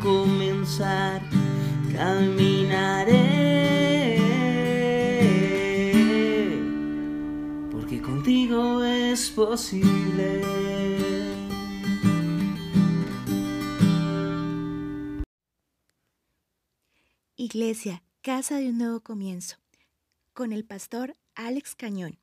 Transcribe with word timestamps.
comenzar 0.00 1.20
caminaré 1.94 3.28
porque 7.70 8.00
contigo 8.00 8.82
es 8.82 9.30
posible. 9.30 10.42
Iglesia, 17.36 18.02
Casa 18.22 18.56
de 18.56 18.70
un 18.70 18.78
Nuevo 18.78 19.00
Comienzo, 19.00 19.56
con 20.32 20.52
el 20.52 20.64
pastor 20.64 21.14
Alex 21.34 21.74
Cañón, 21.74 22.18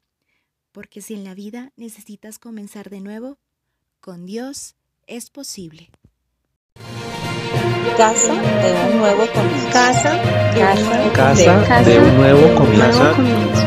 porque 0.72 1.02
si 1.02 1.14
en 1.14 1.24
la 1.24 1.36
vida 1.36 1.72
necesitas 1.78 2.40
comenzar 2.40 2.90
de 2.90 3.02
nuevo, 3.02 3.38
con 4.02 4.26
Dios 4.26 4.76
es 5.06 5.30
posible. 5.30 5.92
Casa 7.94 8.34
de 8.34 8.74
un 8.92 8.98
nuevo 8.98 9.26
comienzo. 9.34 9.70
Casa, 9.72 10.22
Casa 11.14 11.82
de 11.84 12.00
un 12.00 12.18
nuevo 12.18 12.56
comienzo. 12.56 13.16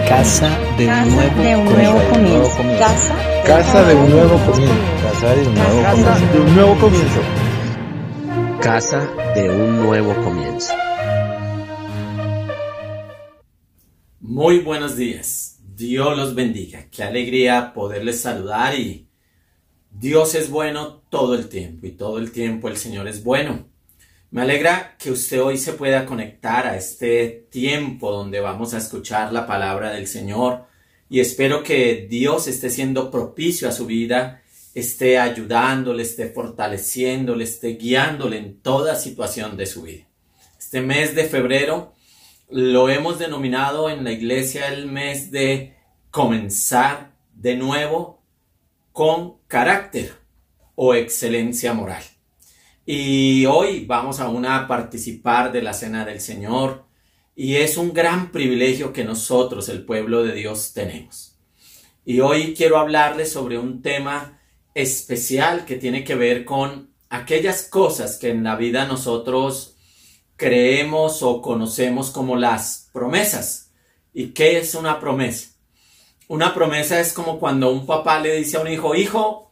Casa 0.06 0.50
de 0.76 0.86
un 0.86 1.14
nuevo 1.14 1.42
de 1.42 1.56
un 1.56 1.64
nuevo 1.64 1.98
comienzo. 2.10 2.58
Casa 2.78 3.14
Casa 3.46 3.84
de 3.84 3.94
un 3.94 4.10
nuevo 4.10 4.38
comienzo. 4.44 4.74
Casa 5.02 5.34
de 5.34 5.46
un 5.46 5.54
nuevo 5.54 5.82
Casa 5.82 6.14
comienzo. 6.14 6.32
de 6.34 6.40
un 6.40 6.54
nuevo 6.54 6.74
comienzo. 6.78 7.20
Casa 8.60 9.08
de 9.34 9.50
un 9.50 9.76
nuevo 9.82 10.14
comienzo. 10.22 10.74
Muy 14.20 14.58
buenos 14.58 14.96
días. 14.96 15.60
Dios 15.74 16.16
los 16.18 16.34
bendiga. 16.34 16.86
Qué 16.90 17.02
alegría 17.04 17.72
poderles 17.72 18.20
saludar 18.20 18.74
y 18.74 19.08
Dios 19.90 20.34
es 20.34 20.50
bueno 20.50 21.02
todo 21.08 21.34
el 21.34 21.48
tiempo 21.48 21.86
y 21.86 21.92
todo 21.92 22.18
el 22.18 22.30
tiempo 22.30 22.68
el 22.68 22.76
Señor 22.76 23.08
es 23.08 23.24
bueno. 23.24 23.77
Me 24.30 24.42
alegra 24.42 24.94
que 24.98 25.10
usted 25.10 25.42
hoy 25.42 25.56
se 25.56 25.72
pueda 25.72 26.04
conectar 26.04 26.66
a 26.66 26.76
este 26.76 27.46
tiempo 27.50 28.12
donde 28.12 28.40
vamos 28.40 28.74
a 28.74 28.78
escuchar 28.78 29.32
la 29.32 29.46
palabra 29.46 29.92
del 29.92 30.06
Señor 30.06 30.66
y 31.08 31.20
espero 31.20 31.62
que 31.62 32.06
Dios 32.10 32.46
esté 32.46 32.68
siendo 32.68 33.10
propicio 33.10 33.70
a 33.70 33.72
su 33.72 33.86
vida, 33.86 34.42
esté 34.74 35.18
ayudándole, 35.18 36.02
esté 36.02 36.28
fortaleciéndole, 36.28 37.44
esté 37.44 37.68
guiándole 37.76 38.36
en 38.36 38.60
toda 38.60 38.96
situación 38.96 39.56
de 39.56 39.64
su 39.64 39.80
vida. 39.80 40.04
Este 40.58 40.82
mes 40.82 41.14
de 41.14 41.24
febrero 41.24 41.94
lo 42.50 42.90
hemos 42.90 43.18
denominado 43.18 43.88
en 43.88 44.04
la 44.04 44.12
iglesia 44.12 44.68
el 44.68 44.84
mes 44.88 45.30
de 45.30 45.74
comenzar 46.10 47.12
de 47.32 47.56
nuevo 47.56 48.20
con 48.92 49.38
carácter 49.46 50.12
o 50.74 50.94
excelencia 50.94 51.72
moral. 51.72 52.02
Y 52.90 53.44
hoy 53.44 53.84
vamos 53.84 54.18
aún 54.18 54.46
a 54.46 54.66
participar 54.66 55.52
de 55.52 55.60
la 55.60 55.74
cena 55.74 56.06
del 56.06 56.22
Señor 56.22 56.86
y 57.36 57.56
es 57.56 57.76
un 57.76 57.92
gran 57.92 58.32
privilegio 58.32 58.94
que 58.94 59.04
nosotros, 59.04 59.68
el 59.68 59.84
pueblo 59.84 60.22
de 60.22 60.32
Dios, 60.32 60.72
tenemos. 60.72 61.36
Y 62.06 62.20
hoy 62.20 62.54
quiero 62.54 62.78
hablarles 62.78 63.30
sobre 63.30 63.58
un 63.58 63.82
tema 63.82 64.40
especial 64.72 65.66
que 65.66 65.76
tiene 65.76 66.02
que 66.02 66.14
ver 66.14 66.46
con 66.46 66.94
aquellas 67.10 67.64
cosas 67.64 68.16
que 68.16 68.30
en 68.30 68.42
la 68.42 68.56
vida 68.56 68.86
nosotros 68.86 69.76
creemos 70.36 71.22
o 71.22 71.42
conocemos 71.42 72.08
como 72.08 72.36
las 72.36 72.88
promesas. 72.94 73.70
¿Y 74.14 74.28
qué 74.28 74.56
es 74.56 74.74
una 74.74 74.98
promesa? 74.98 75.50
Una 76.26 76.54
promesa 76.54 76.98
es 77.00 77.12
como 77.12 77.38
cuando 77.38 77.70
un 77.70 77.84
papá 77.84 78.18
le 78.18 78.36
dice 78.36 78.56
a 78.56 78.60
un 78.60 78.68
hijo, 78.68 78.94
hijo, 78.94 79.47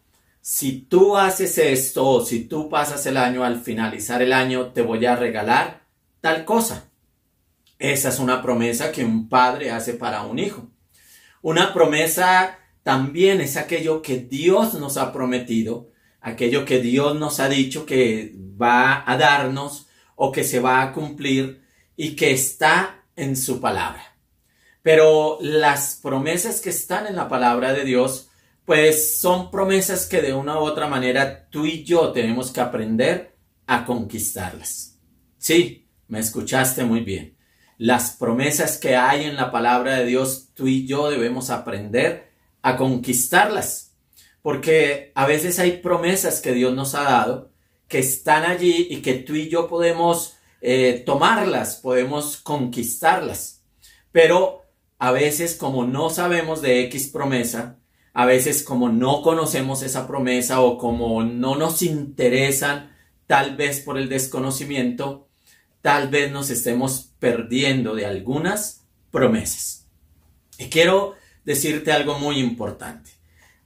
si 0.48 0.82
tú 0.82 1.16
haces 1.16 1.58
esto 1.58 2.06
o 2.06 2.24
si 2.24 2.44
tú 2.44 2.68
pasas 2.68 3.04
el 3.06 3.16
año 3.16 3.42
al 3.42 3.60
finalizar 3.60 4.22
el 4.22 4.32
año, 4.32 4.68
te 4.68 4.80
voy 4.80 5.04
a 5.04 5.16
regalar 5.16 5.82
tal 6.20 6.44
cosa. 6.44 6.88
Esa 7.80 8.10
es 8.10 8.20
una 8.20 8.42
promesa 8.42 8.92
que 8.92 9.04
un 9.04 9.28
padre 9.28 9.72
hace 9.72 9.94
para 9.94 10.22
un 10.22 10.38
hijo. 10.38 10.68
Una 11.42 11.74
promesa 11.74 12.60
también 12.84 13.40
es 13.40 13.56
aquello 13.56 14.02
que 14.02 14.18
Dios 14.18 14.74
nos 14.74 14.98
ha 14.98 15.12
prometido, 15.12 15.90
aquello 16.20 16.64
que 16.64 16.78
Dios 16.78 17.16
nos 17.16 17.40
ha 17.40 17.48
dicho 17.48 17.84
que 17.84 18.32
va 18.38 19.02
a 19.04 19.16
darnos 19.16 19.88
o 20.14 20.30
que 20.30 20.44
se 20.44 20.60
va 20.60 20.80
a 20.80 20.92
cumplir 20.92 21.64
y 21.96 22.14
que 22.14 22.30
está 22.30 23.02
en 23.16 23.34
su 23.36 23.60
palabra. 23.60 24.16
Pero 24.82 25.38
las 25.40 25.98
promesas 26.00 26.60
que 26.60 26.70
están 26.70 27.08
en 27.08 27.16
la 27.16 27.28
palabra 27.28 27.72
de 27.72 27.84
Dios, 27.84 28.30
pues 28.66 29.20
son 29.20 29.50
promesas 29.50 30.06
que 30.06 30.20
de 30.20 30.34
una 30.34 30.58
u 30.58 30.64
otra 30.64 30.88
manera 30.88 31.48
tú 31.48 31.64
y 31.64 31.84
yo 31.84 32.10
tenemos 32.12 32.50
que 32.50 32.60
aprender 32.60 33.36
a 33.66 33.86
conquistarlas. 33.86 34.98
Sí, 35.38 35.88
me 36.08 36.18
escuchaste 36.18 36.84
muy 36.84 37.00
bien. 37.00 37.36
Las 37.78 38.16
promesas 38.16 38.78
que 38.78 38.96
hay 38.96 39.24
en 39.24 39.36
la 39.36 39.52
palabra 39.52 39.96
de 39.96 40.06
Dios, 40.06 40.48
tú 40.52 40.66
y 40.66 40.84
yo 40.84 41.10
debemos 41.10 41.50
aprender 41.50 42.32
a 42.60 42.76
conquistarlas. 42.76 43.94
Porque 44.42 45.12
a 45.14 45.26
veces 45.26 45.58
hay 45.60 45.78
promesas 45.78 46.40
que 46.40 46.52
Dios 46.52 46.74
nos 46.74 46.94
ha 46.96 47.02
dado 47.02 47.52
que 47.86 48.00
están 48.00 48.44
allí 48.44 48.88
y 48.90 49.00
que 49.00 49.14
tú 49.14 49.36
y 49.36 49.48
yo 49.48 49.68
podemos 49.68 50.36
eh, 50.60 51.04
tomarlas, 51.06 51.76
podemos 51.76 52.36
conquistarlas. 52.38 53.62
Pero 54.10 54.62
a 54.98 55.12
veces 55.12 55.54
como 55.54 55.86
no 55.86 56.10
sabemos 56.10 56.62
de 56.62 56.82
X 56.84 57.08
promesa, 57.08 57.78
a 58.18 58.24
veces 58.24 58.62
como 58.62 58.88
no 58.88 59.20
conocemos 59.20 59.82
esa 59.82 60.06
promesa 60.06 60.62
o 60.62 60.78
como 60.78 61.22
no 61.22 61.54
nos 61.54 61.82
interesan, 61.82 62.96
tal 63.26 63.56
vez 63.56 63.80
por 63.80 63.98
el 63.98 64.08
desconocimiento, 64.08 65.28
tal 65.82 66.08
vez 66.08 66.32
nos 66.32 66.48
estemos 66.48 67.10
perdiendo 67.18 67.94
de 67.94 68.06
algunas 68.06 68.86
promesas. 69.10 69.86
Y 70.56 70.70
quiero 70.70 71.14
decirte 71.44 71.92
algo 71.92 72.18
muy 72.18 72.38
importante. 72.38 73.10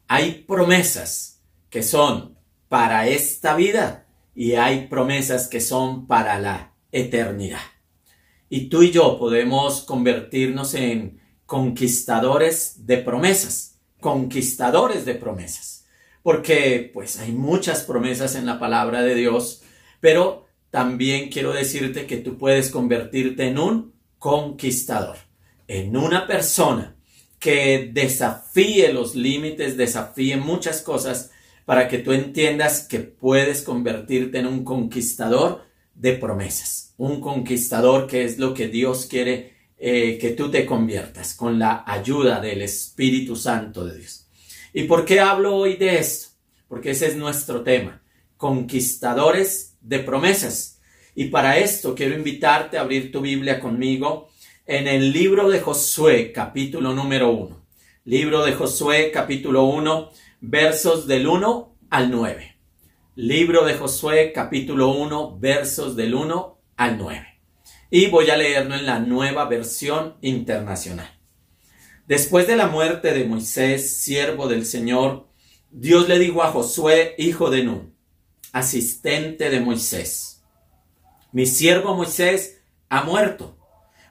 Hay 0.08 0.44
promesas 0.48 1.40
que 1.70 1.84
son 1.84 2.36
para 2.68 3.06
esta 3.06 3.54
vida 3.54 4.08
y 4.34 4.54
hay 4.54 4.88
promesas 4.88 5.46
que 5.46 5.60
son 5.60 6.08
para 6.08 6.40
la 6.40 6.74
eternidad. 6.90 7.62
Y 8.48 8.68
tú 8.68 8.82
y 8.82 8.90
yo 8.90 9.16
podemos 9.16 9.82
convertirnos 9.82 10.74
en 10.74 11.20
conquistadores 11.46 12.84
de 12.84 12.96
promesas, 12.96 13.69
conquistadores 14.00 15.04
de 15.04 15.14
promesas, 15.14 15.86
porque 16.22 16.90
pues 16.92 17.18
hay 17.18 17.32
muchas 17.32 17.84
promesas 17.84 18.34
en 18.34 18.46
la 18.46 18.58
palabra 18.58 19.02
de 19.02 19.14
Dios, 19.14 19.62
pero 20.00 20.46
también 20.70 21.30
quiero 21.30 21.52
decirte 21.52 22.06
que 22.06 22.16
tú 22.16 22.38
puedes 22.38 22.70
convertirte 22.70 23.46
en 23.46 23.58
un 23.58 23.92
conquistador, 24.18 25.16
en 25.68 25.96
una 25.96 26.26
persona 26.26 26.96
que 27.38 27.90
desafíe 27.92 28.92
los 28.92 29.14
límites, 29.14 29.76
desafíe 29.76 30.36
muchas 30.36 30.82
cosas 30.82 31.30
para 31.64 31.88
que 31.88 31.98
tú 31.98 32.12
entiendas 32.12 32.86
que 32.86 33.00
puedes 33.00 33.62
convertirte 33.62 34.38
en 34.38 34.46
un 34.46 34.64
conquistador 34.64 35.64
de 35.94 36.12
promesas, 36.14 36.94
un 36.98 37.20
conquistador 37.20 38.06
que 38.06 38.24
es 38.24 38.38
lo 38.38 38.54
que 38.54 38.68
Dios 38.68 39.06
quiere 39.06 39.59
eh, 39.82 40.18
que 40.20 40.32
tú 40.32 40.50
te 40.50 40.66
conviertas 40.66 41.32
con 41.34 41.58
la 41.58 41.84
ayuda 41.86 42.38
del 42.38 42.60
Espíritu 42.60 43.34
Santo 43.34 43.86
de 43.86 43.96
Dios. 43.96 44.26
¿Y 44.74 44.82
por 44.82 45.06
qué 45.06 45.20
hablo 45.20 45.56
hoy 45.56 45.76
de 45.76 45.98
esto? 45.98 46.28
Porque 46.68 46.90
ese 46.90 47.06
es 47.06 47.16
nuestro 47.16 47.62
tema, 47.62 48.02
conquistadores 48.36 49.78
de 49.80 50.00
promesas. 50.00 50.82
Y 51.14 51.26
para 51.26 51.56
esto 51.56 51.94
quiero 51.94 52.14
invitarte 52.14 52.76
a 52.76 52.82
abrir 52.82 53.10
tu 53.10 53.22
Biblia 53.22 53.58
conmigo 53.58 54.28
en 54.66 54.86
el 54.86 55.12
libro 55.12 55.48
de 55.48 55.60
Josué, 55.60 56.30
capítulo 56.30 56.92
número 56.92 57.30
1. 57.30 57.66
Libro 58.04 58.44
de 58.44 58.52
Josué, 58.52 59.10
capítulo 59.10 59.64
1, 59.64 60.10
versos 60.42 61.06
del 61.06 61.26
1 61.26 61.76
al 61.88 62.10
9. 62.10 62.56
Libro 63.16 63.64
de 63.64 63.74
Josué, 63.74 64.32
capítulo 64.34 64.90
1, 64.90 65.38
versos 65.40 65.96
del 65.96 66.14
1 66.14 66.60
al 66.76 66.98
9. 66.98 67.29
Y 67.90 68.06
voy 68.06 68.30
a 68.30 68.36
leerlo 68.36 68.76
en 68.76 68.86
la 68.86 69.00
nueva 69.00 69.46
versión 69.46 70.16
internacional. 70.20 71.10
Después 72.06 72.46
de 72.46 72.56
la 72.56 72.68
muerte 72.68 73.12
de 73.12 73.24
Moisés, 73.24 74.00
siervo 74.00 74.46
del 74.46 74.64
Señor, 74.64 75.28
Dios 75.70 76.08
le 76.08 76.18
dijo 76.18 76.42
a 76.42 76.52
Josué, 76.52 77.14
hijo 77.18 77.50
de 77.50 77.64
Nun, 77.64 77.94
asistente 78.52 79.50
de 79.50 79.60
Moisés. 79.60 80.42
Mi 81.32 81.46
siervo 81.46 81.94
Moisés 81.94 82.62
ha 82.88 83.02
muerto. 83.02 83.56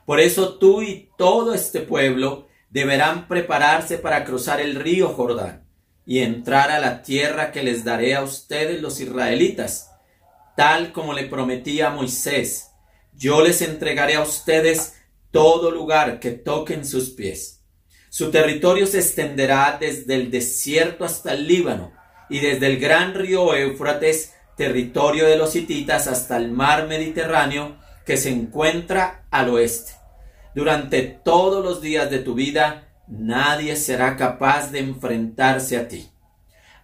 Por 0.04 0.20
eso 0.20 0.58
tú 0.58 0.82
y 0.82 1.10
todo 1.16 1.54
este 1.54 1.80
pueblo 1.80 2.48
deberán 2.70 3.28
prepararse 3.28 3.98
para 3.98 4.24
cruzar 4.24 4.60
el 4.60 4.74
río 4.74 5.08
Jordán 5.08 5.66
y 6.04 6.20
entrar 6.20 6.70
a 6.70 6.80
la 6.80 7.02
tierra 7.02 7.52
que 7.52 7.62
les 7.62 7.84
daré 7.84 8.14
a 8.14 8.22
ustedes 8.22 8.80
los 8.80 9.00
israelitas, 9.00 9.90
tal 10.56 10.92
como 10.92 11.12
le 11.12 11.26
prometí 11.26 11.80
a 11.80 11.90
Moisés. 11.90 12.69
Yo 13.20 13.42
les 13.42 13.60
entregaré 13.60 14.14
a 14.14 14.22
ustedes 14.22 14.94
todo 15.30 15.70
lugar 15.70 16.20
que 16.20 16.30
toquen 16.30 16.86
sus 16.86 17.10
pies. 17.10 17.60
Su 18.08 18.30
territorio 18.30 18.86
se 18.86 18.98
extenderá 18.98 19.76
desde 19.78 20.14
el 20.14 20.30
desierto 20.30 21.04
hasta 21.04 21.34
el 21.34 21.46
Líbano 21.46 21.92
y 22.30 22.38
desde 22.38 22.66
el 22.66 22.80
gran 22.80 23.12
río 23.12 23.54
Éufrates, 23.54 24.32
territorio 24.56 25.26
de 25.26 25.36
los 25.36 25.54
hititas, 25.54 26.06
hasta 26.06 26.38
el 26.38 26.50
mar 26.50 26.88
Mediterráneo 26.88 27.76
que 28.06 28.16
se 28.16 28.30
encuentra 28.30 29.26
al 29.30 29.50
oeste. 29.50 29.92
Durante 30.54 31.02
todos 31.02 31.62
los 31.62 31.82
días 31.82 32.10
de 32.10 32.20
tu 32.20 32.32
vida, 32.32 32.88
nadie 33.06 33.76
será 33.76 34.16
capaz 34.16 34.72
de 34.72 34.78
enfrentarse 34.78 35.76
a 35.76 35.88
ti. 35.88 36.08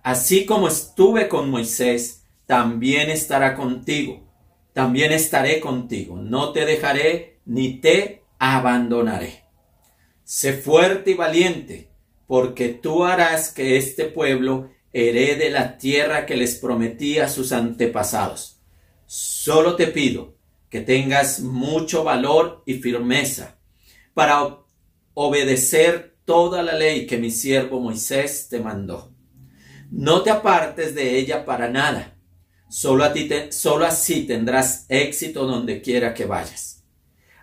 Así 0.03 0.45
como 0.45 0.69
estuve 0.69 1.29
con 1.29 1.49
Moisés, 1.49 2.25
también 2.45 3.09
estará 3.09 3.55
contigo. 3.55 4.26
También 4.77 5.11
estaré 5.11 5.59
contigo. 5.59 6.19
No 6.19 6.53
te 6.53 6.67
dejaré 6.67 7.41
ni 7.47 7.81
te 7.81 8.25
abandonaré. 8.39 9.45
Sé 10.23 10.53
fuerte 10.53 11.13
y 11.13 11.15
valiente, 11.15 11.89
porque 12.27 12.69
tú 12.69 13.07
harás 13.07 13.51
que 13.51 13.79
este 13.79 14.05
pueblo 14.05 14.69
herede 14.93 15.49
la 15.49 15.79
tierra 15.79 16.27
que 16.27 16.37
les 16.37 16.57
prometí 16.57 17.19
a 17.19 17.31
sus 17.31 17.53
antepasados. 17.53 18.61
Solo 19.07 19.77
te 19.77 19.87
pido 19.87 20.37
que 20.69 20.83
tengas 20.83 21.41
mucho 21.41 22.05
valor 22.05 22.63
y 22.67 22.75
firmeza 22.75 23.59
para 24.13 24.59
obedecer 25.15 26.19
toda 26.27 26.63
la 26.63 26.75
ley 26.75 27.07
que 27.07 27.17
mi 27.17 27.31
siervo 27.31 27.81
Moisés 27.81 28.49
te 28.51 28.61
mandó. 28.61 29.11
No 29.91 30.21
te 30.21 30.29
apartes 30.29 30.95
de 30.95 31.17
ella 31.17 31.47
para 31.47 31.67
nada. 31.71 32.16
Solo, 32.69 33.05
a 33.05 33.13
ti 33.13 33.29
solo 33.51 33.87
así 33.87 34.27
tendrás 34.27 34.87
éxito 34.89 35.47
donde 35.47 35.81
quiera 35.81 36.15
que 36.15 36.27
vayas. 36.27 36.85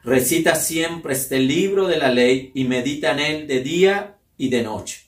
Recita 0.03 0.55
siempre 0.55 1.13
este 1.13 1.39
libro 1.39 1.87
de 1.87 1.97
la 1.97 2.09
ley 2.09 2.51
y 2.53 2.65
medita 2.65 3.11
en 3.11 3.19
él 3.19 3.47
de 3.47 3.61
día 3.61 4.19
y 4.37 4.49
de 4.49 4.63
noche. 4.63 5.05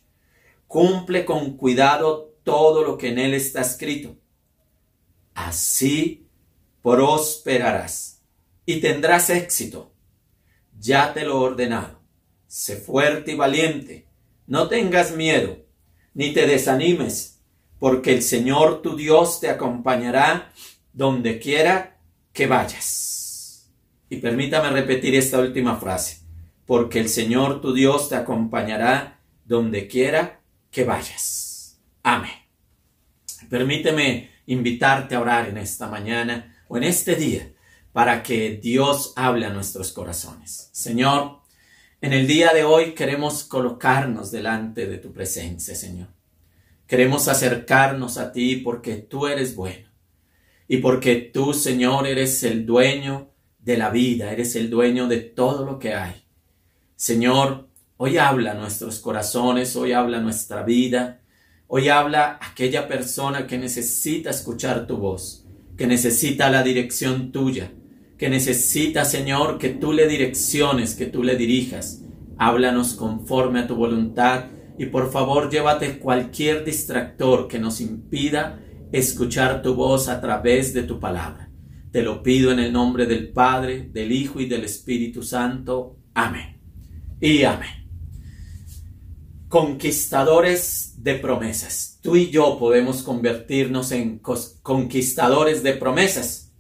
Cumple 0.68 1.26
con 1.26 1.58
cuidado 1.58 2.34
todo 2.44 2.84
lo 2.84 2.98
que 2.98 3.10
en 3.10 3.20
él 3.20 3.34
está 3.34 3.62
escrito. 3.62 4.16
Así 5.34 6.28
prosperarás 6.82 8.22
y 8.66 8.80
tendrás 8.80 9.30
éxito. 9.30 9.92
Ya 10.80 11.14
te 11.14 11.26
lo 11.26 11.34
he 11.34 11.50
ordenado. 11.52 12.02
Sé 12.48 12.78
fuerte 12.78 13.34
y 13.34 13.36
valiente. 13.36 14.08
No 14.48 14.70
tengas 14.70 15.14
miedo, 15.16 15.58
ni 16.14 16.32
te 16.32 16.46
desanimes, 16.46 17.35
porque 17.80 18.14
el 18.14 18.22
Señor 18.22 18.82
tu 18.82 18.96
Dios 18.96 19.40
te 19.40 19.50
acompañará 19.50 20.52
donde 20.94 21.40
quiera 21.40 21.98
que 22.32 22.48
vayas. 22.48 23.70
Y 24.10 24.18
permítame 24.18 24.70
repetir 24.70 25.16
esta 25.16 25.40
última 25.40 25.78
frase, 25.78 26.20
porque 26.66 27.00
el 27.00 27.10
Señor 27.10 27.62
tu 27.62 27.74
Dios 27.74 28.10
te 28.10 28.16
acompañará 28.16 29.20
donde 29.44 29.88
quiera 29.88 30.42
que 30.72 30.84
vayas. 30.84 31.80
Amén. 32.04 32.32
Permíteme 33.50 34.30
invitarte 34.48 35.16
a 35.16 35.22
orar 35.22 35.50
en 35.50 35.58
esta 35.58 35.88
mañana 35.88 36.56
o 36.68 36.78
en 36.78 36.84
este 36.84 37.16
día 37.16 37.52
para 37.92 38.22
que 38.24 38.58
Dios 38.62 39.14
hable 39.16 39.46
a 39.46 39.54
nuestros 39.54 39.92
corazones. 39.92 40.70
Señor, 40.72 41.40
en 42.02 42.14
el 42.14 42.28
día 42.28 42.54
de 42.54 42.64
hoy 42.64 42.94
queremos 42.94 43.44
colocarnos 43.46 44.32
delante 44.32 44.86
de 44.88 44.98
tu 44.98 45.14
presencia, 45.14 45.74
Señor. 45.76 46.15
Queremos 46.88 47.28
acercarnos 47.28 48.18
a 48.18 48.32
ti 48.32 48.58
porque 48.58 48.98
tú 48.98 49.28
eres 49.28 49.56
bueno 49.56 49.90
y 50.68 50.78
porque 50.78 51.16
tú, 51.16 51.54
Señor, 51.54 52.08
eres 52.08 52.44
el 52.44 52.66
dueño 52.66 53.32
de 53.60 53.78
la 53.78 53.90
vida, 53.90 54.32
eres 54.32 54.56
el 54.56 54.70
dueño 54.70 55.08
de 55.08 55.18
todo 55.18 55.66
lo 55.66 55.80
que 55.80 55.94
hay. 55.94 56.24
Señor, 56.96 57.70
hoy 57.98 58.18
habla 58.18 58.54
nuestros 58.54 59.00
corazones, 59.00 59.76
hoy 59.76 59.94
habla 59.94 60.20
nuestra 60.20 60.64
vida, 60.64 61.22
hoy 61.68 61.90
habla 61.90 62.40
aquella 62.42 62.88
persona 62.88 63.48
que 63.48 63.58
necesita 63.58 64.30
escuchar 64.30 64.86
tu 64.86 64.98
voz, 64.98 65.46
que 65.78 65.88
necesita 65.88 66.52
la 66.52 66.62
dirección 66.62 67.32
tuya, 67.32 67.72
que 68.18 68.30
necesita, 68.30 69.06
Señor, 69.06 69.58
que 69.58 69.70
tú 69.70 69.92
le 69.92 70.08
direcciones, 70.08 70.96
que 70.96 71.08
tú 71.08 71.24
le 71.24 71.36
dirijas. 71.36 72.02
Háblanos 72.38 72.94
conforme 72.94 73.62
a 73.62 73.68
tu 73.68 73.76
voluntad 73.76 74.46
y 74.78 74.88
por 74.88 75.12
favor 75.12 75.50
llévate 75.50 76.00
cualquier 76.00 76.64
distractor 76.66 77.48
que 77.48 77.60
nos 77.60 77.82
impida 77.82 78.60
escuchar 78.92 79.62
tu 79.62 79.76
voz 79.76 80.10
a 80.10 80.22
través 80.22 80.74
de 80.74 80.84
tu 80.84 81.00
palabra. 81.00 81.50
Te 81.92 82.02
lo 82.02 82.22
pido 82.22 82.52
en 82.52 82.60
el 82.60 82.74
nombre 82.74 83.06
del 83.06 83.32
Padre, 83.32 83.90
del 83.92 84.12
Hijo 84.12 84.42
y 84.42 84.48
del 84.48 84.66
Espíritu 84.66 85.24
Santo. 85.24 85.98
Amén. 86.14 86.62
Y 87.22 87.44
amén. 87.44 87.90
Conquistadores 89.48 90.96
de 90.98 91.16
promesas. 91.16 92.00
Tú 92.02 92.18
y 92.18 92.30
yo 92.30 92.60
podemos 92.60 93.02
convertirnos 93.02 93.92
en 93.94 94.20
conquistadores 94.20 95.64
de 95.64 95.74
promesas. 95.74 96.54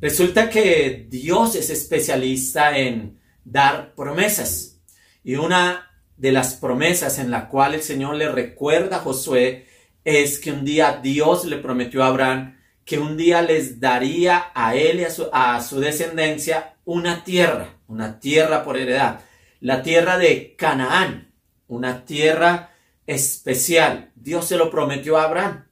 Resulta 0.00 0.48
que 0.48 1.06
Dios 1.10 1.54
es 1.54 1.68
especialista 1.68 2.78
en 2.78 3.18
dar 3.44 3.94
promesas. 3.94 4.80
Y 5.22 5.34
una 5.34 5.91
de 6.22 6.30
las 6.30 6.54
promesas 6.54 7.18
en 7.18 7.32
la 7.32 7.48
cual 7.48 7.74
el 7.74 7.82
Señor 7.82 8.14
le 8.14 8.30
recuerda 8.30 8.98
a 8.98 9.00
Josué 9.00 9.66
es 10.04 10.38
que 10.38 10.52
un 10.52 10.64
día 10.64 11.00
Dios 11.02 11.44
le 11.46 11.58
prometió 11.58 12.04
a 12.04 12.06
Abraham 12.06 12.60
que 12.84 13.00
un 13.00 13.16
día 13.16 13.42
les 13.42 13.80
daría 13.80 14.52
a 14.54 14.76
él 14.76 15.00
y 15.00 15.04
a 15.32 15.60
su, 15.60 15.80
descendencia 15.80 16.76
una 16.84 17.24
tierra, 17.24 17.74
una 17.88 18.20
tierra 18.20 18.62
por 18.62 18.76
heredad, 18.76 19.18
la 19.58 19.82
tierra 19.82 20.16
de 20.16 20.54
Canaán, 20.56 21.32
una 21.66 22.04
tierra 22.04 22.70
especial. 23.04 24.12
Dios 24.14 24.46
se 24.46 24.56
lo 24.56 24.70
prometió 24.70 25.18
a 25.18 25.24
Abraham. 25.24 25.64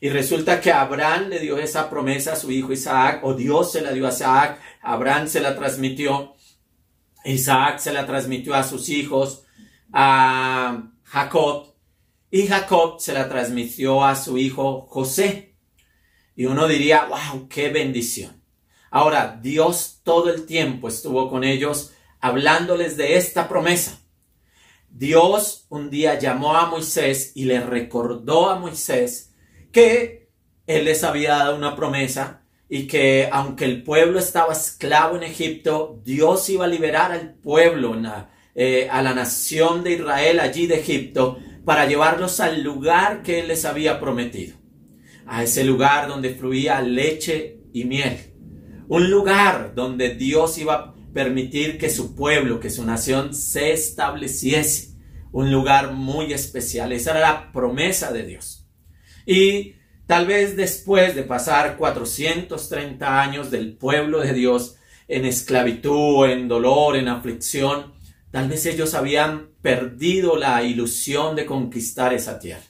Y 0.00 0.08
resulta 0.08 0.58
que 0.62 0.72
Abraham 0.72 1.28
le 1.28 1.38
dio 1.38 1.58
esa 1.58 1.90
promesa 1.90 2.32
a 2.32 2.36
su 2.36 2.50
hijo 2.50 2.72
Isaac, 2.72 3.20
o 3.24 3.34
Dios 3.34 3.72
se 3.72 3.82
la 3.82 3.92
dio 3.92 4.06
a 4.06 4.10
Isaac, 4.10 4.58
Abraham 4.80 5.28
se 5.28 5.40
la 5.40 5.54
transmitió, 5.54 6.34
Isaac 7.26 7.78
se 7.78 7.92
la 7.92 8.06
transmitió 8.06 8.54
a 8.54 8.64
sus 8.64 8.88
hijos, 8.88 9.44
a 9.92 10.90
Jacob, 11.04 11.72
y 12.30 12.46
Jacob 12.46 12.98
se 12.98 13.12
la 13.12 13.28
transmitió 13.28 14.02
a 14.02 14.16
su 14.16 14.38
hijo 14.38 14.86
José. 14.88 15.54
Y 16.34 16.46
uno 16.46 16.66
diría, 16.66 17.04
wow, 17.04 17.46
qué 17.46 17.68
bendición. 17.68 18.42
Ahora, 18.90 19.38
Dios 19.42 20.00
todo 20.02 20.30
el 20.32 20.46
tiempo 20.46 20.88
estuvo 20.88 21.28
con 21.28 21.44
ellos 21.44 21.92
hablándoles 22.20 22.96
de 22.96 23.16
esta 23.16 23.48
promesa. 23.48 24.00
Dios 24.88 25.66
un 25.68 25.90
día 25.90 26.18
llamó 26.18 26.56
a 26.56 26.66
Moisés 26.66 27.32
y 27.34 27.44
le 27.44 27.60
recordó 27.60 28.48
a 28.48 28.58
Moisés 28.58 29.34
que 29.70 30.30
él 30.66 30.86
les 30.86 31.04
había 31.04 31.36
dado 31.36 31.56
una 31.56 31.76
promesa 31.76 32.44
y 32.68 32.86
que 32.86 33.28
aunque 33.30 33.66
el 33.66 33.82
pueblo 33.82 34.18
estaba 34.18 34.54
esclavo 34.54 35.16
en 35.16 35.24
Egipto, 35.24 36.00
Dios 36.02 36.48
iba 36.48 36.64
a 36.64 36.68
liberar 36.68 37.12
al 37.12 37.34
pueblo, 37.34 37.94
eh, 38.54 38.88
a 38.90 39.02
la 39.02 39.14
nación 39.14 39.82
de 39.82 39.92
Israel 39.92 40.40
allí 40.40 40.66
de 40.66 40.80
Egipto, 40.80 41.38
para 41.64 41.86
llevarlos 41.86 42.40
al 42.40 42.62
lugar 42.62 43.22
que 43.22 43.40
él 43.40 43.48
les 43.48 43.64
había 43.64 44.00
prometido 44.00 44.62
a 45.26 45.42
ese 45.42 45.64
lugar 45.64 46.08
donde 46.08 46.34
fluía 46.34 46.80
leche 46.82 47.60
y 47.72 47.84
miel. 47.84 48.18
Un 48.88 49.10
lugar 49.10 49.72
donde 49.74 50.14
Dios 50.14 50.58
iba 50.58 50.74
a 50.74 50.94
permitir 51.14 51.78
que 51.78 51.88
su 51.88 52.14
pueblo, 52.14 52.60
que 52.60 52.70
su 52.70 52.84
nación 52.84 53.34
se 53.34 53.72
estableciese. 53.72 54.92
Un 55.32 55.50
lugar 55.50 55.92
muy 55.92 56.32
especial. 56.32 56.92
Esa 56.92 57.12
era 57.12 57.20
la 57.20 57.52
promesa 57.52 58.12
de 58.12 58.24
Dios. 58.24 58.68
Y 59.24 59.76
tal 60.06 60.26
vez 60.26 60.56
después 60.56 61.14
de 61.14 61.22
pasar 61.22 61.76
430 61.78 63.22
años 63.22 63.50
del 63.50 63.76
pueblo 63.76 64.20
de 64.20 64.34
Dios 64.34 64.76
en 65.08 65.24
esclavitud, 65.24 66.26
en 66.26 66.48
dolor, 66.48 66.96
en 66.96 67.08
aflicción, 67.08 67.94
tal 68.32 68.48
vez 68.48 68.66
ellos 68.66 68.94
habían 68.94 69.50
perdido 69.62 70.36
la 70.36 70.62
ilusión 70.64 71.36
de 71.36 71.46
conquistar 71.46 72.12
esa 72.12 72.40
tierra. 72.40 72.64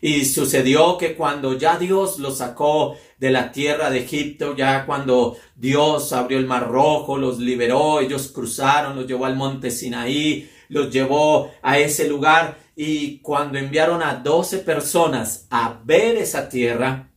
Y 0.00 0.24
sucedió 0.24 0.96
que 0.96 1.14
cuando 1.14 1.58
ya 1.58 1.78
Dios 1.78 2.18
los 2.18 2.38
sacó 2.38 2.96
de 3.18 3.30
la 3.30 3.52
tierra 3.52 3.90
de 3.90 4.00
Egipto, 4.00 4.56
ya 4.56 4.86
cuando 4.86 5.36
Dios 5.56 6.12
abrió 6.12 6.38
el 6.38 6.46
mar 6.46 6.68
rojo, 6.68 7.18
los 7.18 7.38
liberó, 7.38 8.00
ellos 8.00 8.28
cruzaron, 8.28 8.96
los 8.96 9.06
llevó 9.06 9.26
al 9.26 9.36
monte 9.36 9.70
Sinaí, 9.70 10.48
los 10.68 10.90
llevó 10.90 11.50
a 11.62 11.78
ese 11.78 12.08
lugar 12.08 12.58
y 12.76 13.18
cuando 13.18 13.58
enviaron 13.58 14.02
a 14.02 14.14
doce 14.14 14.58
personas 14.58 15.46
a 15.50 15.80
ver 15.84 16.16
esa 16.16 16.48
tierra, 16.48 17.10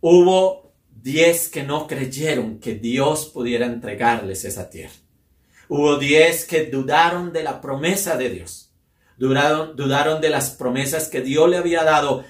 hubo 0.00 0.72
diez 0.90 1.48
que 1.48 1.62
no 1.62 1.86
creyeron 1.86 2.58
que 2.58 2.74
Dios 2.74 3.26
pudiera 3.26 3.66
entregarles 3.66 4.44
esa 4.44 4.70
tierra. 4.70 4.94
Hubo 5.68 5.96
diez 5.96 6.44
que 6.44 6.64
dudaron 6.64 7.32
de 7.32 7.42
la 7.42 7.60
promesa 7.60 8.16
de 8.16 8.30
Dios. 8.30 8.72
Dudaron, 9.18 9.76
dudaron 9.76 10.20
de 10.20 10.30
las 10.30 10.50
promesas 10.50 11.08
que 11.08 11.20
Dios 11.20 11.48
le 11.48 11.56
había 11.58 11.84
dado 11.84 12.24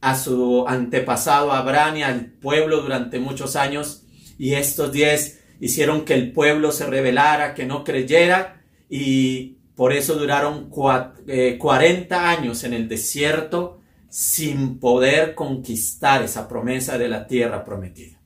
a 0.00 0.16
su 0.16 0.66
antepasado 0.68 1.52
Abraham 1.52 1.96
y 1.96 2.02
al 2.02 2.26
pueblo 2.26 2.82
durante 2.82 3.18
muchos 3.18 3.56
años. 3.56 4.02
Y 4.38 4.54
estos 4.54 4.92
diez 4.92 5.40
hicieron 5.60 6.04
que 6.04 6.14
el 6.14 6.32
pueblo 6.32 6.72
se 6.72 6.86
rebelara, 6.86 7.54
que 7.54 7.64
no 7.64 7.84
creyera 7.84 8.62
y 8.90 9.58
por 9.76 9.92
eso 9.92 10.14
duraron 10.14 10.68
40 10.68 11.24
eh, 11.26 12.08
años 12.10 12.64
en 12.64 12.74
el 12.74 12.88
desierto 12.88 13.80
sin 14.08 14.78
poder 14.78 15.34
conquistar 15.34 16.22
esa 16.22 16.46
promesa 16.46 16.98
de 16.98 17.08
la 17.08 17.26
tierra 17.26 17.64
prometida. 17.64 18.20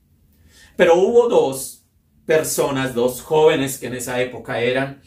Pero 0.75 0.95
hubo 0.95 1.27
dos 1.27 1.78
personas, 2.29 2.93
dos 2.93 3.23
jóvenes 3.23 3.79
que 3.79 3.87
en 3.87 3.95
esa 3.95 4.21
época 4.21 4.61
eran, 4.61 5.01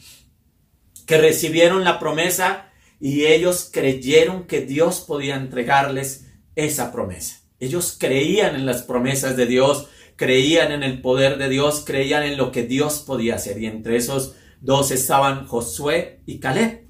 que 1.07 1.17
recibieron 1.17 1.85
la 1.85 1.97
promesa 1.97 2.69
y 2.99 3.23
ellos 3.27 3.69
creyeron 3.71 4.43
que 4.43 4.59
Dios 4.59 4.99
podía 5.07 5.37
entregarles 5.37 6.27
esa 6.57 6.91
promesa. 6.91 7.39
Ellos 7.61 7.95
creían 7.97 8.55
en 8.55 8.65
las 8.65 8.81
promesas 8.81 9.37
de 9.37 9.45
Dios, 9.45 9.87
creían 10.17 10.73
en 10.73 10.83
el 10.83 10.99
poder 10.99 11.37
de 11.37 11.47
Dios, 11.47 11.83
creían 11.85 12.23
en 12.23 12.35
lo 12.35 12.51
que 12.51 12.63
Dios 12.63 13.05
podía 13.07 13.35
hacer. 13.35 13.57
Y 13.57 13.67
entre 13.67 13.95
esos 13.95 14.35
dos 14.59 14.91
estaban 14.91 15.47
Josué 15.47 16.19
y 16.25 16.41
Caleb. 16.41 16.89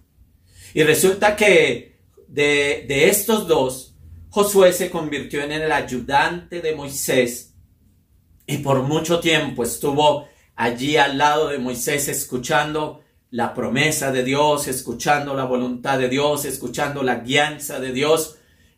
Y 0.73 0.81
resulta 0.81 1.35
que 1.35 1.99
de, 2.27 3.07
estos 3.07 3.47
dos, 3.47 3.95
Josué 4.29 4.73
se 4.73 4.89
convirtió 4.89 5.43
en 5.43 5.51
el 5.51 5.71
ayudante 5.71 6.59
de 6.59 6.73
Moisés 6.73 7.52
y 8.45 8.57
por 8.57 8.83
mucho 8.83 9.19
tiempo 9.19 9.63
estuvo 9.63 10.27
allí 10.55 10.97
al 10.97 11.17
lado 11.17 11.49
de 11.49 11.57
Moisés 11.57 12.07
escuchando 12.07 13.01
la 13.31 13.53
promesa 13.53 14.11
de 14.11 14.23
Dios, 14.23 14.67
escuchando 14.67 15.33
la 15.33 15.45
voluntad 15.45 15.97
de 15.97 16.09
Dios, 16.09 16.45
escuchando 16.45 17.01
la 17.01 17.15
guianza 17.15 17.79
de 17.79 17.91
Dios. 17.91 18.37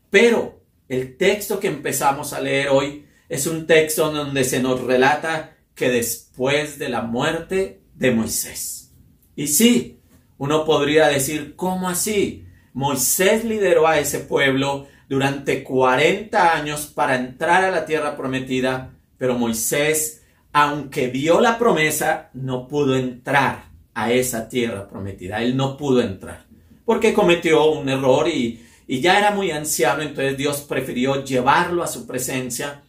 Pero 0.09 0.61
el 0.87 1.17
texto 1.17 1.59
que 1.59 1.67
empezamos 1.67 2.31
a 2.31 2.39
leer 2.39 2.69
hoy 2.69 3.05
es 3.27 3.47
un 3.47 3.67
texto 3.67 4.11
donde 4.11 4.43
se 4.43 4.61
nos 4.61 4.81
relata 4.81 5.57
que 5.73 5.89
después 5.89 6.79
de 6.79 6.89
la 6.89 7.01
muerte 7.01 7.81
de 7.95 8.11
Moisés. 8.11 8.93
Y 9.35 9.47
sí, 9.47 9.99
uno 10.37 10.63
podría 10.63 11.07
decir, 11.07 11.55
¿cómo 11.55 11.89
así? 11.89 12.45
Moisés 12.73 13.43
lideró 13.43 13.87
a 13.87 13.99
ese 13.99 14.19
pueblo 14.19 14.87
durante 15.09 15.63
40 15.63 16.55
años 16.55 16.87
para 16.87 17.15
entrar 17.15 17.63
a 17.63 17.71
la 17.71 17.85
tierra 17.85 18.15
prometida, 18.15 18.94
pero 19.17 19.37
Moisés, 19.37 20.23
aunque 20.53 21.07
vio 21.07 21.41
la 21.41 21.57
promesa, 21.57 22.29
no 22.33 22.67
pudo 22.67 22.95
entrar 22.95 23.69
a 23.93 24.11
esa 24.11 24.49
tierra 24.49 24.87
prometida. 24.87 25.41
Él 25.41 25.55
no 25.55 25.77
pudo 25.77 26.01
entrar 26.01 26.45
porque 26.85 27.13
cometió 27.13 27.71
un 27.71 27.89
error 27.89 28.27
y, 28.27 28.63
y 28.87 29.01
ya 29.01 29.17
era 29.17 29.31
muy 29.31 29.51
anciano, 29.51 30.03
entonces 30.03 30.37
Dios 30.37 30.61
prefirió 30.61 31.23
llevarlo 31.23 31.83
a 31.83 31.87
su 31.87 32.05
presencia. 32.05 32.83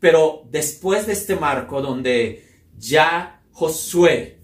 Pero 0.00 0.44
después 0.50 1.06
de 1.06 1.12
este 1.12 1.36
marco 1.36 1.80
donde 1.80 2.46
ya 2.78 3.40
Josué 3.52 4.42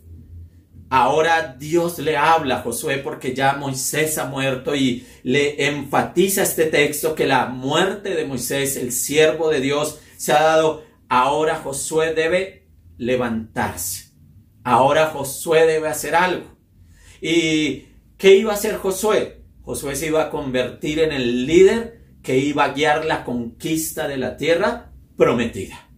Ahora 0.90 1.54
Dios 1.58 1.98
le 1.98 2.16
habla 2.16 2.56
a 2.56 2.62
Josué 2.62 2.98
porque 2.98 3.34
ya 3.34 3.54
Moisés 3.54 4.16
ha 4.16 4.24
muerto 4.24 4.74
y 4.74 5.06
le 5.22 5.66
enfatiza 5.66 6.42
este 6.42 6.64
texto 6.64 7.14
que 7.14 7.26
la 7.26 7.46
muerte 7.46 8.14
de 8.14 8.24
Moisés, 8.24 8.76
el 8.76 8.92
siervo 8.92 9.50
de 9.50 9.60
Dios, 9.60 9.98
se 10.16 10.32
ha 10.32 10.42
dado. 10.42 10.87
Ahora 11.08 11.56
Josué 11.56 12.14
debe 12.14 12.68
levantarse. 12.96 14.12
Ahora 14.64 15.06
Josué 15.06 15.66
debe 15.66 15.88
hacer 15.88 16.14
algo. 16.14 16.46
¿Y 17.20 17.86
qué 18.16 18.36
iba 18.36 18.52
a 18.52 18.56
hacer 18.56 18.76
Josué? 18.76 19.42
Josué 19.62 19.96
se 19.96 20.08
iba 20.08 20.22
a 20.22 20.30
convertir 20.30 20.98
en 21.00 21.12
el 21.12 21.46
líder 21.46 21.98
que 22.22 22.38
iba 22.38 22.64
a 22.64 22.72
guiar 22.72 23.04
la 23.04 23.24
conquista 23.24 24.08
de 24.08 24.18
la 24.18 24.36
tierra 24.36 24.92
prometida. 25.16 25.88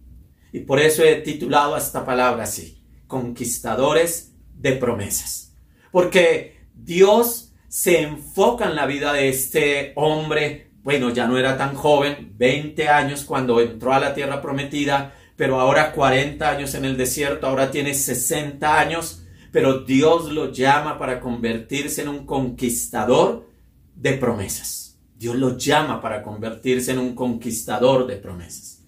Y 0.53 0.61
por 0.61 0.79
eso 0.79 1.03
he 1.03 1.15
titulado 1.15 1.77
esta 1.77 2.05
palabra 2.05 2.43
así, 2.43 2.83
conquistadores 3.07 4.33
de 4.55 4.73
promesas. 4.73 5.55
Porque 5.91 6.67
Dios 6.73 7.53
se 7.67 8.01
enfoca 8.01 8.65
en 8.65 8.75
la 8.75 8.85
vida 8.85 9.13
de 9.13 9.29
este 9.29 9.93
hombre, 9.95 10.70
bueno, 10.83 11.11
ya 11.11 11.27
no 11.27 11.37
era 11.37 11.57
tan 11.57 11.75
joven, 11.75 12.33
20 12.37 12.87
años 12.89 13.23
cuando 13.23 13.59
entró 13.61 13.93
a 13.93 13.99
la 13.99 14.13
tierra 14.13 14.41
prometida, 14.41 15.13
pero 15.35 15.59
ahora 15.59 15.91
40 15.91 16.49
años 16.49 16.75
en 16.75 16.85
el 16.85 16.97
desierto, 16.97 17.47
ahora 17.47 17.71
tiene 17.71 17.93
60 17.93 18.79
años, 18.79 19.23
pero 19.51 19.79
Dios 19.79 20.31
lo 20.31 20.51
llama 20.51 20.97
para 20.97 21.19
convertirse 21.19 22.01
en 22.01 22.07
un 22.07 22.25
conquistador 22.25 23.49
de 23.95 24.13
promesas. 24.13 24.99
Dios 25.17 25.35
lo 25.35 25.55
llama 25.55 26.01
para 26.01 26.23
convertirse 26.23 26.91
en 26.91 26.99
un 26.99 27.13
conquistador 27.13 28.07
de 28.07 28.15
promesas. 28.15 28.83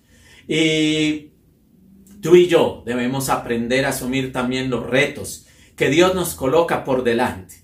Y 0.47 1.31
tú 2.21 2.35
y 2.35 2.47
yo 2.47 2.81
debemos 2.85 3.29
aprender 3.29 3.85
a 3.85 3.89
asumir 3.89 4.33
también 4.33 4.71
los 4.71 4.87
retos 4.87 5.45
que 5.75 5.89
Dios 5.89 6.15
nos 6.15 6.33
coloca 6.33 6.83
por 6.83 7.03
delante. 7.03 7.57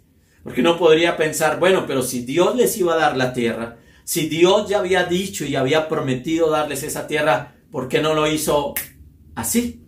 Porque 0.44 0.62
uno 0.62 0.78
podría 0.78 1.18
pensar, 1.18 1.60
bueno, 1.60 1.86
pero 1.88 2.04
si 2.04 2.24
Dios 2.24 2.56
les 2.56 2.78
iba 2.78 2.94
a 2.94 2.98
dar 2.98 3.18
la 3.18 3.34
tierra, 3.34 3.79
si 4.10 4.28
Dios 4.28 4.68
ya 4.68 4.80
había 4.80 5.04
dicho 5.04 5.46
y 5.46 5.56
había 5.56 5.88
prometido 5.88 6.50
darles 6.50 6.82
esa 6.82 7.06
tierra, 7.06 7.54
¿por 7.70 7.88
qué 7.88 8.02
no 8.02 8.16
lo 8.16 8.26
hizo 8.26 8.74
así? 9.36 9.86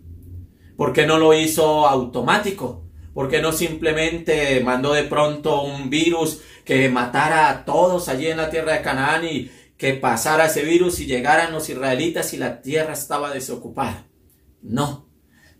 ¿Por 0.76 0.92
qué 0.92 1.08
no 1.08 1.18
lo 1.18 1.34
hizo 1.34 1.88
automático? 1.88 2.84
¿Por 3.12 3.28
qué 3.28 3.42
no 3.42 3.50
simplemente 3.50 4.60
mandó 4.60 4.92
de 4.92 5.02
pronto 5.02 5.64
un 5.64 5.90
virus 5.90 6.40
que 6.64 6.88
matara 6.88 7.50
a 7.50 7.64
todos 7.64 8.08
allí 8.08 8.28
en 8.28 8.36
la 8.36 8.48
tierra 8.48 8.74
de 8.74 8.82
Canaán 8.82 9.24
y 9.24 9.50
que 9.76 9.94
pasara 9.94 10.46
ese 10.46 10.62
virus 10.62 11.00
y 11.00 11.06
llegaran 11.06 11.52
los 11.52 11.68
israelitas 11.68 12.32
y 12.32 12.36
la 12.36 12.62
tierra 12.62 12.92
estaba 12.92 13.34
desocupada? 13.34 14.06
No. 14.62 15.08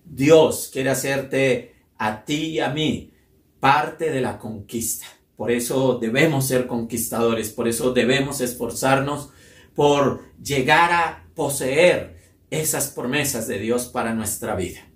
Dios 0.04 0.70
quiere 0.72 0.90
hacerte 0.90 1.74
a 1.98 2.24
ti 2.24 2.50
y 2.50 2.60
a 2.60 2.68
mí 2.68 3.12
parte 3.58 4.12
de 4.12 4.20
la 4.20 4.38
conquista. 4.38 5.06
Por 5.42 5.50
eso 5.50 5.98
debemos 6.00 6.46
ser 6.46 6.68
conquistadores, 6.68 7.50
por 7.50 7.66
eso 7.66 7.92
debemos 7.92 8.40
esforzarnos 8.40 9.30
por 9.74 10.22
llegar 10.40 10.92
a 10.92 11.26
poseer 11.34 12.16
esas 12.48 12.90
promesas 12.90 13.48
de 13.48 13.58
Dios 13.58 13.86
para 13.86 14.14
nuestra 14.14 14.54
vida. 14.54 14.86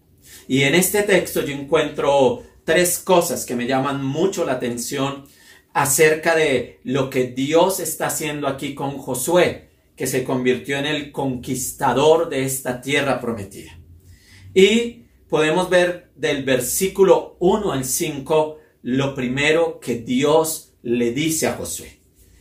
Y 0.47 0.63
en 0.63 0.77
este 0.77 1.03
texto 1.03 1.43
yo 1.43 1.53
encuentro 1.53 2.45
tres 2.63 3.01
cosas 3.01 3.45
que 3.45 3.57
me 3.57 3.67
llaman 3.67 4.05
mucho 4.05 4.45
la 4.45 4.53
atención 4.53 5.25
acerca 5.73 6.37
de 6.37 6.79
lo 6.85 7.11
que 7.11 7.25
Dios 7.25 7.81
está 7.81 8.07
haciendo 8.07 8.47
aquí 8.47 8.77
con 8.77 8.99
Josué, 8.99 9.71
que 9.97 10.07
se 10.07 10.23
convirtió 10.23 10.79
en 10.79 10.87
el 10.87 11.11
conquistador 11.11 12.29
de 12.29 12.45
esta 12.45 12.81
tierra 12.81 13.21
prometida. 13.21 13.81
Y 14.55 15.07
podemos 15.29 15.69
ver 15.69 16.13
del 16.15 16.45
versículo 16.45 17.37
1 17.41 17.73
al 17.73 17.85
5 17.85 18.59
lo 18.87 19.17
primero 19.17 19.81
que 19.81 19.97
Dios 19.97 20.75
le 20.85 21.11
dice 21.11 21.49
a 21.49 21.55
Josué. 21.55 21.99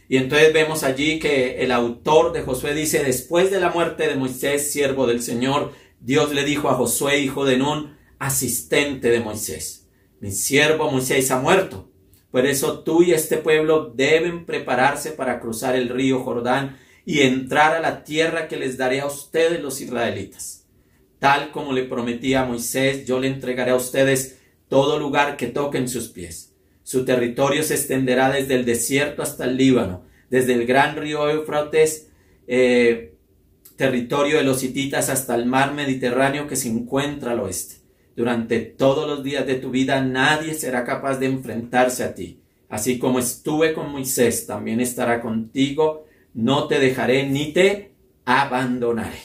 Y 0.07 0.17
entonces 0.17 0.53
vemos 0.53 0.83
allí 0.83 1.17
que 1.17 1.63
el 1.63 1.71
autor 1.71 2.33
de 2.33 2.43
Josué 2.43 2.75
dice, 2.75 3.03
después 3.03 3.49
de 3.49 3.59
la 3.59 3.71
muerte 3.71 4.07
de 4.07 4.15
Moisés, 4.15 4.71
siervo 4.71 5.07
del 5.07 5.23
Señor, 5.23 5.73
Dios 5.99 6.35
le 6.35 6.43
dijo 6.43 6.69
a 6.69 6.75
Josué, 6.75 7.17
hijo 7.17 7.45
de 7.45 7.57
Nun, 7.57 7.97
asistente 8.19 9.09
de 9.09 9.21
Moisés, 9.21 9.87
mi 10.19 10.29
siervo 10.29 10.91
Moisés 10.91 11.31
ha 11.31 11.39
muerto. 11.39 11.89
Por 12.29 12.45
eso 12.45 12.81
tú 12.83 13.01
y 13.01 13.13
este 13.13 13.37
pueblo 13.37 13.91
deben 13.95 14.45
prepararse 14.45 15.13
para 15.13 15.39
cruzar 15.39 15.75
el 15.75 15.89
río 15.89 16.23
Jordán 16.23 16.77
y 17.07 17.21
entrar 17.21 17.75
a 17.75 17.79
la 17.79 18.03
tierra 18.03 18.47
que 18.47 18.57
les 18.57 18.77
daré 18.77 18.99
a 18.99 19.07
ustedes 19.07 19.63
los 19.63 19.81
israelitas 19.81 20.67
Tal 21.17 21.49
como 21.49 21.73
le 21.73 21.85
prometí 21.85 22.35
a 22.35 22.45
Moisés, 22.45 23.07
yo 23.07 23.19
le 23.19 23.29
entregaré 23.29 23.71
a 23.71 23.75
ustedes 23.77 24.44
todo 24.67 24.99
lugar 24.99 25.37
que 25.37 25.47
toquen 25.47 25.87
sus 25.87 26.09
pies. 26.09 26.53
Su 26.83 27.03
territorio 27.05 27.63
se 27.63 27.75
extenderá 27.75 28.31
desde 28.31 28.55
el 28.55 28.65
desierto 28.65 29.21
hasta 29.21 29.45
el 29.45 29.57
Líbano, 29.57 30.03
desde 30.29 30.53
el 30.53 30.65
gran 30.65 30.95
río 30.95 31.29
Éufrates, 31.29 32.09
eh, 32.47 33.15
territorio 33.75 34.37
de 34.37 34.43
los 34.43 34.63
hititas, 34.63 35.09
hasta 35.09 35.35
el 35.35 35.45
mar 35.45 35.73
Mediterráneo 35.73 36.47
que 36.47 36.55
se 36.55 36.69
encuentra 36.69 37.31
al 37.31 37.39
oeste. 37.39 37.77
Durante 38.15 38.59
todos 38.59 39.07
los 39.07 39.23
días 39.23 39.45
de 39.45 39.55
tu 39.55 39.71
vida 39.71 40.01
nadie 40.01 40.53
será 40.53 40.85
capaz 40.85 41.17
de 41.17 41.25
enfrentarse 41.25 42.03
a 42.03 42.15
ti. 42.15 42.39
Así 42.69 42.97
como 42.97 43.19
estuve 43.19 43.73
con 43.73 43.91
Moisés, 43.91 44.47
también 44.47 44.79
estará 44.79 45.21
contigo. 45.21 46.05
No 46.33 46.67
te 46.67 46.79
dejaré 46.79 47.27
ni 47.27 47.51
te 47.51 47.91
abandonaré. 48.25 49.19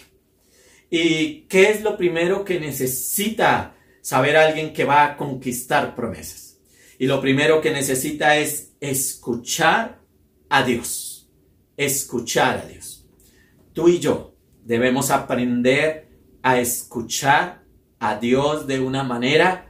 ¿Y 0.91 1.43
qué 1.43 1.71
es 1.71 1.83
lo 1.83 1.97
primero 1.97 2.45
que 2.45 2.59
necesita 2.59 3.77
saber 4.01 4.37
alguien 4.37 4.73
que 4.73 4.85
va 4.85 5.05
a 5.05 5.17
conquistar 5.17 5.95
promesas? 5.95 6.59
Y 6.99 7.07
lo 7.07 7.21
primero 7.21 7.61
que 7.61 7.71
necesita 7.71 8.37
es 8.37 8.73
escuchar 8.81 10.01
a 10.49 10.63
Dios. 10.63 11.29
Escuchar 11.77 12.59
a 12.59 12.67
Dios. 12.67 13.07
Tú 13.73 13.89
y 13.89 13.99
yo 13.99 14.35
debemos 14.65 15.11
aprender 15.11 16.09
a 16.43 16.59
escuchar 16.59 17.63
a 17.99 18.17
Dios 18.17 18.67
de 18.67 18.81
una 18.81 19.03
manera 19.03 19.67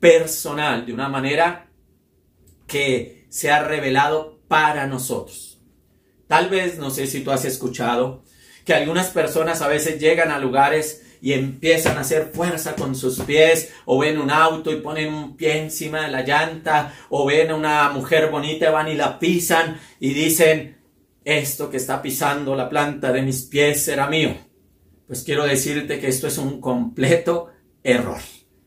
personal, 0.00 0.86
de 0.86 0.92
una 0.92 1.08
manera 1.08 1.68
que 2.66 3.26
se 3.28 3.50
ha 3.50 3.62
revelado 3.62 4.40
para 4.48 4.86
nosotros. 4.86 5.60
Tal 6.26 6.48
vez, 6.48 6.78
no 6.78 6.90
sé 6.90 7.06
si 7.06 7.22
tú 7.22 7.30
has 7.30 7.44
escuchado, 7.44 8.24
que 8.64 8.74
algunas 8.74 9.10
personas 9.10 9.62
a 9.62 9.68
veces 9.68 10.00
llegan 10.00 10.30
a 10.30 10.38
lugares 10.38 11.02
y 11.22 11.34
empiezan 11.34 11.96
a 11.96 12.00
hacer 12.00 12.32
fuerza 12.34 12.74
con 12.74 12.96
sus 12.96 13.20
pies, 13.20 13.72
o 13.84 13.96
ven 14.00 14.20
un 14.20 14.28
auto 14.28 14.72
y 14.72 14.80
ponen 14.80 15.14
un 15.14 15.36
pie 15.36 15.58
encima 15.58 16.02
de 16.02 16.10
la 16.10 16.22
llanta, 16.22 16.92
o 17.10 17.24
ven 17.24 17.52
a 17.52 17.54
una 17.54 17.88
mujer 17.90 18.28
bonita 18.28 18.68
y 18.68 18.72
van 18.72 18.88
y 18.88 18.94
la 18.94 19.20
pisan 19.20 19.80
y 20.00 20.14
dicen, 20.14 20.78
esto 21.24 21.70
que 21.70 21.76
está 21.76 22.02
pisando 22.02 22.56
la 22.56 22.68
planta 22.68 23.12
de 23.12 23.22
mis 23.22 23.42
pies 23.42 23.84
será 23.84 24.08
mío. 24.08 24.36
Pues 25.06 25.22
quiero 25.22 25.44
decirte 25.44 26.00
que 26.00 26.08
esto 26.08 26.26
es 26.26 26.38
un 26.38 26.60
completo 26.60 27.50
error. 27.84 28.20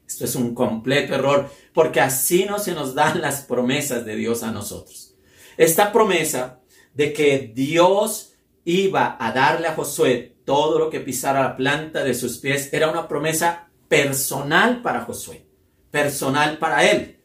Esto 0.08 0.24
es 0.24 0.36
un 0.36 0.56
completo 0.56 1.14
error, 1.14 1.52
porque 1.74 2.00
así 2.00 2.46
no 2.46 2.58
se 2.58 2.74
nos 2.74 2.96
dan 2.96 3.20
las 3.20 3.42
promesas 3.42 4.06
de 4.06 4.16
Dios 4.16 4.44
a 4.44 4.52
nosotros. 4.52 5.14
Esta 5.58 5.92
promesa 5.92 6.62
de 6.94 7.12
que 7.12 7.52
Dios 7.54 8.34
iba 8.64 9.18
a 9.20 9.34
darle 9.34 9.68
a 9.68 9.74
Josué 9.74 10.35
todo 10.46 10.80
lo 10.80 10.90
que 10.90 11.00
pisara 11.00 11.42
la 11.42 11.58
planta 11.58 12.04
de 12.04 12.14
sus 12.14 12.38
pies 12.38 12.70
era 12.72 12.90
una 12.90 13.08
promesa 13.08 13.68
personal 13.88 14.82
para 14.82 15.02
Josué, 15.02 15.46
personal 15.92 16.58
para 16.58 16.90
él. 16.90 17.18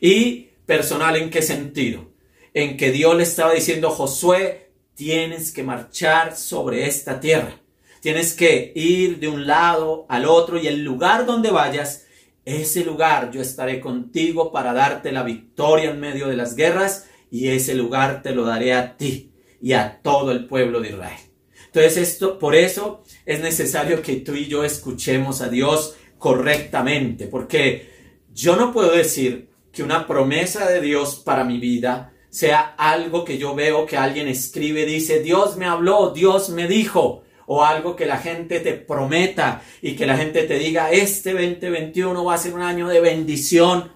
¿Y 0.00 0.48
personal 0.64 1.16
en 1.16 1.30
qué 1.30 1.42
sentido? 1.42 2.12
En 2.54 2.76
que 2.76 2.92
Dios 2.92 3.16
le 3.16 3.24
estaba 3.24 3.52
diciendo, 3.52 3.90
Josué, 3.90 4.70
tienes 4.94 5.52
que 5.52 5.62
marchar 5.62 6.36
sobre 6.36 6.86
esta 6.86 7.20
tierra. 7.20 7.60
Tienes 8.00 8.34
que 8.34 8.72
ir 8.74 9.18
de 9.18 9.28
un 9.28 9.46
lado 9.46 10.06
al 10.08 10.24
otro 10.24 10.58
y 10.58 10.68
el 10.68 10.84
lugar 10.84 11.26
donde 11.26 11.50
vayas, 11.50 12.06
ese 12.44 12.84
lugar 12.84 13.30
yo 13.30 13.42
estaré 13.42 13.80
contigo 13.80 14.52
para 14.52 14.72
darte 14.72 15.12
la 15.12 15.22
victoria 15.22 15.90
en 15.90 16.00
medio 16.00 16.28
de 16.28 16.36
las 16.36 16.54
guerras 16.54 17.08
y 17.30 17.48
ese 17.48 17.74
lugar 17.74 18.22
te 18.22 18.32
lo 18.32 18.44
daré 18.44 18.72
a 18.72 18.96
ti 18.96 19.32
y 19.60 19.72
a 19.72 20.00
todo 20.00 20.30
el 20.30 20.46
pueblo 20.46 20.80
de 20.80 20.90
Israel. 20.90 21.27
Entonces, 21.72 21.96
esto, 21.96 22.38
por 22.38 22.54
eso 22.54 23.04
es 23.24 23.40
necesario 23.40 24.02
que 24.02 24.16
tú 24.16 24.34
y 24.34 24.46
yo 24.46 24.64
escuchemos 24.64 25.40
a 25.40 25.48
Dios 25.48 25.96
correctamente, 26.18 27.26
porque 27.26 27.90
yo 28.32 28.56
no 28.56 28.72
puedo 28.72 28.92
decir 28.92 29.50
que 29.72 29.82
una 29.82 30.06
promesa 30.06 30.68
de 30.68 30.80
Dios 30.80 31.16
para 31.24 31.44
mi 31.44 31.58
vida 31.58 32.12
sea 32.30 32.74
algo 32.76 33.24
que 33.24 33.38
yo 33.38 33.54
veo 33.54 33.86
que 33.86 33.96
alguien 33.96 34.28
escribe, 34.28 34.84
dice, 34.84 35.20
Dios 35.20 35.56
me 35.56 35.66
habló, 35.66 36.10
Dios 36.10 36.50
me 36.50 36.66
dijo, 36.66 37.22
o 37.46 37.64
algo 37.64 37.96
que 37.96 38.06
la 38.06 38.18
gente 38.18 38.60
te 38.60 38.74
prometa 38.74 39.62
y 39.80 39.96
que 39.96 40.06
la 40.06 40.16
gente 40.16 40.42
te 40.44 40.58
diga, 40.58 40.90
este 40.90 41.32
2021 41.32 42.22
va 42.24 42.34
a 42.34 42.38
ser 42.38 42.52
un 42.52 42.62
año 42.62 42.88
de 42.88 43.00
bendición. 43.00 43.92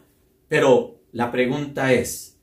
Pero 0.49 1.03
la 1.13 1.31
pregunta 1.31 1.93
es, 1.93 2.39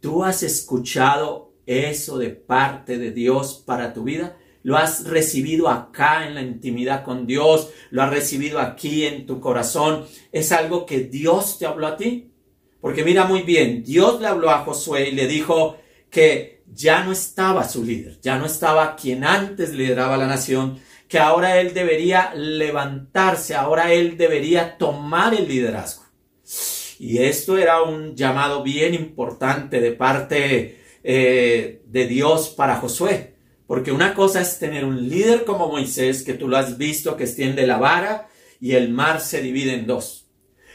¿tú 0.00 0.24
has 0.24 0.42
escuchado 0.42 1.52
eso 1.64 2.18
de 2.18 2.30
parte 2.30 2.98
de 2.98 3.12
Dios 3.12 3.62
para 3.64 3.92
tu 3.92 4.02
vida? 4.02 4.36
Lo 4.68 4.76
has 4.76 5.06
recibido 5.06 5.70
acá 5.70 6.26
en 6.26 6.34
la 6.34 6.42
intimidad 6.42 7.02
con 7.02 7.26
Dios, 7.26 7.70
lo 7.88 8.02
has 8.02 8.10
recibido 8.10 8.58
aquí 8.58 9.06
en 9.06 9.24
tu 9.24 9.40
corazón, 9.40 10.04
es 10.30 10.52
algo 10.52 10.84
que 10.84 11.00
Dios 11.04 11.58
te 11.58 11.64
habló 11.64 11.86
a 11.86 11.96
ti. 11.96 12.30
Porque 12.78 13.02
mira 13.02 13.24
muy 13.24 13.44
bien, 13.44 13.82
Dios 13.82 14.20
le 14.20 14.26
habló 14.26 14.50
a 14.50 14.58
Josué 14.58 15.08
y 15.08 15.12
le 15.12 15.26
dijo 15.26 15.78
que 16.10 16.64
ya 16.70 17.02
no 17.02 17.12
estaba 17.12 17.66
su 17.66 17.82
líder, 17.82 18.20
ya 18.20 18.36
no 18.36 18.44
estaba 18.44 18.94
quien 18.94 19.24
antes 19.24 19.72
lideraba 19.72 20.18
la 20.18 20.26
nación, 20.26 20.78
que 21.08 21.18
ahora 21.18 21.58
él 21.58 21.72
debería 21.72 22.34
levantarse, 22.34 23.54
ahora 23.54 23.90
él 23.94 24.18
debería 24.18 24.76
tomar 24.76 25.32
el 25.32 25.48
liderazgo. 25.48 26.04
Y 26.98 27.22
esto 27.22 27.56
era 27.56 27.80
un 27.80 28.14
llamado 28.14 28.62
bien 28.62 28.92
importante 28.92 29.80
de 29.80 29.92
parte 29.92 30.78
eh, 31.02 31.80
de 31.86 32.06
Dios 32.06 32.50
para 32.50 32.76
Josué. 32.76 33.37
Porque 33.68 33.92
una 33.92 34.14
cosa 34.14 34.40
es 34.40 34.58
tener 34.58 34.86
un 34.86 35.10
líder 35.10 35.44
como 35.44 35.68
Moisés, 35.68 36.22
que 36.22 36.32
tú 36.32 36.48
lo 36.48 36.56
has 36.56 36.78
visto, 36.78 37.18
que 37.18 37.24
extiende 37.24 37.66
la 37.66 37.76
vara 37.76 38.28
y 38.58 38.72
el 38.72 38.88
mar 38.88 39.20
se 39.20 39.42
divide 39.42 39.74
en 39.74 39.86
dos. 39.86 40.26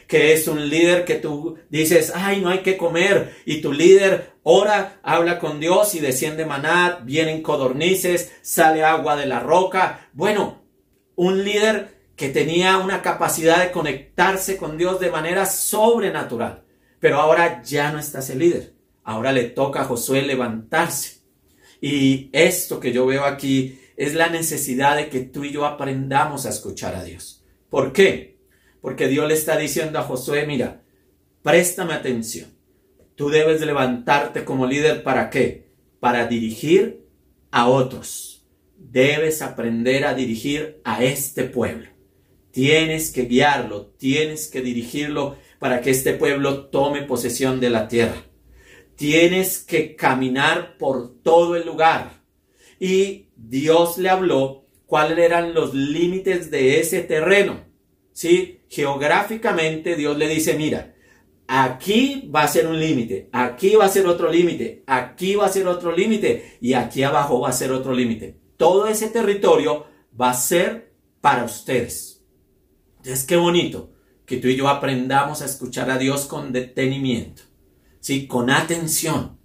Que 0.07 0.31
es 0.33 0.47
un 0.47 0.69
líder 0.69 1.03
que 1.03 1.15
tú 1.15 1.57
dices, 1.71 2.13
ay, 2.13 2.39
no 2.39 2.49
hay 2.49 2.59
que 2.59 2.77
comer. 2.77 3.35
Y 3.47 3.61
tu 3.61 3.73
líder 3.73 4.33
ora, 4.43 4.99
habla 5.01 5.39
con 5.39 5.59
Dios 5.59 5.95
y 5.95 6.01
desciende 6.01 6.45
maná, 6.45 6.99
vienen 7.03 7.41
codornices, 7.41 8.31
sale 8.43 8.83
agua 8.83 9.15
de 9.15 9.25
la 9.25 9.39
roca. 9.39 10.09
Bueno, 10.13 10.61
un 11.15 11.43
líder 11.43 11.97
que 12.15 12.29
tenía 12.29 12.77
una 12.77 13.01
capacidad 13.01 13.59
de 13.63 13.71
conectarse 13.71 14.55
con 14.55 14.77
Dios 14.77 14.99
de 14.99 15.09
manera 15.09 15.47
sobrenatural. 15.47 16.63
Pero 16.99 17.19
ahora 17.19 17.63
ya 17.63 17.91
no 17.91 17.97
está 17.97 18.19
ese 18.19 18.35
líder. 18.35 18.75
Ahora 19.03 19.31
le 19.31 19.45
toca 19.45 19.81
a 19.81 19.85
Josué 19.85 20.21
levantarse 20.21 21.22
y 21.85 22.29
esto 22.31 22.79
que 22.79 22.93
yo 22.93 23.05
veo 23.05 23.25
aquí 23.25 23.77
es 23.97 24.13
la 24.13 24.29
necesidad 24.29 24.95
de 24.95 25.09
que 25.09 25.19
tú 25.19 25.43
y 25.43 25.51
yo 25.51 25.65
aprendamos 25.65 26.45
a 26.45 26.49
escuchar 26.49 26.95
a 26.95 27.03
Dios. 27.03 27.43
¿Por 27.69 27.91
qué? 27.91 28.37
Porque 28.79 29.09
Dios 29.09 29.27
le 29.27 29.33
está 29.33 29.57
diciendo 29.57 29.99
a 29.99 30.03
Josué, 30.03 30.45
mira, 30.47 30.81
préstame 31.41 31.91
atención. 31.91 32.53
Tú 33.15 33.27
debes 33.27 33.59
levantarte 33.59 34.45
como 34.45 34.65
líder 34.65 35.03
para 35.03 35.29
qué? 35.29 35.73
Para 35.99 36.25
dirigir 36.25 37.05
a 37.51 37.67
otros. 37.67 38.47
Debes 38.77 39.41
aprender 39.41 40.05
a 40.05 40.13
dirigir 40.13 40.79
a 40.85 41.03
este 41.03 41.43
pueblo. 41.43 41.89
Tienes 42.51 43.11
que 43.11 43.23
guiarlo, 43.23 43.87
tienes 43.97 44.47
que 44.47 44.61
dirigirlo 44.61 45.35
para 45.59 45.81
que 45.81 45.89
este 45.89 46.13
pueblo 46.13 46.67
tome 46.67 47.01
posesión 47.01 47.59
de 47.59 47.69
la 47.69 47.89
tierra 47.89 48.23
tienes 48.95 49.59
que 49.59 49.95
caminar 49.95 50.77
por 50.77 51.21
todo 51.21 51.55
el 51.55 51.65
lugar. 51.65 52.21
Y 52.79 53.27
Dios 53.35 53.97
le 53.97 54.09
habló 54.09 54.65
cuáles 54.85 55.17
eran 55.17 55.53
los 55.53 55.73
límites 55.73 56.51
de 56.51 56.79
ese 56.79 57.01
terreno. 57.01 57.65
¿Sí? 58.11 58.61
Geográficamente 58.69 59.95
Dios 59.95 60.17
le 60.17 60.27
dice, 60.27 60.55
mira, 60.55 60.93
aquí 61.47 62.29
va 62.33 62.43
a 62.43 62.47
ser 62.47 62.67
un 62.67 62.79
límite, 62.79 63.29
aquí 63.31 63.75
va 63.75 63.85
a 63.85 63.89
ser 63.89 64.05
otro 64.07 64.31
límite, 64.31 64.83
aquí 64.87 65.35
va 65.35 65.45
a 65.45 65.51
ser 65.51 65.67
otro 65.67 65.91
límite 65.91 66.57
y 66.61 66.73
aquí 66.73 67.03
abajo 67.03 67.39
va 67.39 67.49
a 67.49 67.53
ser 67.53 67.71
otro 67.71 67.93
límite. 67.93 68.37
Todo 68.57 68.87
ese 68.87 69.09
territorio 69.09 69.85
va 70.19 70.31
a 70.31 70.35
ser 70.35 70.93
para 71.21 71.43
ustedes. 71.43 72.23
Entonces, 72.97 73.25
qué 73.25 73.35
bonito 73.35 73.91
que 74.25 74.37
tú 74.37 74.47
y 74.47 74.55
yo 74.55 74.67
aprendamos 74.67 75.41
a 75.41 75.45
escuchar 75.45 75.89
a 75.91 75.97
Dios 75.97 76.25
con 76.25 76.51
detenimiento. 76.51 77.43
¿Sí? 78.03 78.27
Con 78.27 78.51
atención. 78.51 79.39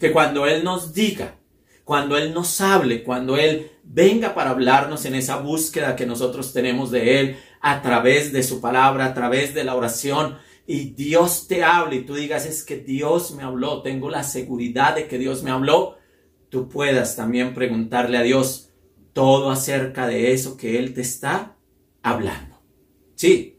Que 0.00 0.10
cuando 0.10 0.46
Él 0.46 0.64
nos 0.64 0.94
diga, 0.94 1.36
cuando 1.84 2.16
Él 2.16 2.34
nos 2.34 2.60
hable, 2.60 3.04
cuando 3.04 3.36
Él 3.36 3.70
venga 3.84 4.34
para 4.34 4.50
hablarnos 4.50 5.04
en 5.04 5.14
esa 5.14 5.36
búsqueda 5.36 5.94
que 5.94 6.06
nosotros 6.06 6.52
tenemos 6.52 6.90
de 6.90 7.20
Él 7.20 7.36
a 7.60 7.82
través 7.82 8.32
de 8.32 8.42
su 8.42 8.60
palabra, 8.60 9.04
a 9.04 9.14
través 9.14 9.54
de 9.54 9.64
la 9.64 9.76
oración, 9.76 10.38
y 10.66 10.90
Dios 10.90 11.46
te 11.48 11.64
hable 11.64 11.96
y 11.96 12.04
tú 12.04 12.14
digas, 12.14 12.46
es 12.46 12.62
que 12.62 12.76
Dios 12.76 13.32
me 13.34 13.42
habló, 13.42 13.82
tengo 13.82 14.10
la 14.10 14.22
seguridad 14.22 14.96
de 14.96 15.06
que 15.06 15.18
Dios 15.18 15.42
me 15.42 15.50
habló, 15.50 15.96
tú 16.48 16.68
puedas 16.68 17.16
también 17.16 17.54
preguntarle 17.54 18.18
a 18.18 18.22
Dios 18.22 18.70
todo 19.12 19.50
acerca 19.50 20.06
de 20.06 20.32
eso 20.32 20.56
que 20.56 20.78
Él 20.78 20.94
te 20.94 21.00
está 21.00 21.56
hablando. 22.02 22.60
Sí, 23.16 23.58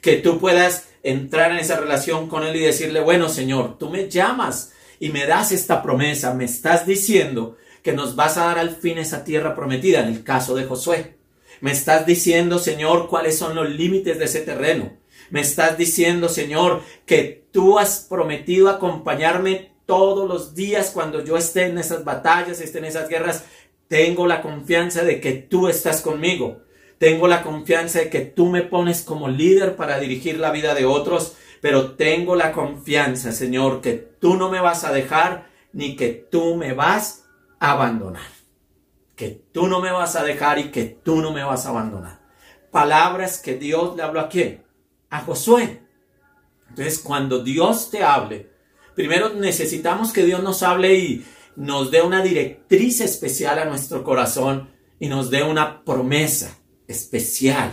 que 0.00 0.16
tú 0.16 0.38
puedas 0.38 0.88
entrar 1.10 1.52
en 1.52 1.58
esa 1.58 1.76
relación 1.78 2.28
con 2.28 2.44
Él 2.44 2.56
y 2.56 2.60
decirle, 2.60 3.00
bueno 3.00 3.28
Señor, 3.28 3.78
tú 3.78 3.90
me 3.90 4.08
llamas 4.08 4.72
y 4.98 5.10
me 5.10 5.26
das 5.26 5.52
esta 5.52 5.82
promesa, 5.82 6.34
me 6.34 6.44
estás 6.44 6.86
diciendo 6.86 7.56
que 7.82 7.92
nos 7.92 8.16
vas 8.16 8.36
a 8.36 8.46
dar 8.46 8.58
al 8.58 8.74
fin 8.74 8.98
esa 8.98 9.22
tierra 9.22 9.54
prometida, 9.54 10.00
en 10.00 10.08
el 10.08 10.24
caso 10.24 10.56
de 10.56 10.64
Josué. 10.64 11.16
Me 11.60 11.70
estás 11.70 12.04
diciendo, 12.04 12.58
Señor, 12.58 13.08
cuáles 13.08 13.38
son 13.38 13.54
los 13.54 13.70
límites 13.70 14.18
de 14.18 14.24
ese 14.24 14.40
terreno. 14.40 14.92
Me 15.30 15.40
estás 15.40 15.78
diciendo, 15.78 16.28
Señor, 16.28 16.82
que 17.06 17.46
tú 17.52 17.78
has 17.78 18.00
prometido 18.08 18.68
acompañarme 18.68 19.72
todos 19.86 20.28
los 20.28 20.54
días 20.54 20.90
cuando 20.90 21.24
yo 21.24 21.36
esté 21.36 21.66
en 21.66 21.78
esas 21.78 22.04
batallas, 22.04 22.60
esté 22.60 22.78
en 22.78 22.86
esas 22.86 23.08
guerras. 23.08 23.44
Tengo 23.88 24.26
la 24.26 24.42
confianza 24.42 25.04
de 25.04 25.20
que 25.20 25.32
tú 25.32 25.68
estás 25.68 26.00
conmigo. 26.00 26.62
Tengo 26.98 27.28
la 27.28 27.42
confianza 27.42 27.98
de 27.98 28.10
que 28.10 28.20
tú 28.20 28.46
me 28.46 28.62
pones 28.62 29.02
como 29.02 29.28
líder 29.28 29.76
para 29.76 29.98
dirigir 29.98 30.38
la 30.38 30.50
vida 30.50 30.74
de 30.74 30.86
otros, 30.86 31.36
pero 31.60 31.92
tengo 31.92 32.36
la 32.36 32.52
confianza, 32.52 33.32
Señor, 33.32 33.82
que 33.82 33.92
tú 33.92 34.36
no 34.36 34.50
me 34.50 34.60
vas 34.60 34.84
a 34.84 34.92
dejar 34.92 35.48
ni 35.72 35.96
que 35.96 36.08
tú 36.08 36.56
me 36.56 36.72
vas 36.72 37.26
a 37.60 37.72
abandonar. 37.72 38.28
Que 39.14 39.28
tú 39.30 39.66
no 39.66 39.80
me 39.80 39.90
vas 39.92 40.16
a 40.16 40.24
dejar 40.24 40.58
y 40.58 40.70
que 40.70 40.84
tú 40.84 41.20
no 41.20 41.32
me 41.32 41.44
vas 41.44 41.66
a 41.66 41.70
abandonar. 41.70 42.20
Palabras 42.70 43.40
que 43.40 43.54
Dios 43.56 43.94
le 43.96 44.02
habló 44.02 44.20
a 44.20 44.28
quién? 44.28 44.64
A 45.10 45.20
Josué. 45.20 45.82
Entonces, 46.68 46.98
cuando 46.98 47.42
Dios 47.42 47.90
te 47.90 48.02
hable, 48.02 48.50
primero 48.94 49.30
necesitamos 49.30 50.12
que 50.12 50.24
Dios 50.24 50.42
nos 50.42 50.62
hable 50.62 50.94
y 50.94 51.26
nos 51.56 51.90
dé 51.90 52.02
una 52.02 52.22
directriz 52.22 53.00
especial 53.00 53.58
a 53.58 53.64
nuestro 53.66 54.02
corazón 54.02 54.70
y 54.98 55.08
nos 55.08 55.30
dé 55.30 55.42
una 55.42 55.84
promesa 55.84 56.58
especial 56.88 57.72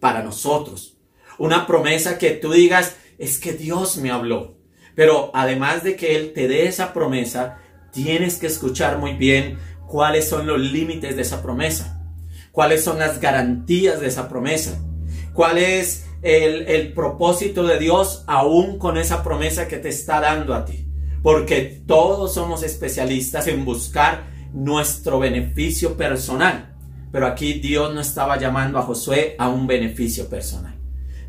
para 0.00 0.22
nosotros. 0.22 0.98
Una 1.38 1.66
promesa 1.66 2.18
que 2.18 2.30
tú 2.30 2.52
digas, 2.52 2.96
es 3.18 3.38
que 3.38 3.52
Dios 3.52 3.96
me 3.98 4.10
habló. 4.10 4.56
Pero 4.94 5.30
además 5.34 5.84
de 5.84 5.96
que 5.96 6.16
Él 6.16 6.32
te 6.34 6.48
dé 6.48 6.66
esa 6.66 6.92
promesa, 6.92 7.58
tienes 7.92 8.36
que 8.36 8.46
escuchar 8.46 8.98
muy 8.98 9.14
bien 9.14 9.58
cuáles 9.86 10.28
son 10.28 10.46
los 10.46 10.60
límites 10.60 11.16
de 11.16 11.22
esa 11.22 11.42
promesa, 11.42 12.02
cuáles 12.50 12.82
son 12.82 12.98
las 12.98 13.20
garantías 13.20 14.00
de 14.00 14.08
esa 14.08 14.28
promesa, 14.28 14.82
cuál 15.34 15.58
es 15.58 16.06
el, 16.22 16.66
el 16.68 16.92
propósito 16.92 17.62
de 17.62 17.78
Dios 17.78 18.24
aún 18.26 18.78
con 18.78 18.98
esa 18.98 19.22
promesa 19.22 19.68
que 19.68 19.78
te 19.78 19.88
está 19.88 20.20
dando 20.20 20.54
a 20.54 20.64
ti. 20.64 20.88
Porque 21.22 21.82
todos 21.86 22.34
somos 22.34 22.62
especialistas 22.62 23.46
en 23.46 23.64
buscar 23.64 24.24
nuestro 24.52 25.18
beneficio 25.20 25.96
personal. 25.96 26.71
Pero 27.12 27.26
aquí 27.26 27.54
Dios 27.54 27.94
no 27.94 28.00
estaba 28.00 28.38
llamando 28.38 28.78
a 28.78 28.82
Josué 28.82 29.36
a 29.38 29.50
un 29.50 29.66
beneficio 29.66 30.28
personal. 30.28 30.74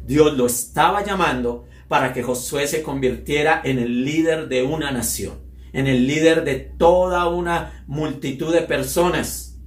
Dios 0.05 0.35
lo 0.35 0.45
estaba 0.45 1.03
llamando 1.03 1.65
para 1.89 2.13
que 2.13 2.23
Josué 2.23 2.67
se 2.67 2.81
convirtiera 2.81 3.61
en 3.63 3.77
el 3.77 4.05
líder 4.05 4.47
de 4.47 4.63
una 4.63 4.91
nación, 4.91 5.41
en 5.73 5.87
el 5.87 6.07
líder 6.07 6.45
de 6.45 6.55
toda 6.55 7.27
una 7.27 7.83
multitud 7.85 8.53
de 8.53 8.61
personas. 8.61 9.59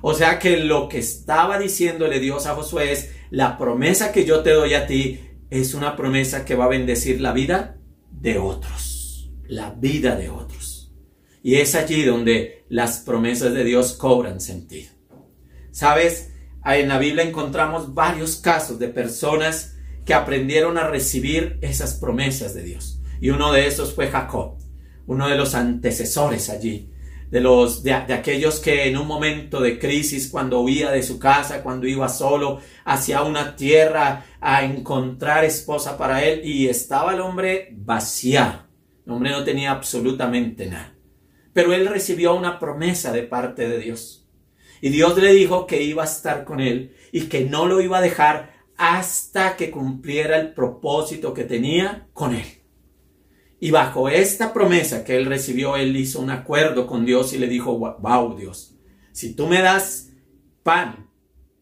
O 0.00 0.14
sea 0.14 0.38
que 0.38 0.58
lo 0.58 0.88
que 0.88 0.98
estaba 0.98 1.58
diciéndole 1.58 2.20
Dios 2.20 2.46
a 2.46 2.54
Josué 2.54 2.92
es, 2.92 3.10
la 3.30 3.58
promesa 3.58 4.12
que 4.12 4.24
yo 4.24 4.42
te 4.42 4.50
doy 4.50 4.74
a 4.74 4.86
ti 4.86 5.20
es 5.50 5.74
una 5.74 5.96
promesa 5.96 6.44
que 6.44 6.54
va 6.54 6.66
a 6.66 6.68
bendecir 6.68 7.20
la 7.20 7.32
vida 7.32 7.78
de 8.12 8.38
otros, 8.38 9.32
la 9.48 9.70
vida 9.70 10.14
de 10.14 10.30
otros. 10.30 10.92
Y 11.42 11.56
es 11.56 11.74
allí 11.74 12.04
donde 12.04 12.64
las 12.68 13.00
promesas 13.00 13.52
de 13.52 13.64
Dios 13.64 13.94
cobran 13.94 14.40
sentido. 14.40 14.93
Sabes, 15.74 16.30
en 16.64 16.88
la 16.88 16.98
Biblia 16.98 17.24
encontramos 17.24 17.94
varios 17.94 18.36
casos 18.36 18.78
de 18.78 18.86
personas 18.86 19.74
que 20.04 20.14
aprendieron 20.14 20.78
a 20.78 20.86
recibir 20.86 21.58
esas 21.62 21.94
promesas 21.94 22.54
de 22.54 22.62
Dios. 22.62 23.00
Y 23.20 23.30
uno 23.30 23.52
de 23.52 23.66
esos 23.66 23.92
fue 23.92 24.06
Jacob, 24.06 24.56
uno 25.08 25.28
de 25.28 25.36
los 25.36 25.56
antecesores 25.56 26.48
allí 26.48 26.94
de 27.34 27.40
los 27.40 27.82
de, 27.82 27.92
aquellos 27.92 28.60
que 28.60 28.86
en 28.86 28.96
un 28.96 29.08
momento 29.08 29.60
de 29.60 29.76
crisis 29.76 30.28
cuando 30.30 30.60
huía 30.60 30.92
de 30.92 31.02
su 31.02 31.18
casa, 31.18 31.64
cuando 31.64 31.88
iba 31.88 32.08
solo 32.08 32.60
hacia 32.84 33.22
una 33.22 33.56
tierra 33.56 34.24
a 34.40 34.64
encontrar 34.64 35.44
esposa 35.44 35.98
para 35.98 36.22
él 36.22 36.42
y 36.44 36.68
estaba 36.68 37.12
el 37.12 37.20
hombre 37.20 37.70
vaciado. 37.72 38.68
El 39.04 39.14
hombre 39.14 39.30
no 39.30 39.42
tenía 39.42 39.72
absolutamente 39.72 40.66
nada. 40.66 40.94
Pero 41.52 41.72
él 41.72 41.88
recibió 41.88 42.36
una 42.36 42.60
promesa 42.60 43.10
de 43.10 43.24
parte 43.24 43.68
de 43.68 43.80
Dios. 43.80 44.23
Y 44.84 44.90
Dios 44.90 45.16
le 45.16 45.32
dijo 45.32 45.66
que 45.66 45.82
iba 45.82 46.02
a 46.02 46.06
estar 46.06 46.44
con 46.44 46.60
él 46.60 46.94
y 47.10 47.22
que 47.22 47.46
no 47.46 47.64
lo 47.64 47.80
iba 47.80 47.96
a 47.96 48.02
dejar 48.02 48.52
hasta 48.76 49.56
que 49.56 49.70
cumpliera 49.70 50.38
el 50.38 50.52
propósito 50.52 51.32
que 51.32 51.44
tenía 51.44 52.06
con 52.12 52.34
él. 52.34 52.44
Y 53.58 53.70
bajo 53.70 54.10
esta 54.10 54.52
promesa 54.52 55.02
que 55.02 55.16
él 55.16 55.24
recibió, 55.24 55.76
él 55.76 55.96
hizo 55.96 56.20
un 56.20 56.28
acuerdo 56.28 56.86
con 56.86 57.06
Dios 57.06 57.32
y 57.32 57.38
le 57.38 57.46
dijo, 57.48 57.78
wow 57.78 58.36
Dios, 58.36 58.76
si 59.10 59.32
tú 59.32 59.46
me 59.46 59.62
das 59.62 60.10
pan, 60.62 61.08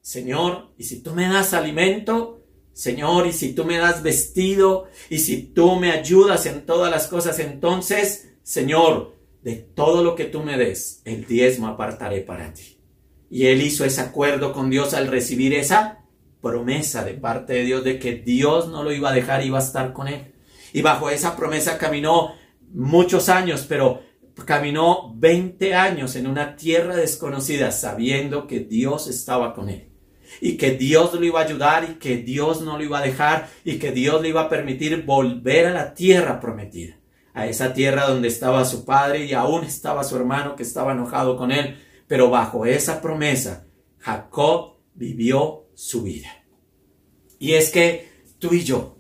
Señor, 0.01 0.73
y 0.77 0.83
si 0.83 1.01
tú 1.01 1.15
me 1.15 1.29
das 1.29 1.55
alimento, 1.55 2.43
Señor, 2.73 3.29
y 3.29 3.33
si 3.33 3.55
tú 3.55 3.65
me 3.65 3.79
das 3.79 4.03
vestido, 4.03 4.89
y 5.11 5.21
si 5.21 5.45
tú 5.45 5.77
me 5.77 5.93
ayudas 5.93 6.47
en 6.47 6.67
todas 6.67 6.91
las 6.91 7.07
cosas, 7.07 7.39
entonces, 7.39 8.33
Señor, 8.43 9.17
de 9.45 9.55
todo 9.55 10.03
lo 10.03 10.17
que 10.17 10.25
tú 10.25 10.43
me 10.43 10.59
des, 10.59 11.03
el 11.05 11.25
diezmo 11.25 11.69
apartaré 11.69 12.23
para 12.23 12.53
ti. 12.53 12.82
Y 13.33 13.47
él 13.47 13.63
hizo 13.63 13.87
ese 13.87 14.03
acuerdo 14.03 14.53
con 14.53 14.69
Dios 14.69 14.93
al 14.93 15.07
recibir 15.07 15.55
esa 15.55 16.01
promesa 16.43 17.03
de 17.03 17.15
parte 17.15 17.55
de 17.55 17.65
Dios 17.65 17.83
de 17.83 17.99
que 17.99 18.13
Dios 18.17 18.69
no 18.69 18.83
lo 18.83 18.93
iba 18.93 19.09
a 19.09 19.15
dejar, 19.15 19.43
iba 19.43 19.59
a 19.59 19.63
estar 19.63 19.95
con 19.95 20.07
él. 20.07 20.35
Y 20.75 20.83
bajo 20.83 21.09
esa 21.09 21.35
promesa 21.35 21.79
caminó 21.79 22.35
muchos 22.75 23.31
años, 23.31 23.65
pero 23.67 24.03
caminó 24.45 25.15
20 25.17 25.75
años 25.75 26.15
en 26.15 26.27
una 26.27 26.57
tierra 26.57 26.95
desconocida 26.95 27.71
sabiendo 27.73 28.47
que 28.47 28.61
Dios 28.61 29.09
estaba 29.09 29.55
con 29.55 29.71
él. 29.71 29.89
Y 30.43 30.59
que 30.59 30.73
Dios 30.73 31.15
lo 31.15 31.25
iba 31.25 31.41
a 31.41 31.45
ayudar 31.45 31.89
y 31.91 31.95
que 31.95 32.19
Dios 32.19 32.61
no 32.61 32.77
lo 32.77 32.85
iba 32.85 32.99
a 32.99 33.03
dejar 33.03 33.49
y 33.65 33.79
que 33.79 33.93
Dios 33.93 34.21
le 34.21 34.29
iba 34.29 34.43
a 34.43 34.51
permitir 34.51 35.07
volver 35.07 35.69
a 35.69 35.73
la 35.73 35.95
tierra 35.95 36.39
prometida. 36.39 36.99
A 37.33 37.47
esa 37.47 37.73
tierra 37.73 38.09
donde 38.09 38.29
estaba 38.29 38.63
su 38.67 38.85
padre 38.85 39.25
y 39.25 39.33
aún 39.33 39.65
estaba 39.65 40.05
su 40.05 40.17
hermano 40.17 40.55
que 40.55 40.65
estaba 40.65 40.93
enojado 40.93 41.39
con 41.39 41.51
él. 41.51 41.79
Pero 42.07 42.31
bajo 42.31 42.67
esa 42.67 43.01
promesa, 43.01 43.67
Jacob 43.99 44.79
vivió 44.95 45.69
su 45.75 46.03
vida. 46.03 46.45
Y 47.39 47.55
es 47.55 47.71
que 47.71 48.09
tú 48.39 48.55
y 48.55 48.63
yo 48.63 48.99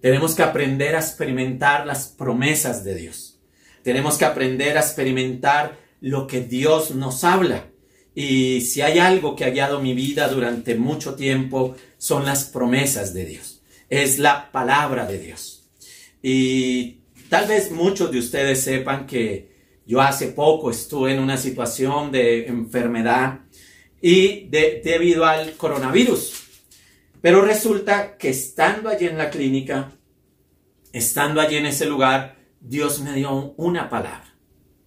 tenemos 0.00 0.34
que 0.34 0.42
aprender 0.42 0.96
a 0.96 1.00
experimentar 1.00 1.86
las 1.86 2.08
promesas 2.08 2.84
de 2.84 2.94
Dios. 2.94 3.40
Tenemos 3.82 4.18
que 4.18 4.24
aprender 4.24 4.76
a 4.76 4.80
experimentar 4.80 5.78
lo 6.00 6.26
que 6.26 6.40
Dios 6.40 6.94
nos 6.94 7.24
habla. 7.24 7.70
Y 8.14 8.60
si 8.60 8.82
hay 8.82 8.98
algo 8.98 9.34
que 9.34 9.44
ha 9.44 9.50
guiado 9.50 9.80
mi 9.80 9.94
vida 9.94 10.28
durante 10.28 10.74
mucho 10.74 11.14
tiempo, 11.14 11.74
son 11.96 12.24
las 12.24 12.44
promesas 12.44 13.14
de 13.14 13.24
Dios. 13.24 13.62
Es 13.88 14.18
la 14.18 14.52
palabra 14.52 15.06
de 15.06 15.18
Dios. 15.18 15.70
Y 16.22 16.98
tal 17.28 17.46
vez 17.46 17.70
muchos 17.70 18.12
de 18.12 18.18
ustedes 18.18 18.60
sepan 18.60 19.06
que 19.06 19.53
yo 19.86 20.00
hace 20.00 20.28
poco 20.28 20.70
estuve 20.70 21.14
en 21.14 21.20
una 21.20 21.36
situación 21.36 22.10
de 22.10 22.46
enfermedad 22.46 23.40
y 24.00 24.48
debido 24.48 25.24
al 25.24 25.52
coronavirus. 25.52 26.42
Pero 27.20 27.42
resulta 27.42 28.16
que 28.16 28.30
estando 28.30 28.88
allí 28.88 29.06
en 29.06 29.16
la 29.16 29.30
clínica, 29.30 29.92
estando 30.92 31.40
allí 31.40 31.56
en 31.56 31.66
ese 31.66 31.86
lugar, 31.86 32.36
Dios 32.60 33.00
me 33.00 33.14
dio 33.14 33.54
una 33.56 33.88
palabra. 33.88 34.34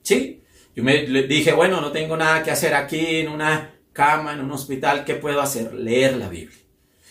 ¿Sí? 0.04 0.44
Yo 0.76 0.84
me 0.84 1.04
dije, 1.24 1.54
bueno, 1.54 1.82
no 1.82 1.92
tengo 1.92 2.16
nada 2.16 2.44
que 2.44 2.52
hacer 2.52 2.76
aquí 2.76 3.18
en 3.18 3.30
una 3.30 3.74
cama, 3.92 4.34
en 4.34 4.42
un 4.42 4.52
hospital, 4.52 5.04
¿qué 5.04 5.16
puedo 5.16 5.42
hacer? 5.42 5.74
Leer 5.74 6.18
la 6.18 6.30
Biblia. 6.30 6.60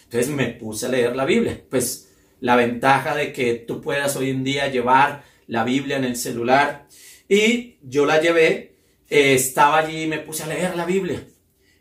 Entonces 0.05 0.31
me 0.31 0.46
puse 0.51 0.87
a 0.87 0.88
leer 0.88 1.16
la 1.16 1.25
Biblia. 1.25 1.61
Pues 1.68 2.14
la 2.40 2.55
ventaja 2.55 3.16
de 3.16 3.33
que 3.33 3.55
tú 3.55 3.81
puedas 3.81 4.14
hoy 4.14 4.31
en 4.31 4.44
día 4.44 4.68
llevar 4.68 5.25
la 5.49 5.64
Biblia 5.64 5.96
en 5.96 6.05
el 6.05 6.14
celular. 6.14 6.86
Y 7.29 7.79
yo 7.83 8.07
la 8.07 8.21
llevé, 8.21 8.77
eh, 9.09 9.35
estaba 9.35 9.79
allí 9.79 10.03
y 10.03 10.07
me 10.07 10.21
puse 10.21 10.45
a 10.45 10.47
leer 10.47 10.77
la 10.77 10.85
Biblia. 10.85 11.27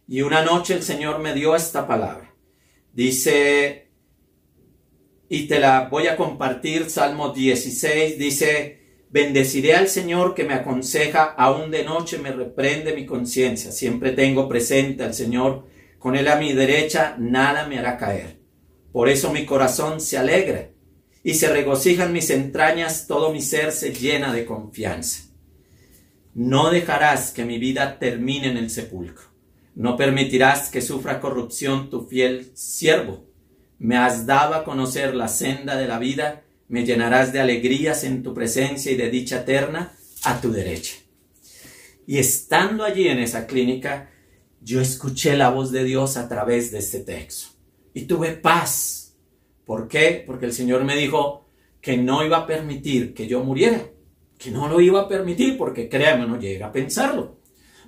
Y 0.07 0.21
una 0.21 0.43
noche 0.43 0.73
el 0.73 0.83
Señor 0.83 1.19
me 1.19 1.33
dio 1.33 1.55
esta 1.55 1.87
palabra. 1.87 2.33
Dice, 2.93 3.89
y 5.29 5.47
te 5.47 5.59
la 5.59 5.89
voy 5.89 6.07
a 6.07 6.15
compartir, 6.15 6.89
Salmo 6.89 7.33
16, 7.33 8.17
dice, 8.17 8.79
bendeciré 9.09 9.75
al 9.75 9.87
Señor 9.87 10.35
que 10.35 10.43
me 10.43 10.53
aconseja, 10.53 11.23
aún 11.23 11.71
de 11.71 11.83
noche 11.83 12.17
me 12.17 12.31
reprende 12.31 12.93
mi 12.93 13.05
conciencia, 13.05 13.71
siempre 13.71 14.11
tengo 14.11 14.47
presente 14.47 15.03
al 15.03 15.13
Señor, 15.13 15.65
con 15.99 16.15
él 16.15 16.27
a 16.27 16.35
mi 16.35 16.53
derecha 16.53 17.15
nada 17.17 17.67
me 17.67 17.79
hará 17.79 17.97
caer. 17.97 18.39
Por 18.91 19.09
eso 19.09 19.31
mi 19.31 19.45
corazón 19.45 19.99
se 19.99 20.17
alegra 20.17 20.69
y 21.23 21.33
se 21.33 21.51
regocijan 21.51 22.13
mis 22.13 22.29
entrañas, 22.29 23.07
todo 23.07 23.33
mi 23.33 23.41
ser 23.41 23.71
se 23.71 23.91
llena 23.93 24.31
de 24.31 24.45
confianza. 24.45 25.24
No 26.35 26.69
dejarás 26.69 27.31
que 27.31 27.45
mi 27.45 27.57
vida 27.57 27.97
termine 27.97 28.51
en 28.51 28.57
el 28.57 28.69
sepulcro 28.69 29.35
no 29.75 29.97
permitirás 29.97 30.69
que 30.69 30.81
sufra 30.81 31.19
corrupción 31.19 31.89
tu 31.89 32.05
fiel 32.05 32.49
siervo. 32.53 33.25
Me 33.77 33.97
has 33.97 34.25
dado 34.25 34.55
a 34.55 34.63
conocer 34.63 35.13
la 35.13 35.27
senda 35.27 35.75
de 35.75 35.87
la 35.87 35.99
vida, 35.99 36.43
me 36.69 36.85
llenarás 36.85 37.33
de 37.33 37.41
alegrías 37.41 38.05
en 38.05 38.23
tu 38.23 38.33
presencia 38.33 38.91
y 38.91 38.95
de 38.95 39.09
dicha 39.09 39.41
eterna 39.41 39.91
a 40.23 40.39
tu 40.39 40.51
derecha. 40.51 40.95
Y 42.07 42.19
estando 42.19 42.85
allí 42.85 43.09
en 43.09 43.19
esa 43.19 43.45
clínica, 43.45 44.09
yo 44.61 44.79
escuché 44.79 45.35
la 45.35 45.49
voz 45.49 45.71
de 45.71 45.83
Dios 45.83 46.15
a 46.15 46.29
través 46.29 46.71
de 46.71 46.79
este 46.79 46.99
texto. 46.99 47.49
Y 47.93 48.03
tuve 48.03 48.31
paz. 48.31 49.15
¿Por 49.65 49.87
qué? 49.87 50.23
Porque 50.25 50.45
el 50.45 50.53
Señor 50.53 50.85
me 50.85 50.95
dijo 50.95 51.49
que 51.81 51.97
no 51.97 52.23
iba 52.23 52.37
a 52.37 52.47
permitir 52.47 53.13
que 53.13 53.27
yo 53.27 53.43
muriera. 53.43 53.89
Que 54.37 54.51
no 54.51 54.67
lo 54.67 54.81
iba 54.81 55.01
a 55.01 55.07
permitir, 55.07 55.57
porque 55.57 55.89
créame, 55.89 56.27
no 56.27 56.39
llega 56.39 56.67
a 56.67 56.71
pensarlo. 56.71 57.39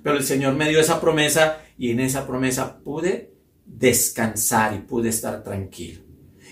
Pero 0.02 0.16
el 0.16 0.24
Señor 0.24 0.54
me 0.54 0.68
dio 0.68 0.80
esa 0.80 1.00
promesa 1.00 1.62
y 1.76 1.90
en 1.90 2.00
esa 2.00 2.26
promesa 2.26 2.80
pude 2.80 3.32
descansar 3.64 4.74
y 4.74 4.78
pude 4.78 5.10
estar 5.10 5.42
tranquilo. 5.42 6.00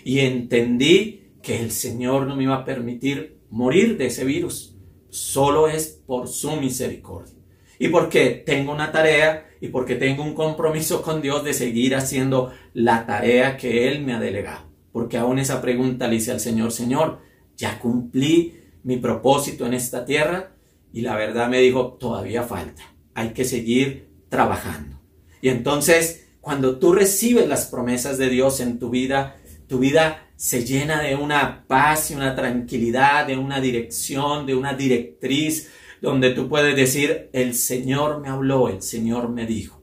Y 0.05 0.21
entendí 0.21 1.33
que 1.43 1.61
el 1.61 1.71
Señor 1.71 2.27
no 2.27 2.37
me 2.37 2.45
iba 2.45 2.57
a 2.57 2.65
permitir 2.65 3.39
morir 3.51 3.97
de 3.97 4.07
ese 4.07 4.25
virus. 4.25 4.77
Solo 5.09 5.69
es 5.69 6.03
por 6.07 6.29
su 6.29 6.57
misericordia. 6.57 7.35
Y 7.79 7.89
porque 7.89 8.43
tengo 8.45 8.73
una 8.73 8.93
tarea 8.93 9.49
y 9.61 9.69
porque 9.69 9.97
tengo 9.97 10.23
un 10.23 10.35
compromiso 10.35 11.03
con 11.03 11.23
Dios 11.23 11.45
de 11.45 11.55
seguir 11.55 11.95
haciendo 11.95 12.53
la 12.75 13.07
tarea 13.07 13.57
que 13.57 13.89
Él 13.89 14.05
me 14.05 14.15
ha 14.15 14.21
delegado. 14.21 14.67
Porque 14.93 15.19
aún 15.19 15.39
esa 15.39 15.61
pregunta 15.61 16.09
le 16.09 16.17
hice 16.17 16.33
al 16.33 16.41
Señor, 16.41 16.73
Señor, 16.73 17.21
ya 17.57 17.79
cumplí 17.79 18.55
mi 18.87 18.97
propósito 18.97 19.67
en 19.67 19.75
esta 19.75 20.05
tierra. 20.05 20.57
Y 20.93 21.03
la 21.03 21.15
verdad 21.15 21.49
me 21.49 21.61
dijo, 21.61 21.99
todavía 22.01 22.43
falta 22.43 22.97
hay 23.17 23.31
que 23.31 23.45
seguir 23.45 24.11
trabajando. 24.29 25.01
Y 25.41 25.49
entonces, 25.49 26.29
cuando 26.43 26.79
tú 26.79 26.93
recibes 26.93 27.49
las 27.49 27.67
promesas 27.67 28.19
de 28.19 28.29
Dios 28.29 28.61
en 28.61 28.79
tu 28.79 28.91
vida, 28.91 29.37
tu 29.67 29.79
vida 29.79 30.29
se 30.37 30.67
llena 30.67 31.01
de 31.01 31.17
una 31.17 31.67
paz 31.67 32.11
y 32.11 32.15
una 32.15 32.37
tranquilidad, 32.37 33.27
de 33.27 33.39
una 33.39 33.59
dirección, 33.59 34.45
de 34.45 34.55
una 34.55 34.75
directriz, 34.75 35.71
donde 36.03 36.31
tú 36.31 36.47
puedes 36.47 36.77
decir, 36.77 37.31
el 37.33 37.55
Señor 37.55 38.21
me 38.21 38.29
habló, 38.29 38.69
el 38.69 38.83
Señor 38.83 39.31
me 39.31 39.47
dijo. 39.47 39.83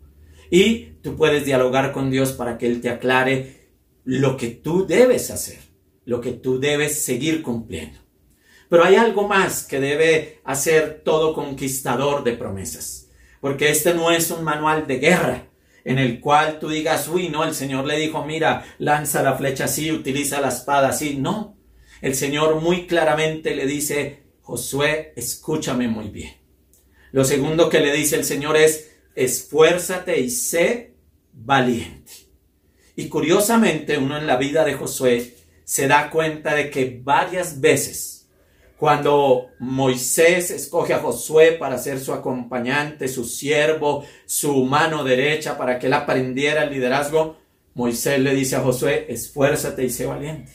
Y 0.52 1.00
tú 1.02 1.16
puedes 1.16 1.44
dialogar 1.44 1.92
con 1.92 2.12
Dios 2.12 2.34
para 2.34 2.60
que 2.60 2.68
Él 2.68 2.82
te 2.82 2.92
aclare 2.92 3.72
lo 4.04 4.38
que 4.38 4.50
tú 4.50 4.86
debes 4.86 5.32
hacer, 5.32 5.58
lo 6.06 6.22
que 6.22 6.34
tú 6.34 6.60
debes 6.60 7.04
seguir 7.04 7.42
cumpliendo. 7.42 8.03
Pero 8.74 8.86
hay 8.86 8.96
algo 8.96 9.28
más 9.28 9.66
que 9.66 9.80
debe 9.80 10.40
hacer 10.44 11.04
todo 11.06 11.36
conquistador 11.36 12.24
de 12.24 12.34
promesas, 12.34 13.08
porque 13.40 13.70
este 13.70 13.94
no 13.94 14.10
es 14.10 14.32
un 14.32 14.44
manual 14.44 14.88
de 14.88 14.98
guerra 14.98 15.48
en 15.86 16.00
el 16.00 16.20
cual 16.20 16.58
tú 16.58 16.70
digas, 16.70 17.08
uy, 17.08 17.30
no, 17.30 17.44
el 17.44 17.54
Señor 17.54 17.86
le 17.86 18.00
dijo, 18.00 18.26
mira, 18.26 18.66
lanza 18.80 19.22
la 19.22 19.36
flecha 19.36 19.66
así, 19.66 19.92
utiliza 19.92 20.42
la 20.42 20.48
espada 20.48 20.90
así. 20.90 21.18
No, 21.18 21.56
el 22.02 22.16
Señor 22.16 22.62
muy 22.62 22.88
claramente 22.88 23.54
le 23.54 23.68
dice, 23.68 24.24
Josué, 24.42 25.14
escúchame 25.16 25.88
muy 25.88 26.10
bien. 26.10 26.34
Lo 27.12 27.26
segundo 27.26 27.70
que 27.70 27.80
le 27.80 27.94
dice 27.94 28.16
el 28.16 28.26
Señor 28.26 28.58
es, 28.58 28.90
esfuérzate 29.14 30.20
y 30.20 30.32
sé 30.32 30.96
valiente. 31.32 32.12
Y 32.96 33.08
curiosamente 33.08 34.00
uno 34.00 34.18
en 34.18 34.26
la 34.26 34.38
vida 34.38 34.66
de 34.66 34.74
Josué 34.74 35.36
se 35.64 35.88
da 35.88 36.10
cuenta 36.10 36.56
de 36.56 36.72
que 36.72 37.00
varias 37.04 37.62
veces 37.62 38.23
cuando 38.84 39.52
Moisés 39.60 40.52
escoge 40.52 40.94
a 40.94 41.00
Josué 41.00 41.54
para 41.54 41.78
ser 41.78 42.02
su 42.02 42.12
acompañante, 42.12 43.08
su 43.08 43.24
siervo, 43.24 44.04
su 44.26 44.66
mano 44.66 45.06
derecha 45.06 45.58
para 45.58 45.80
que 45.80 45.88
él 45.88 45.94
aprendiera 45.94 46.66
el 46.66 46.72
liderazgo, 46.72 47.38
Moisés 47.76 48.20
le 48.20 48.36
dice 48.36 48.58
a 48.58 48.60
Josué, 48.60 49.06
esfuérzate 49.08 49.86
y 49.86 49.90
sé 49.90 50.06
valiente. 50.06 50.52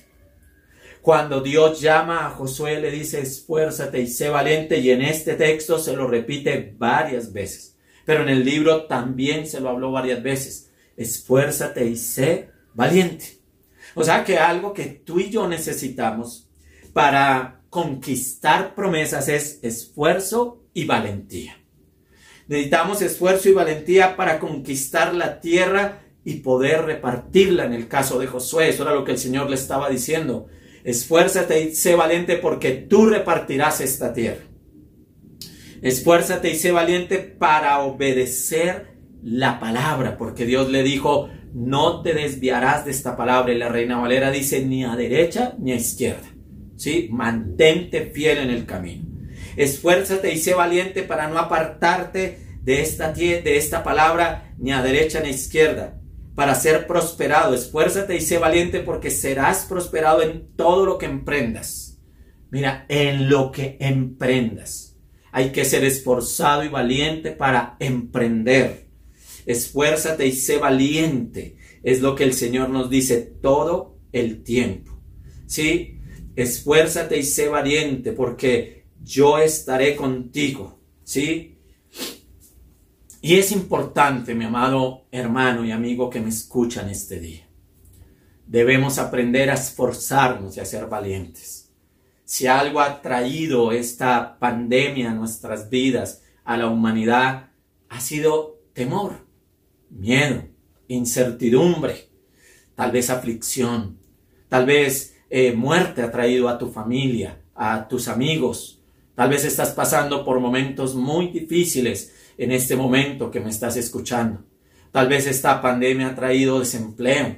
Cuando 1.00 1.40
Dios 1.40 1.80
llama 1.80 2.26
a 2.26 2.30
Josué, 2.32 2.78
le 2.82 2.90
dice, 2.90 3.22
esfuérzate 3.22 3.98
y 3.98 4.06
sé 4.06 4.28
valiente, 4.28 4.76
y 4.76 4.90
en 4.90 5.00
este 5.00 5.32
texto 5.32 5.78
se 5.78 5.96
lo 5.96 6.06
repite 6.06 6.74
varias 6.76 7.32
veces. 7.32 7.78
Pero 8.04 8.24
en 8.24 8.28
el 8.28 8.44
libro 8.44 8.84
también 8.84 9.46
se 9.46 9.58
lo 9.58 9.70
habló 9.70 9.90
varias 9.90 10.22
veces. 10.22 10.70
Esfuérzate 10.98 11.86
y 11.86 11.96
sé 11.96 12.50
valiente. 12.74 13.38
O 13.94 14.04
sea 14.04 14.22
que 14.22 14.36
algo 14.36 14.74
que 14.74 14.84
tú 14.84 15.18
y 15.18 15.30
yo 15.30 15.48
necesitamos 15.48 16.46
para 16.92 17.57
conquistar 17.70 18.74
promesas 18.74 19.28
es 19.28 19.60
esfuerzo 19.62 20.64
y 20.72 20.84
valentía. 20.84 21.56
Necesitamos 22.46 23.02
esfuerzo 23.02 23.48
y 23.50 23.52
valentía 23.52 24.16
para 24.16 24.38
conquistar 24.40 25.14
la 25.14 25.40
tierra 25.40 26.02
y 26.24 26.36
poder 26.36 26.84
repartirla 26.84 27.64
en 27.66 27.74
el 27.74 27.88
caso 27.88 28.18
de 28.18 28.26
Josué. 28.26 28.70
Eso 28.70 28.84
era 28.84 28.94
lo 28.94 29.04
que 29.04 29.12
el 29.12 29.18
Señor 29.18 29.50
le 29.50 29.56
estaba 29.56 29.90
diciendo. 29.90 30.46
Esfuérzate 30.84 31.60
y 31.62 31.74
sé 31.74 31.94
valiente 31.94 32.36
porque 32.36 32.72
tú 32.72 33.06
repartirás 33.06 33.80
esta 33.80 34.12
tierra. 34.12 34.44
Esfuérzate 35.82 36.50
y 36.50 36.54
sé 36.54 36.72
valiente 36.72 37.18
para 37.18 37.80
obedecer 37.80 38.98
la 39.22 39.60
palabra, 39.60 40.16
porque 40.16 40.46
Dios 40.46 40.70
le 40.70 40.82
dijo, 40.82 41.28
no 41.52 42.02
te 42.02 42.14
desviarás 42.14 42.84
de 42.84 42.92
esta 42.92 43.16
palabra. 43.16 43.52
Y 43.52 43.58
la 43.58 43.68
Reina 43.68 43.98
Valera 43.98 44.30
dice, 44.30 44.64
ni 44.64 44.84
a 44.84 44.96
derecha 44.96 45.54
ni 45.58 45.72
a 45.72 45.76
izquierda. 45.76 46.37
¿Sí? 46.78 47.10
Mantente 47.12 48.10
fiel 48.14 48.38
en 48.38 48.50
el 48.50 48.64
camino. 48.64 49.04
Esfuérzate 49.56 50.32
y 50.32 50.38
sé 50.38 50.54
valiente 50.54 51.02
para 51.02 51.28
no 51.28 51.38
apartarte 51.38 52.38
de 52.62 52.80
esta, 52.80 53.12
de 53.12 53.56
esta 53.56 53.82
palabra 53.82 54.54
ni 54.58 54.72
a 54.72 54.82
derecha 54.82 55.20
ni 55.20 55.28
a 55.28 55.32
izquierda 55.32 56.00
para 56.38 56.54
ser 56.54 56.86
prosperado. 56.86 57.52
Esfuérzate 57.52 58.16
y 58.16 58.20
sé 58.20 58.38
valiente 58.38 58.78
porque 58.78 59.10
serás 59.10 59.64
prosperado 59.64 60.22
en 60.22 60.54
todo 60.54 60.86
lo 60.86 60.96
que 60.96 61.06
emprendas. 61.06 61.98
Mira, 62.50 62.86
en 62.88 63.28
lo 63.28 63.50
que 63.50 63.76
emprendas. 63.80 64.96
Hay 65.32 65.50
que 65.50 65.64
ser 65.64 65.84
esforzado 65.84 66.62
y 66.62 66.68
valiente 66.68 67.32
para 67.32 67.76
emprender. 67.80 68.86
Esfuérzate 69.46 70.28
y 70.28 70.32
sé 70.32 70.58
valiente. 70.58 71.56
Es 71.82 72.00
lo 72.00 72.14
que 72.14 72.22
el 72.22 72.34
Señor 72.34 72.70
nos 72.70 72.88
dice 72.88 73.16
todo 73.42 73.98
el 74.12 74.44
tiempo. 74.44 74.96
¿Sí? 75.46 75.97
Esfuérzate 76.38 77.18
y 77.18 77.24
sé 77.24 77.48
valiente 77.48 78.12
porque 78.12 78.84
yo 79.02 79.38
estaré 79.38 79.96
contigo. 79.96 80.78
¿Sí? 81.02 81.58
Y 83.20 83.34
es 83.34 83.50
importante, 83.50 84.36
mi 84.36 84.44
amado 84.44 85.08
hermano 85.10 85.64
y 85.64 85.72
amigo 85.72 86.08
que 86.08 86.20
me 86.20 86.28
escuchan 86.28 86.88
este 86.90 87.18
día. 87.18 87.48
Debemos 88.46 88.98
aprender 88.98 89.50
a 89.50 89.54
esforzarnos 89.54 90.56
y 90.56 90.60
a 90.60 90.64
ser 90.64 90.86
valientes. 90.86 91.72
Si 92.24 92.46
algo 92.46 92.82
ha 92.82 93.02
traído 93.02 93.72
esta 93.72 94.38
pandemia 94.38 95.10
a 95.10 95.14
nuestras 95.14 95.68
vidas, 95.68 96.22
a 96.44 96.56
la 96.56 96.68
humanidad, 96.68 97.50
ha 97.88 98.00
sido 98.00 98.60
temor, 98.74 99.26
miedo, 99.90 100.44
incertidumbre, 100.86 102.10
tal 102.76 102.92
vez 102.92 103.10
aflicción, 103.10 103.98
tal 104.48 104.66
vez 104.66 105.17
eh, 105.30 105.52
muerte 105.52 106.02
ha 106.02 106.10
traído 106.10 106.48
a 106.48 106.58
tu 106.58 106.70
familia, 106.70 107.40
a 107.54 107.86
tus 107.88 108.08
amigos, 108.08 108.82
tal 109.14 109.30
vez 109.30 109.44
estás 109.44 109.70
pasando 109.70 110.24
por 110.24 110.40
momentos 110.40 110.94
muy 110.94 111.28
difíciles 111.28 112.14
en 112.36 112.52
este 112.52 112.76
momento 112.76 113.30
que 113.30 113.40
me 113.40 113.50
estás 113.50 113.76
escuchando. 113.76 114.44
Tal 114.92 115.08
vez 115.08 115.26
esta 115.26 115.60
pandemia 115.60 116.08
ha 116.08 116.14
traído 116.14 116.60
desempleo, 116.60 117.36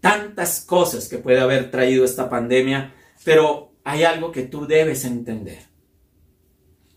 tantas 0.00 0.60
cosas 0.60 1.08
que 1.08 1.18
puede 1.18 1.40
haber 1.40 1.70
traído 1.70 2.04
esta 2.04 2.28
pandemia, 2.28 2.94
pero 3.24 3.72
hay 3.84 4.04
algo 4.04 4.32
que 4.32 4.42
tú 4.42 4.66
debes 4.66 5.04
entender. 5.04 5.60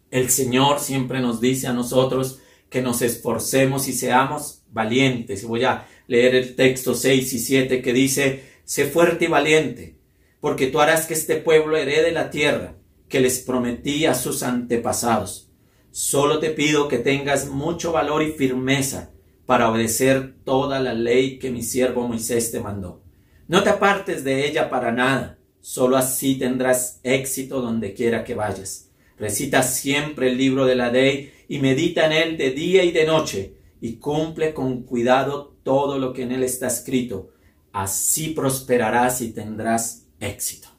El 0.10 0.30
Señor 0.30 0.80
siempre 0.80 1.22
nos 1.22 1.40
dice 1.40 1.68
a 1.68 1.74
nosotros 1.74 2.40
que 2.70 2.82
nos 2.82 3.02
esforcemos 3.02 3.88
y 3.88 3.94
seamos 3.94 4.64
valientes. 4.72 5.44
Y 5.44 5.46
voy 5.46 5.64
a 5.64 5.88
leer 6.08 6.36
el 6.36 6.56
texto 6.56 6.96
6 6.96 7.34
y 7.34 7.40
7 7.40 7.82
que 7.82 7.94
dice, 7.94 8.44
sé 8.64 8.86
fuerte 8.86 9.26
y 9.26 9.28
valiente, 9.28 9.96
porque 10.42 10.68
tú 10.68 10.82
harás 10.82 11.06
que 11.06 11.14
este 11.14 11.38
pueblo 11.38 11.78
herede 11.78 12.12
la 12.12 12.30
tierra 12.30 12.76
que 13.08 13.22
les 13.22 13.40
prometí 13.40 14.06
a 14.06 14.16
sus 14.16 14.44
antepasados 14.44 15.52
Solo 15.92 16.40
te 16.40 16.52
pido 16.52 16.88
que 16.88 17.00
tengas 17.00 17.50
mucho 17.50 17.92
valor 17.92 18.24
y 18.24 18.32
firmeza 18.32 19.12
para 19.46 19.70
obedecer 19.70 20.36
toda 20.46 20.80
la 20.80 20.94
ley 20.94 21.38
que 21.38 21.52
mi 21.52 21.64
siervo 21.64 22.08
Moisés 22.08 22.50
te 22.50 22.62
mandó. 22.62 23.04
No 23.50 23.62
te 23.62 23.72
apartes 23.72 24.24
de 24.24 24.48
ella 24.48 24.70
para 24.70 24.94
nada, 24.94 25.38
solo 25.60 25.98
así 25.98 26.36
tendrás 26.36 27.02
éxito 27.04 27.60
donde 27.60 27.94
quiera 27.94 28.24
que 28.24 28.36
vayas. 28.36 28.90
Recita 29.18 29.64
siempre 29.64 30.30
el 30.30 30.38
libro 30.38 30.66
de 30.66 30.76
la 30.76 30.90
ley 30.90 31.34
y 31.50 31.60
medita 31.60 32.06
en 32.06 32.14
él 32.14 32.38
de 32.38 32.52
día 32.52 32.86
y 32.86 32.94
de 32.94 33.06
noche, 33.06 33.56
y 33.82 33.98
cumple 33.98 34.54
con 34.54 34.84
cuidado 34.84 35.58
todo 35.64 36.00
lo 36.00 36.14
que 36.14 36.22
en 36.22 36.32
él 36.32 36.44
está 36.44 36.68
escrito. 36.68 37.32
Así 37.74 38.30
prosperarás 38.30 39.20
y 39.20 39.34
tendrás 39.34 40.01
éxito. 40.22 40.70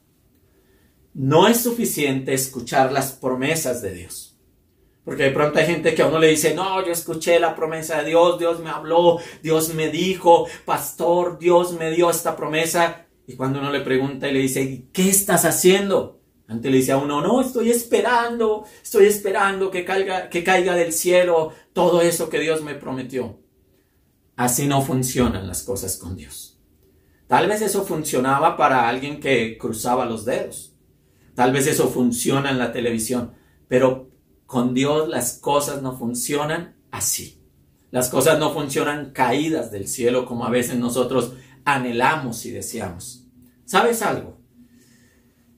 No 1.14 1.46
es 1.46 1.60
suficiente 1.60 2.32
escuchar 2.32 2.90
las 2.90 3.12
promesas 3.12 3.82
de 3.82 3.92
Dios. 3.92 4.32
Porque 5.04 5.24
de 5.24 5.30
pronto 5.32 5.58
hay 5.58 5.66
gente 5.66 5.94
que 5.94 6.02
a 6.02 6.06
uno 6.06 6.18
le 6.18 6.28
dice, 6.28 6.54
no, 6.54 6.84
yo 6.86 6.92
escuché 6.92 7.40
la 7.40 7.56
promesa 7.56 7.98
de 7.98 8.10
Dios, 8.10 8.38
Dios 8.38 8.60
me 8.60 8.70
habló, 8.70 9.18
Dios 9.42 9.74
me 9.74 9.90
dijo, 9.90 10.46
pastor, 10.64 11.38
Dios 11.38 11.72
me 11.72 11.90
dio 11.90 12.08
esta 12.08 12.36
promesa. 12.36 13.06
Y 13.26 13.34
cuando 13.34 13.58
uno 13.58 13.72
le 13.72 13.80
pregunta 13.80 14.28
y 14.28 14.32
le 14.32 14.38
dice, 14.38 14.86
¿qué 14.92 15.08
estás 15.08 15.44
haciendo? 15.44 16.20
Antes 16.46 16.70
le 16.70 16.78
dice 16.78 16.92
a 16.92 16.98
uno, 16.98 17.20
no, 17.20 17.40
estoy 17.40 17.70
esperando, 17.70 18.64
estoy 18.82 19.06
esperando 19.06 19.70
que 19.70 19.84
caiga, 19.84 20.28
que 20.28 20.44
caiga 20.44 20.74
del 20.74 20.92
cielo 20.92 21.52
todo 21.72 22.00
eso 22.00 22.28
que 22.28 22.38
Dios 22.38 22.62
me 22.62 22.74
prometió. 22.74 23.40
Así 24.36 24.66
no 24.66 24.82
funcionan 24.82 25.48
las 25.48 25.62
cosas 25.62 25.96
con 25.96 26.16
Dios. 26.16 26.51
Tal 27.32 27.48
vez 27.48 27.62
eso 27.62 27.86
funcionaba 27.86 28.58
para 28.58 28.86
alguien 28.86 29.18
que 29.18 29.56
cruzaba 29.56 30.04
los 30.04 30.26
dedos. 30.26 30.76
Tal 31.34 31.50
vez 31.50 31.66
eso 31.66 31.88
funciona 31.88 32.50
en 32.50 32.58
la 32.58 32.72
televisión. 32.72 33.32
Pero 33.68 34.10
con 34.44 34.74
Dios 34.74 35.08
las 35.08 35.38
cosas 35.38 35.80
no 35.80 35.96
funcionan 35.96 36.76
así. 36.90 37.42
Las 37.90 38.10
cosas 38.10 38.38
no 38.38 38.52
funcionan 38.52 39.12
caídas 39.12 39.72
del 39.72 39.88
cielo 39.88 40.26
como 40.26 40.44
a 40.44 40.50
veces 40.50 40.76
nosotros 40.76 41.32
anhelamos 41.64 42.44
y 42.44 42.50
deseamos. 42.50 43.26
¿Sabes 43.64 44.02
algo? 44.02 44.38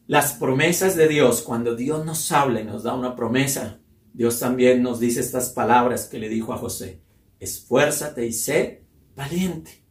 Las 0.07 0.35
promesas 0.35 0.95
de 0.95 1.09
Dios, 1.09 1.43
cuando 1.43 1.75
Dios 1.75 2.07
nos 2.07 2.31
habla 2.31 2.61
y 2.61 2.65
nos 2.65 2.85
da 2.85 2.95
una 2.95 3.17
promesa, 3.17 3.81
Dios 4.13 4.39
también 4.39 4.81
nos 4.81 5.01
dice 5.01 5.19
estas 5.19 5.49
palabras 5.49 6.07
que 6.07 6.21
le 6.21 6.29
dijo 6.29 6.53
a 6.53 6.59
José. 6.59 7.03
Esfuérzate 7.41 8.25
y 8.25 8.33
sé 8.33 8.87
valiente. 9.17 9.84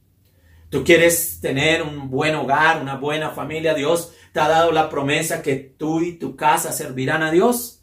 Tú 0.74 0.84
quieres 0.84 1.40
tener 1.40 1.84
un 1.84 2.10
buen 2.10 2.34
hogar, 2.36 2.82
una 2.82 2.96
buena 2.96 3.30
familia. 3.30 3.74
Dios 3.74 4.12
te 4.34 4.40
ha 4.40 4.48
dado 4.48 4.72
la 4.72 4.90
promesa 4.90 5.42
que 5.42 5.56
tú 5.56 6.02
y 6.02 6.14
tu 6.14 6.36
casa 6.36 6.72
servirán 6.72 7.22
a 7.22 7.32
Dios 7.32 7.80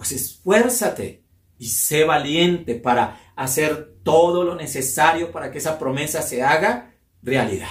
pues 0.00 0.12
esfuérzate 0.12 1.24
y 1.58 1.66
sé 1.66 2.04
valiente 2.04 2.74
para 2.74 3.20
hacer 3.36 3.96
todo 4.02 4.44
lo 4.44 4.54
necesario 4.54 5.30
para 5.30 5.52
que 5.52 5.58
esa 5.58 5.78
promesa 5.78 6.22
se 6.22 6.42
haga 6.42 6.94
realidad. 7.22 7.68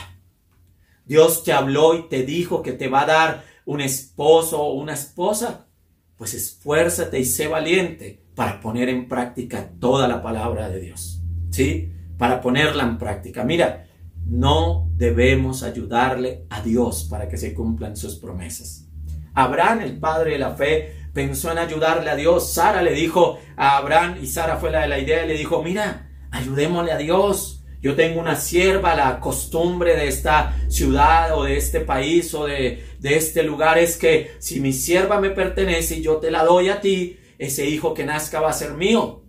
Dios 1.05 1.43
te 1.43 1.53
habló 1.53 1.95
y 1.95 2.07
te 2.07 2.21
dijo 2.21 2.61
que 2.61 2.73
te 2.73 2.87
va 2.87 3.01
a 3.01 3.07
dar 3.07 3.45
un 3.65 3.81
esposo 3.81 4.61
o 4.61 4.73
una 4.73 4.93
esposa. 4.93 5.69
Pues 6.17 6.35
esfuérzate 6.35 7.17
y 7.17 7.25
sé 7.25 7.47
valiente 7.47 8.21
para 8.35 8.59
poner 8.59 8.89
en 8.89 9.07
práctica 9.07 9.71
toda 9.79 10.07
la 10.07 10.21
palabra 10.21 10.69
de 10.69 10.81
Dios. 10.81 11.23
¿Sí? 11.49 11.91
Para 12.15 12.41
ponerla 12.41 12.83
en 12.83 12.99
práctica. 12.99 13.43
Mira, 13.43 13.88
no 14.29 14.89
debemos 14.95 15.63
ayudarle 15.63 16.45
a 16.49 16.61
Dios 16.61 17.07
para 17.09 17.27
que 17.27 17.37
se 17.37 17.53
cumplan 17.53 17.97
sus 17.97 18.15
promesas. 18.15 18.85
Abraham, 19.33 19.81
el 19.81 19.99
padre 19.99 20.31
de 20.31 20.39
la 20.39 20.55
fe, 20.55 20.93
pensó 21.13 21.51
en 21.51 21.57
ayudarle 21.57 22.09
a 22.09 22.15
Dios. 22.15 22.53
Sara 22.53 22.81
le 22.81 22.93
dijo 22.93 23.39
a 23.57 23.77
Abraham, 23.77 24.17
y 24.21 24.27
Sara 24.27 24.57
fue 24.57 24.71
la 24.71 24.81
de 24.81 24.87
la 24.87 24.99
idea, 24.99 25.25
y 25.25 25.29
le 25.29 25.37
dijo, 25.37 25.63
mira, 25.63 26.09
ayudémosle 26.31 26.91
a 26.91 26.97
Dios. 26.97 27.63
Yo 27.81 27.95
tengo 27.95 28.19
una 28.19 28.35
sierva, 28.35 28.93
la 28.93 29.19
costumbre 29.19 29.95
de 29.95 30.07
esta 30.07 30.53
ciudad 30.67 31.37
o 31.37 31.45
de 31.45 31.57
este 31.57 31.79
país 31.79 32.33
o 32.33 32.45
de, 32.45 32.83
de 32.99 33.15
este 33.15 33.41
lugar 33.41 33.77
es 33.77 33.97
que 33.97 34.31
si 34.39 34.59
mi 34.59 34.73
sierva 34.73 35.21
me 35.21 35.29
pertenece 35.29 35.95
y 35.95 36.01
yo 36.01 36.17
te 36.17 36.29
la 36.29 36.43
doy 36.43 36.67
a 36.67 36.81
ti, 36.81 37.17
ese 37.37 37.65
hijo 37.69 37.93
que 37.93 38.05
nazca 38.05 38.41
va 38.41 38.49
a 38.49 38.53
ser 38.53 38.73
mío. 38.73 39.23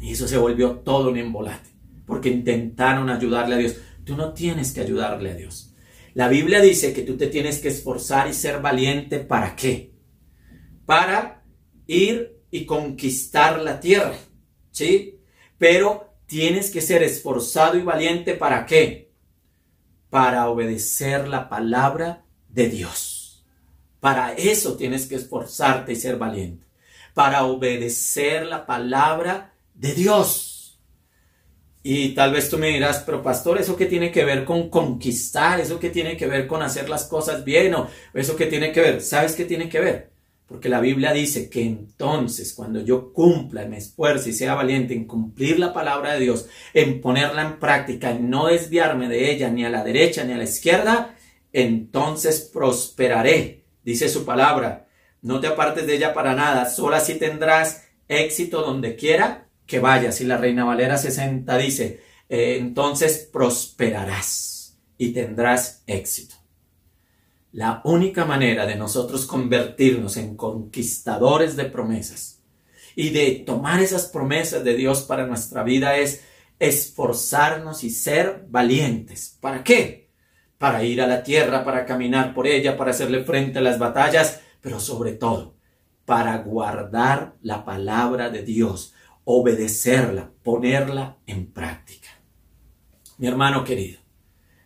Y 0.00 0.12
eso 0.12 0.26
se 0.26 0.36
volvió 0.36 0.72
todo 0.78 1.10
un 1.10 1.16
embolate, 1.16 1.70
porque 2.06 2.28
intentaron 2.28 3.08
ayudarle 3.08 3.54
a 3.54 3.58
Dios. 3.58 3.76
Tú 4.06 4.16
no 4.16 4.32
tienes 4.34 4.72
que 4.72 4.80
ayudarle 4.80 5.32
a 5.32 5.34
Dios. 5.34 5.74
La 6.14 6.28
Biblia 6.28 6.60
dice 6.60 6.92
que 6.92 7.02
tú 7.02 7.16
te 7.16 7.26
tienes 7.26 7.58
que 7.58 7.68
esforzar 7.68 8.28
y 8.28 8.34
ser 8.34 8.62
valiente. 8.62 9.18
¿Para 9.18 9.56
qué? 9.56 9.92
Para 10.86 11.42
ir 11.88 12.40
y 12.52 12.66
conquistar 12.66 13.58
la 13.58 13.80
tierra. 13.80 14.16
¿Sí? 14.70 15.18
Pero 15.58 16.14
tienes 16.26 16.70
que 16.70 16.82
ser 16.82 17.02
esforzado 17.02 17.76
y 17.76 17.82
valiente. 17.82 18.34
¿Para 18.34 18.64
qué? 18.64 19.10
Para 20.08 20.48
obedecer 20.50 21.26
la 21.26 21.48
palabra 21.48 22.24
de 22.48 22.68
Dios. 22.68 23.44
Para 23.98 24.34
eso 24.34 24.76
tienes 24.76 25.06
que 25.06 25.16
esforzarte 25.16 25.94
y 25.94 25.96
ser 25.96 26.16
valiente. 26.16 26.64
Para 27.12 27.44
obedecer 27.44 28.46
la 28.46 28.66
palabra 28.66 29.52
de 29.74 29.94
Dios. 29.94 30.55
Y 31.88 32.08
tal 32.16 32.32
vez 32.32 32.50
tú 32.50 32.58
me 32.58 32.66
dirás, 32.66 33.04
pero 33.06 33.22
pastor, 33.22 33.60
¿eso 33.60 33.76
qué 33.76 33.86
tiene 33.86 34.10
que 34.10 34.24
ver 34.24 34.44
con 34.44 34.70
conquistar? 34.70 35.60
¿Eso 35.60 35.78
qué 35.78 35.88
tiene 35.88 36.16
que 36.16 36.26
ver 36.26 36.48
con 36.48 36.60
hacer 36.60 36.88
las 36.88 37.04
cosas 37.04 37.44
bien? 37.44 37.76
¿O 37.76 37.88
eso 38.12 38.34
qué 38.34 38.46
tiene 38.46 38.72
que 38.72 38.80
ver? 38.80 39.00
¿Sabes 39.00 39.36
qué 39.36 39.44
tiene 39.44 39.68
que 39.68 39.78
ver? 39.78 40.10
Porque 40.48 40.68
la 40.68 40.80
Biblia 40.80 41.12
dice 41.12 41.48
que 41.48 41.62
entonces 41.62 42.54
cuando 42.54 42.80
yo 42.80 43.12
cumpla, 43.12 43.66
me 43.66 43.76
esfuerce 43.76 44.30
y 44.30 44.32
sea 44.32 44.56
valiente 44.56 44.94
en 44.94 45.04
cumplir 45.04 45.60
la 45.60 45.72
palabra 45.72 46.14
de 46.14 46.20
Dios, 46.22 46.48
en 46.74 47.00
ponerla 47.00 47.42
en 47.42 47.60
práctica, 47.60 48.10
en 48.10 48.30
no 48.30 48.48
desviarme 48.48 49.08
de 49.08 49.30
ella 49.30 49.48
ni 49.48 49.64
a 49.64 49.70
la 49.70 49.84
derecha 49.84 50.24
ni 50.24 50.32
a 50.32 50.38
la 50.38 50.42
izquierda, 50.42 51.14
entonces 51.52 52.50
prosperaré, 52.52 53.62
dice 53.84 54.08
su 54.08 54.24
palabra. 54.24 54.88
No 55.22 55.38
te 55.38 55.46
apartes 55.46 55.86
de 55.86 55.94
ella 55.94 56.12
para 56.12 56.34
nada, 56.34 56.68
solo 56.68 56.96
así 56.96 57.14
tendrás 57.14 57.84
éxito 58.08 58.62
donde 58.62 58.96
quiera 58.96 59.45
que 59.66 59.80
vayas. 59.80 60.20
Y 60.20 60.24
la 60.24 60.38
Reina 60.38 60.64
Valera 60.64 60.96
60 60.96 61.58
dice, 61.58 62.00
eh, 62.28 62.56
entonces 62.58 63.28
prosperarás 63.32 64.78
y 64.98 65.12
tendrás 65.12 65.82
éxito. 65.86 66.36
La 67.52 67.80
única 67.84 68.24
manera 68.24 68.66
de 68.66 68.76
nosotros 68.76 69.26
convertirnos 69.26 70.16
en 70.16 70.36
conquistadores 70.36 71.56
de 71.56 71.64
promesas 71.64 72.42
y 72.94 73.10
de 73.10 73.42
tomar 73.46 73.80
esas 73.80 74.06
promesas 74.06 74.64
de 74.64 74.74
Dios 74.74 75.02
para 75.02 75.26
nuestra 75.26 75.62
vida 75.62 75.96
es 75.96 76.22
esforzarnos 76.58 77.84
y 77.84 77.90
ser 77.90 78.44
valientes. 78.48 79.36
¿Para 79.40 79.62
qué? 79.62 80.10
Para 80.58 80.84
ir 80.84 81.02
a 81.02 81.06
la 81.06 81.22
tierra, 81.22 81.64
para 81.64 81.84
caminar 81.84 82.34
por 82.34 82.46
ella, 82.46 82.76
para 82.76 82.90
hacerle 82.90 83.24
frente 83.24 83.58
a 83.58 83.62
las 83.62 83.78
batallas, 83.78 84.40
pero 84.60 84.80
sobre 84.80 85.12
todo 85.12 85.56
para 86.06 86.38
guardar 86.38 87.34
la 87.42 87.64
palabra 87.64 88.30
de 88.30 88.42
Dios, 88.42 88.94
obedecerla, 89.28 90.30
ponerla 90.44 91.18
en 91.26 91.52
práctica. 91.52 92.08
Mi 93.18 93.26
hermano 93.26 93.64
querido, 93.64 94.00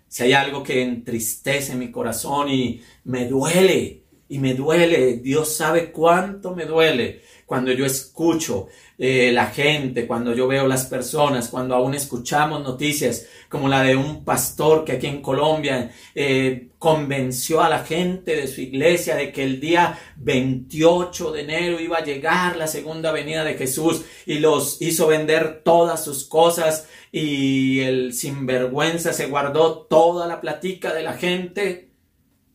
si 0.07 0.25
hay 0.25 0.35
algo 0.35 0.62
que 0.62 0.83
entristece 0.83 1.75
mi 1.77 1.90
corazón 1.90 2.51
y 2.51 2.83
me 3.05 3.27
duele, 3.27 4.05
y 4.29 4.38
me 4.38 4.55
duele, 4.55 5.16
Dios 5.16 5.57
sabe 5.57 5.90
cuánto 5.90 6.55
me 6.55 6.66
duele 6.66 7.23
cuando 7.46 7.73
yo 7.73 7.87
escucho 7.87 8.68
eh, 9.03 9.33
la 9.33 9.47
gente, 9.47 10.07
cuando 10.07 10.35
yo 10.35 10.47
veo 10.47 10.67
las 10.67 10.85
personas, 10.85 11.49
cuando 11.49 11.75
aún 11.75 11.95
escuchamos 11.95 12.63
noticias 12.63 13.25
como 13.49 13.67
la 13.67 13.83
de 13.83 13.97
un 13.97 14.27
pastor 14.27 14.85
que 14.85 14.93
aquí 14.93 15.07
en 15.07 15.23
Colombia 15.23 15.91
eh, 16.15 16.69
convenció 16.79 17.63
a 17.63 17.71
la 17.71 17.79
gente 17.79 18.37
de 18.37 18.47
su 18.47 18.61
iglesia 18.61 19.17
de 19.17 19.33
que 19.33 19.43
el 19.43 19.59
día 19.59 19.99
28 20.19 21.33
de 21.33 21.41
enero 21.41 21.81
iba 21.81 21.97
a 21.97 22.05
llegar 22.05 22.59
la 22.59 22.67
segunda 22.67 23.11
venida 23.11 23.43
de 23.43 23.55
Jesús 23.55 24.03
y 24.27 24.39
los 24.39 24.83
hizo 24.83 25.07
vender 25.07 25.63
todas 25.65 26.05
sus 26.05 26.25
cosas 26.25 26.87
y 27.11 27.81
el 27.81 28.13
sinvergüenza 28.13 29.15
se 29.15 29.29
guardó 29.29 29.79
toda 29.79 30.27
la 30.27 30.43
platica 30.43 30.93
de 30.93 31.05
la 31.05 31.15
gente. 31.15 31.89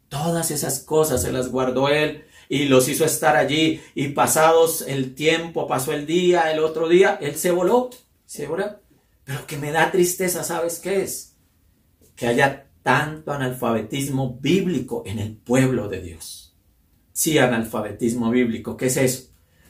Todas 0.09 0.51
esas 0.51 0.81
cosas 0.81 1.23
se 1.23 1.31
las 1.31 1.49
guardó 1.49 1.89
él 1.89 2.25
y 2.49 2.65
los 2.65 2.87
hizo 2.89 3.05
estar 3.05 3.35
allí 3.35 3.81
y 3.93 4.09
pasados 4.09 4.83
el 4.87 5.15
tiempo, 5.15 5.67
pasó 5.67 5.93
el 5.93 6.05
día, 6.05 6.51
el 6.51 6.59
otro 6.59 6.87
día, 6.87 7.17
él 7.21 7.35
se 7.35 7.51
voló, 7.51 7.89
se 8.25 8.47
voló. 8.47 8.79
Pero 9.23 9.47
que 9.47 9.57
me 9.57 9.71
da 9.71 9.91
tristeza, 9.91 10.43
¿sabes 10.43 10.79
qué 10.79 11.01
es? 11.01 11.35
Que 12.15 12.27
haya 12.27 12.67
tanto 12.83 13.31
analfabetismo 13.31 14.37
bíblico 14.39 15.03
en 15.05 15.19
el 15.19 15.35
pueblo 15.35 15.87
de 15.87 16.01
Dios. 16.01 16.55
Sí, 17.11 17.37
analfabetismo 17.37 18.29
bíblico, 18.29 18.77
¿qué 18.77 18.87
es 18.87 18.97
eso? 18.97 19.29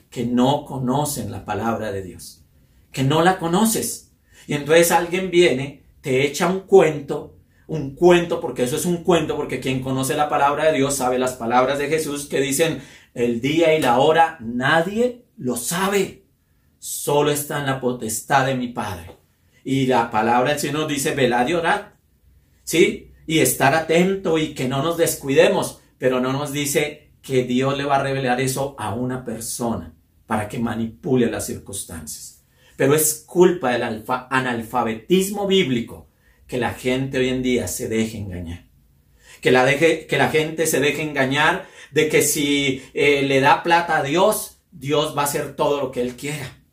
Que 0.09 0.25
no 0.25 0.65
conocen 0.65 1.31
la 1.31 1.45
palabra 1.45 1.91
de 1.91 2.01
Dios, 2.01 2.43
que 2.91 3.03
no 3.03 3.21
la 3.21 3.39
conoces. 3.39 4.11
Y 4.47 4.53
entonces 4.53 4.91
alguien 4.91 5.31
viene, 5.31 5.83
te 6.01 6.25
echa 6.25 6.47
un 6.47 6.61
cuento 6.61 7.34
un 7.67 7.95
cuento, 7.95 8.39
porque 8.39 8.63
eso 8.63 8.75
es 8.75 8.85
un 8.85 8.97
cuento, 8.97 9.35
porque 9.35 9.59
quien 9.59 9.81
conoce 9.81 10.15
la 10.15 10.29
palabra 10.29 10.65
de 10.65 10.77
Dios 10.77 10.95
sabe 10.95 11.17
las 11.17 11.33
palabras 11.33 11.79
de 11.79 11.87
Jesús 11.87 12.27
que 12.27 12.39
dicen 12.39 12.81
el 13.13 13.41
día 13.41 13.75
y 13.75 13.81
la 13.81 13.99
hora, 13.99 14.37
nadie 14.39 15.23
lo 15.37 15.55
sabe, 15.55 16.23
solo 16.79 17.31
está 17.31 17.59
en 17.59 17.65
la 17.65 17.79
potestad 17.79 18.45
de 18.45 18.55
mi 18.55 18.67
Padre. 18.67 19.17
Y 19.63 19.87
la 19.87 20.11
palabra 20.11 20.51
del 20.51 20.59
Señor 20.59 20.87
dice, 20.87 21.15
velad 21.15 21.47
y 21.47 21.53
orad, 21.53 21.81
¿sí? 22.63 23.11
Y 23.25 23.39
estar 23.39 23.73
atento 23.73 24.37
y 24.37 24.53
que 24.53 24.67
no 24.67 24.83
nos 24.83 24.97
descuidemos, 24.97 25.79
pero 25.97 26.19
no 26.19 26.31
nos 26.31 26.51
dice 26.51 27.09
que 27.21 27.43
Dios 27.43 27.75
le 27.75 27.85
va 27.85 27.95
a 27.95 28.03
revelar 28.03 28.39
eso 28.39 28.75
a 28.77 28.93
una 28.93 29.25
persona 29.25 29.95
para 30.27 30.47
que 30.47 30.59
manipule 30.59 31.29
las 31.31 31.47
circunstancias. 31.47 32.43
Pero 32.77 32.93
es 32.93 33.23
culpa 33.25 33.71
del 33.71 34.03
analfabetismo 34.29 35.47
bíblico 35.47 36.07
que 36.47 36.57
la 36.57 36.73
gente 36.73 37.17
hoy 37.17 37.29
en 37.29 37.41
día 37.41 37.67
se 37.67 37.87
deje 37.87 38.17
engañar. 38.17 38.65
Que 39.41 39.51
la, 39.51 39.65
deje, 39.65 40.07
que 40.07 40.17
la 40.17 40.29
gente 40.29 40.67
se 40.67 40.79
deje 40.79 41.01
engañar 41.01 41.67
de 41.91 42.09
que 42.09 42.21
si 42.21 42.83
eh, 42.93 43.21
le 43.23 43.39
da 43.41 43.63
plata 43.63 43.97
a 43.97 44.03
Dios, 44.03 44.57
Dios 44.71 45.15
va 45.15 45.21
a 45.21 45.25
hacer 45.25 45.55
todo 45.55 45.79
lo 45.79 45.91
que 45.91 46.01
Él 46.01 46.15
quiera. 46.15 46.65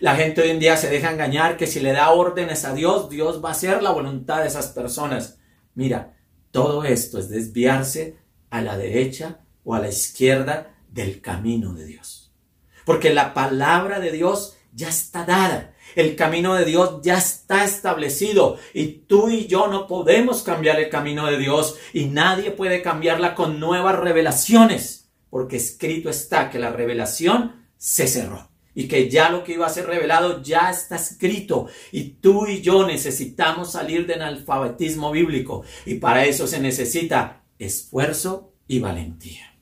La 0.00 0.16
gente 0.16 0.40
hoy 0.40 0.50
en 0.50 0.58
día 0.58 0.76
se 0.76 0.88
deja 0.88 1.10
engañar 1.10 1.56
que 1.56 1.66
si 1.66 1.80
le 1.80 1.92
da 1.92 2.10
órdenes 2.10 2.64
a 2.64 2.74
Dios, 2.74 3.10
Dios 3.10 3.44
va 3.44 3.50
a 3.50 3.52
hacer 3.52 3.82
la 3.82 3.90
voluntad 3.90 4.40
de 4.40 4.48
esas 4.48 4.68
personas. 4.68 5.38
Mira, 5.74 6.16
todo 6.50 6.84
esto 6.84 7.18
es 7.18 7.28
desviarse 7.28 8.18
a 8.48 8.62
la 8.62 8.76
derecha 8.76 9.40
o 9.62 9.74
a 9.74 9.78
la 9.78 9.88
izquierda 9.88 10.74
del 10.88 11.20
camino 11.20 11.74
de 11.74 11.84
Dios. 11.86 12.32
Porque 12.84 13.12
la 13.12 13.34
palabra 13.34 14.00
de 14.00 14.10
Dios 14.10 14.56
ya 14.72 14.88
está 14.88 15.24
dada. 15.24 15.69
El 15.94 16.16
camino 16.16 16.54
de 16.54 16.64
Dios 16.64 17.00
ya 17.02 17.18
está 17.18 17.64
establecido 17.64 18.58
y 18.74 18.86
tú 19.06 19.28
y 19.28 19.46
yo 19.46 19.68
no 19.68 19.86
podemos 19.86 20.42
cambiar 20.42 20.80
el 20.80 20.88
camino 20.88 21.26
de 21.26 21.38
Dios 21.38 21.76
y 21.92 22.06
nadie 22.06 22.50
puede 22.50 22.82
cambiarla 22.82 23.34
con 23.34 23.60
nuevas 23.60 23.98
revelaciones, 23.98 25.10
porque 25.30 25.56
escrito 25.56 26.10
está 26.10 26.50
que 26.50 26.58
la 26.58 26.70
revelación 26.70 27.66
se 27.76 28.06
cerró 28.06 28.50
y 28.74 28.88
que 28.88 29.10
ya 29.10 29.30
lo 29.30 29.42
que 29.44 29.54
iba 29.54 29.66
a 29.66 29.70
ser 29.70 29.86
revelado 29.86 30.42
ya 30.42 30.70
está 30.70 30.96
escrito 30.96 31.68
y 31.92 32.04
tú 32.20 32.46
y 32.46 32.60
yo 32.60 32.86
necesitamos 32.86 33.72
salir 33.72 34.06
del 34.06 34.22
analfabetismo 34.22 35.10
bíblico 35.10 35.64
y 35.86 35.96
para 35.96 36.24
eso 36.24 36.46
se 36.46 36.60
necesita 36.60 37.44
esfuerzo 37.58 38.52
y 38.68 38.78
valentía. 38.78 39.58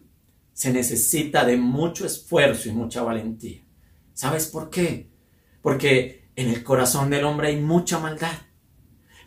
Se 0.53 0.73
necesita 0.73 1.45
de 1.45 1.57
mucho 1.57 2.05
esfuerzo 2.05 2.69
y 2.69 2.73
mucha 2.73 3.03
valentía. 3.03 3.63
¿Sabes 4.13 4.49
por 4.49 4.71
qué? 4.71 5.09
Porque 5.69 6.31
en 6.35 6.49
el 6.49 6.65
corazón 6.65 7.11
del 7.11 7.25
hombre 7.25 7.49
hay 7.49 7.57
mucha 7.57 7.99
maldad. 7.99 8.33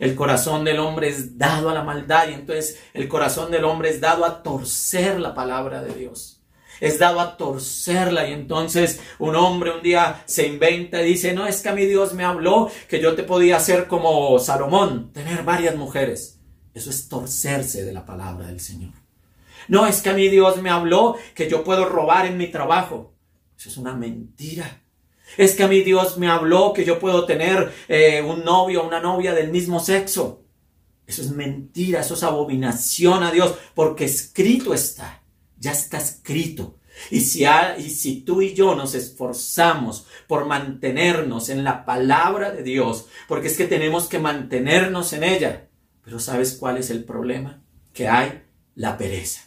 El 0.00 0.16
corazón 0.16 0.64
del 0.64 0.80
hombre 0.80 1.08
es 1.08 1.38
dado 1.38 1.70
a 1.70 1.72
la 1.72 1.84
maldad 1.84 2.30
y 2.30 2.32
entonces 2.32 2.80
el 2.94 3.06
corazón 3.06 3.52
del 3.52 3.62
hombre 3.62 3.90
es 3.90 4.00
dado 4.00 4.24
a 4.24 4.42
torcer 4.42 5.20
la 5.20 5.36
palabra 5.36 5.84
de 5.84 5.94
Dios. 5.94 6.42
es 6.80 6.98
dado 6.98 7.20
a 7.20 7.36
torcerla 7.36 8.28
y 8.28 8.32
entonces 8.32 9.00
un 9.20 9.36
hombre 9.36 9.70
un 9.70 9.82
día 9.82 10.24
se 10.26 10.48
inventa 10.48 11.00
y 11.00 11.10
dice, 11.10 11.32
no 11.32 11.46
es 11.46 11.60
que 11.60 11.68
a 11.68 11.74
mi 11.74 11.86
Dios 11.86 12.12
me 12.12 12.24
habló 12.24 12.68
que 12.88 13.00
yo 13.00 13.14
te 13.14 13.22
podía 13.22 13.58
hacer 13.58 13.86
como 13.86 14.36
Salomón, 14.40 15.12
tener 15.12 15.44
varias 15.44 15.76
mujeres. 15.76 16.40
Eso 16.74 16.90
es 16.90 17.08
torcerse 17.08 17.84
de 17.84 17.92
la 17.92 18.04
palabra 18.04 18.48
del 18.48 18.58
Señor. 18.58 18.94
No 19.68 19.86
es 19.86 20.02
que 20.02 20.10
a 20.10 20.14
mi 20.14 20.28
Dios 20.28 20.60
me 20.60 20.70
habló 20.70 21.14
que 21.36 21.48
yo 21.48 21.62
puedo 21.62 21.88
robar 21.88 22.26
en 22.26 22.36
mi 22.36 22.48
trabajo. 22.48 23.14
Eso 23.56 23.68
es 23.68 23.76
una 23.76 23.94
mentira. 23.94 24.81
Es 25.36 25.54
que 25.54 25.62
a 25.62 25.68
mi 25.68 25.82
Dios 25.82 26.18
me 26.18 26.28
habló 26.28 26.72
que 26.72 26.84
yo 26.84 26.98
puedo 26.98 27.26
tener 27.26 27.72
eh, 27.88 28.22
un 28.22 28.44
novio 28.44 28.82
o 28.82 28.86
una 28.86 29.00
novia 29.00 29.32
del 29.34 29.50
mismo 29.50 29.80
sexo. 29.80 30.44
Eso 31.06 31.22
es 31.22 31.30
mentira, 31.30 32.00
eso 32.00 32.14
es 32.14 32.22
abominación 32.22 33.22
a 33.22 33.30
Dios, 33.30 33.54
porque 33.74 34.04
escrito 34.04 34.72
está, 34.72 35.22
ya 35.58 35.72
está 35.72 35.98
escrito. 35.98 36.78
Y 37.10 37.20
si, 37.20 37.44
y 37.78 37.90
si 37.90 38.20
tú 38.20 38.42
y 38.42 38.54
yo 38.54 38.74
nos 38.74 38.94
esforzamos 38.94 40.06
por 40.26 40.46
mantenernos 40.46 41.48
en 41.48 41.64
la 41.64 41.84
palabra 41.84 42.50
de 42.50 42.62
Dios, 42.62 43.06
porque 43.28 43.48
es 43.48 43.56
que 43.56 43.66
tenemos 43.66 44.06
que 44.06 44.18
mantenernos 44.18 45.12
en 45.12 45.24
ella, 45.24 45.68
pero 46.04 46.18
¿sabes 46.18 46.56
cuál 46.58 46.78
es 46.78 46.90
el 46.90 47.04
problema? 47.04 47.62
Que 47.92 48.08
hay 48.08 48.42
la 48.74 48.96
pereza. 48.96 49.42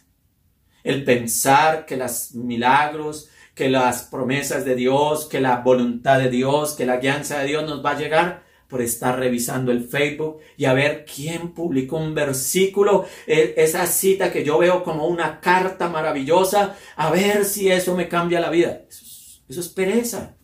El 0.83 1.03
pensar 1.03 1.86
que 1.86 1.97
los 1.97 2.36
milagros, 2.36 3.29
que 3.55 3.69
las 3.69 4.03
promesas 4.03 4.65
de 4.65 4.75
Dios, 4.75 5.25
que 5.25 5.39
la 5.39 5.57
voluntad 5.57 6.19
de 6.19 6.29
Dios, 6.29 6.73
que 6.73 6.85
la 6.85 6.97
guianza 6.97 7.39
de 7.39 7.47
Dios 7.47 7.63
nos 7.63 7.83
va 7.83 7.91
a 7.91 7.97
llegar 7.97 8.43
por 8.67 8.81
estar 8.81 9.17
revisando 9.17 9.71
el 9.71 9.87
Facebook 9.87 10.39
y 10.57 10.65
a 10.65 10.73
ver 10.73 11.05
quién 11.05 11.53
publicó 11.53 11.97
un 11.97 12.13
versículo, 12.13 13.05
e, 13.25 13.53
esa 13.57 13.87
cita 13.87 14.31
que 14.31 14.43
yo 14.43 14.57
veo 14.57 14.83
como 14.83 15.07
una 15.07 15.39
carta 15.39 15.87
maravillosa, 15.87 16.75
a 16.97 17.09
ver 17.11 17.45
si 17.45 17.71
eso 17.71 17.95
me 17.95 18.09
cambia 18.09 18.41
la 18.41 18.49
vida. 18.49 18.81
Eso 18.89 19.61
es, 19.61 19.69
pereza. 19.69 20.35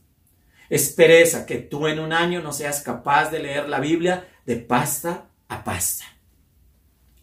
Es 0.70 0.94
pereza 0.94 1.46
que 1.46 1.58
tú 1.58 1.88
en 1.88 2.00
un 2.00 2.14
año 2.14 2.42
no 2.42 2.54
seas 2.54 2.82
capaz 2.82 3.30
de 3.30 3.40
leer 3.40 3.68
la 3.68 3.82
Biblia 3.82 4.26
de 4.46 4.56
pasta 4.56 5.30
a 5.50 5.64
pasta. 5.64 6.06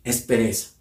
Es 0.05 0.21
pereza 0.21 0.79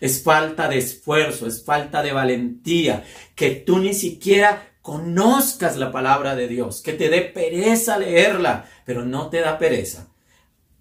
es 0.00 0.22
falta 0.22 0.68
de 0.68 0.78
esfuerzo, 0.78 1.46
es 1.46 1.64
falta 1.64 2.02
de 2.02 2.12
valentía, 2.12 3.04
que 3.36 3.50
tú 3.50 3.78
ni 3.78 3.94
siquiera 3.94 4.72
conozcas 4.82 5.76
la 5.76 5.92
palabra 5.92 6.34
de 6.34 6.48
Dios, 6.48 6.80
que 6.82 6.94
te 6.94 7.08
dé 7.08 7.20
pereza 7.20 7.98
leerla, 7.98 8.68
pero 8.84 9.04
no 9.04 9.28
te 9.28 9.40
da 9.40 9.58
pereza 9.58 10.08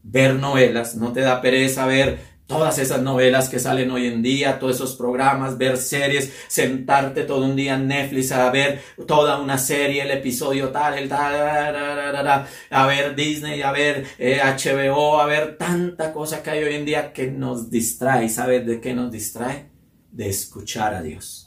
ver 0.04 0.36
novelas, 0.36 0.96
no 0.96 1.12
te 1.12 1.22
da 1.22 1.42
pereza 1.42 1.86
ver 1.88 2.20
todas 2.46 2.78
esas 2.78 3.02
novelas 3.02 3.50
que 3.50 3.58
salen 3.58 3.90
hoy 3.90 4.06
en 4.06 4.22
día, 4.22 4.60
todos 4.60 4.76
esos 4.76 4.96
programas, 4.96 5.58
ver 5.58 5.78
series, 5.78 6.32
sentarte 6.48 7.24
todo 7.24 7.44
un 7.44 7.56
día 7.56 7.74
en 7.74 7.88
Netflix 7.88 8.32
a 8.32 8.50
ver 8.52 8.82
toda 9.08 9.40
una 9.40 9.58
serie, 9.58 10.04
el 10.04 10.12
episodio 10.12 10.70
tal, 10.70 10.98
el 10.98 11.10
tal, 11.10 12.46
a 12.70 12.86
ver 12.86 13.16
Disney, 13.16 13.64
a 13.64 13.72
ver 13.72 14.06
HBO, 14.20 15.20
a 15.20 15.26
ver 15.26 15.58
tanta 15.58 16.14
cosa 16.14 16.44
que 16.44 16.52
hay 16.52 16.64
hoy 16.64 16.76
en 16.76 16.86
día 16.86 17.12
que 17.12 17.28
nos 17.28 17.72
distrae. 17.72 18.30
¿Sabes 18.30 18.66
de 18.66 18.80
qué 18.80 18.94
nos 18.94 19.12
distrae? 19.12 19.72
De 20.12 20.30
escuchar 20.30 20.94
a 20.94 21.02
Dios 21.02 21.45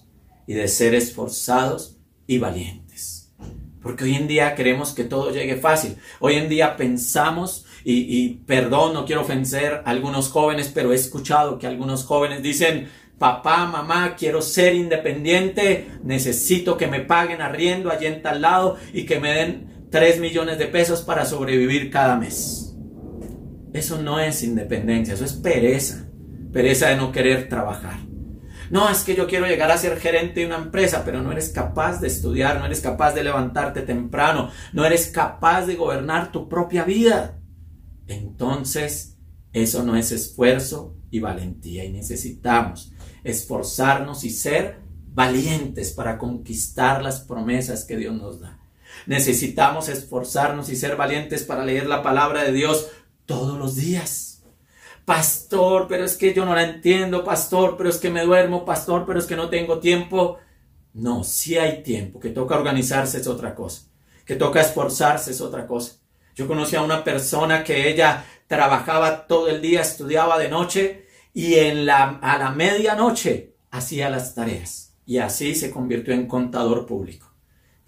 y 0.48 0.54
de 0.54 0.66
ser 0.66 0.94
esforzados 0.94 1.98
y 2.26 2.38
valientes. 2.38 3.34
Porque 3.82 4.04
hoy 4.04 4.14
en 4.14 4.26
día 4.26 4.54
queremos 4.54 4.92
que 4.92 5.04
todo 5.04 5.30
llegue 5.30 5.56
fácil. 5.56 5.96
Hoy 6.20 6.36
en 6.36 6.48
día 6.48 6.74
pensamos 6.74 7.66
y, 7.84 8.30
perdón, 8.46 8.94
no 8.94 9.04
quiero 9.04 9.20
ofender 9.20 9.82
a 9.84 9.90
algunos 9.90 10.30
jóvenes, 10.30 10.70
pero 10.74 10.92
he 10.92 10.96
escuchado 10.96 11.58
que 11.58 11.66
algunos 11.66 12.04
jóvenes 12.04 12.42
dicen, 12.42 12.88
papá, 13.18 13.66
mamá, 13.66 14.16
quiero 14.16 14.40
ser 14.40 14.74
independiente, 14.74 15.86
necesito 16.02 16.78
que 16.78 16.86
me 16.86 17.00
paguen 17.00 17.42
arriendo 17.42 17.90
allí 17.90 18.06
en 18.06 18.22
tal 18.22 18.40
lado 18.40 18.78
y 18.94 19.04
que 19.04 19.20
me 19.20 19.34
den 19.34 19.86
3 19.90 20.18
millones 20.18 20.58
de 20.58 20.66
pesos 20.66 21.02
para 21.02 21.26
sobrevivir 21.26 21.90
cada 21.90 22.16
mes. 22.16 22.74
Eso 23.74 24.00
no 24.00 24.18
es 24.18 24.42
independencia, 24.42 25.12
eso 25.12 25.26
es 25.26 25.34
pereza, 25.34 26.08
pereza 26.52 26.88
de 26.88 26.96
no 26.96 27.12
querer 27.12 27.50
trabajar. 27.50 28.07
No, 28.70 28.88
es 28.90 29.04
que 29.04 29.14
yo 29.14 29.26
quiero 29.26 29.46
llegar 29.46 29.70
a 29.70 29.78
ser 29.78 29.98
gerente 29.98 30.40
de 30.40 30.46
una 30.46 30.56
empresa, 30.56 31.02
pero 31.04 31.22
no 31.22 31.32
eres 31.32 31.48
capaz 31.50 32.00
de 32.00 32.08
estudiar, 32.08 32.58
no 32.58 32.66
eres 32.66 32.80
capaz 32.80 33.12
de 33.12 33.24
levantarte 33.24 33.82
temprano, 33.82 34.50
no 34.72 34.84
eres 34.84 35.08
capaz 35.08 35.66
de 35.66 35.76
gobernar 35.76 36.32
tu 36.32 36.48
propia 36.48 36.84
vida 36.84 37.38
entonces 38.08 39.18
eso 39.52 39.84
no 39.84 39.94
es 39.96 40.12
esfuerzo 40.12 40.96
y 41.10 41.20
valentía 41.20 41.84
y 41.84 41.92
necesitamos 41.92 42.92
esforzarnos 43.22 44.24
y 44.24 44.30
ser 44.30 44.78
valientes 45.12 45.92
para 45.92 46.18
conquistar 46.18 47.02
las 47.02 47.20
promesas 47.20 47.84
que 47.84 47.96
Dios 47.96 48.14
nos 48.14 48.40
da. 48.40 48.58
Necesitamos 49.06 49.88
esforzarnos 49.88 50.70
y 50.70 50.76
ser 50.76 50.96
valientes 50.96 51.44
para 51.44 51.64
leer 51.64 51.86
la 51.86 52.02
palabra 52.02 52.44
de 52.44 52.52
Dios 52.52 52.88
todos 53.26 53.58
los 53.58 53.76
días. 53.76 54.27
Pastor, 55.08 55.86
pero 55.88 56.04
es 56.04 56.18
que 56.18 56.34
yo 56.34 56.44
no 56.44 56.54
la 56.54 56.64
entiendo, 56.64 57.24
pastor, 57.24 57.78
pero 57.78 57.88
es 57.88 57.96
que 57.96 58.10
me 58.10 58.26
duermo, 58.26 58.66
pastor, 58.66 59.06
pero 59.06 59.18
es 59.18 59.24
que 59.24 59.36
no 59.36 59.48
tengo 59.48 59.78
tiempo. 59.78 60.36
No, 60.92 61.24
si 61.24 61.56
hay 61.56 61.82
tiempo, 61.82 62.20
que 62.20 62.28
toca 62.28 62.58
organizarse 62.58 63.16
es 63.16 63.26
otra 63.26 63.54
cosa, 63.54 63.84
que 64.26 64.36
toca 64.36 64.60
esforzarse 64.60 65.30
es 65.30 65.40
otra 65.40 65.66
cosa. 65.66 65.94
Yo 66.34 66.46
conocí 66.46 66.76
a 66.76 66.82
una 66.82 67.04
persona 67.04 67.64
que 67.64 67.88
ella 67.88 68.22
trabajaba 68.46 69.26
todo 69.26 69.48
el 69.48 69.62
día, 69.62 69.80
estudiaba 69.80 70.38
de 70.38 70.50
noche 70.50 71.06
y 71.32 71.54
en 71.54 71.86
la, 71.86 72.18
a 72.20 72.36
la 72.36 72.50
medianoche 72.50 73.54
hacía 73.70 74.10
las 74.10 74.34
tareas. 74.34 74.94
Y 75.06 75.16
así 75.16 75.54
se 75.54 75.70
convirtió 75.70 76.12
en 76.12 76.26
contador 76.26 76.84
público. 76.84 77.32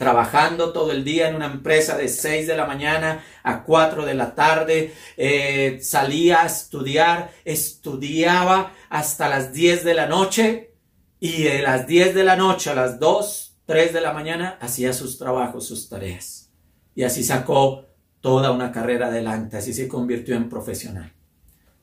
Trabajando 0.01 0.73
todo 0.73 0.93
el 0.93 1.05
día 1.05 1.29
en 1.29 1.35
una 1.35 1.45
empresa 1.45 1.95
de 1.95 2.09
6 2.09 2.47
de 2.47 2.57
la 2.57 2.65
mañana 2.65 3.23
a 3.43 3.65
4 3.65 4.07
de 4.07 4.15
la 4.15 4.35
tarde, 4.35 4.95
eh, 5.19 5.79
salía 5.83 6.41
a 6.41 6.47
estudiar, 6.47 7.33
estudiaba 7.45 8.73
hasta 8.89 9.29
las 9.29 9.53
10 9.53 9.85
de 9.85 9.93
la 9.93 10.07
noche 10.07 10.73
y 11.21 11.43
de 11.43 11.61
las 11.61 11.87
10 11.87 12.15
de 12.15 12.25
la 12.25 12.35
noche 12.35 12.71
a 12.71 12.75
las 12.75 12.99
2, 12.99 13.59
3 13.67 13.93
de 13.93 14.01
la 14.01 14.15
mañana 14.15 14.57
hacía 14.63 14.95
sus 14.95 15.19
trabajos, 15.19 15.67
sus 15.67 15.91
tareas. 15.91 16.49
Y 16.95 17.03
así 17.03 17.23
sacó 17.23 17.85
toda 18.23 18.53
una 18.53 18.73
carrera 18.73 19.09
adelante, 19.09 19.59
así 19.59 19.75
se 19.75 19.87
convirtió 19.87 20.35
en 20.35 20.49
profesional. 20.49 21.13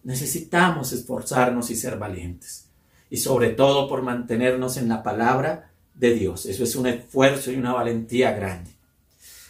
Necesitamos 0.01 0.91
esforzarnos 0.91 1.70
y 1.70 1.76
ser 1.76 1.99
valientes, 1.99 2.72
y 3.11 3.18
sobre 3.18 3.49
todo 3.49 3.88
por 3.88 4.01
mantenernos 4.01 4.78
en 4.78 4.89
la 4.89 5.03
palabra 5.03 5.66
de 5.97 6.13
Dios. 6.13 6.45
Eso 6.45 6.63
es 6.63 6.75
un 6.75 6.87
esfuerzo 6.87 7.51
y 7.51 7.55
una 7.55 7.73
valentía 7.73 8.31
grande. 8.31 8.71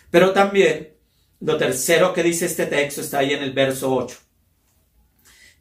Pero 0.09 0.31
también 0.31 0.93
lo 1.39 1.57
tercero 1.57 2.13
que 2.13 2.23
dice 2.23 2.45
este 2.45 2.65
texto 2.65 3.01
está 3.01 3.19
ahí 3.19 3.33
en 3.33 3.43
el 3.43 3.53
verso 3.53 3.93
8. 3.93 4.17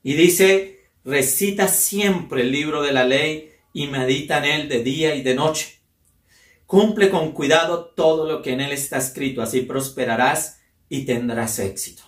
Y 0.02 0.14
dice, 0.14 0.84
recita 1.04 1.68
siempre 1.68 2.42
el 2.42 2.52
libro 2.52 2.82
de 2.82 2.92
la 2.92 3.04
ley 3.04 3.50
y 3.72 3.88
medita 3.88 4.38
en 4.38 4.44
él 4.44 4.68
de 4.68 4.82
día 4.82 5.14
y 5.14 5.22
de 5.22 5.34
noche. 5.34 5.80
Cumple 6.66 7.10
con 7.10 7.32
cuidado 7.32 7.92
todo 7.96 8.26
lo 8.30 8.42
que 8.42 8.52
en 8.52 8.60
él 8.60 8.72
está 8.72 8.98
escrito, 8.98 9.42
así 9.42 9.62
prosperarás 9.62 10.60
y 10.88 11.04
tendrás 11.04 11.58
éxito. 11.58 12.02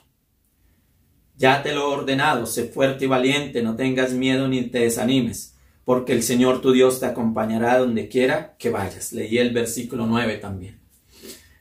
Ya 1.36 1.62
te 1.62 1.72
lo 1.72 1.82
he 1.82 1.94
ordenado, 1.94 2.46
sé 2.46 2.64
fuerte 2.64 3.04
y 3.04 3.08
valiente, 3.08 3.62
no 3.62 3.76
tengas 3.76 4.12
miedo 4.12 4.48
ni 4.48 4.62
te 4.62 4.80
desanimes, 4.80 5.54
porque 5.88 6.12
el 6.12 6.22
Señor 6.22 6.60
tu 6.60 6.72
Dios 6.72 7.00
te 7.00 7.06
acompañará 7.06 7.78
donde 7.78 8.10
quiera 8.10 8.56
que 8.58 8.68
vayas. 8.68 9.14
Leí 9.14 9.38
el 9.38 9.54
versículo 9.54 10.04
9 10.04 10.36
también. 10.36 10.78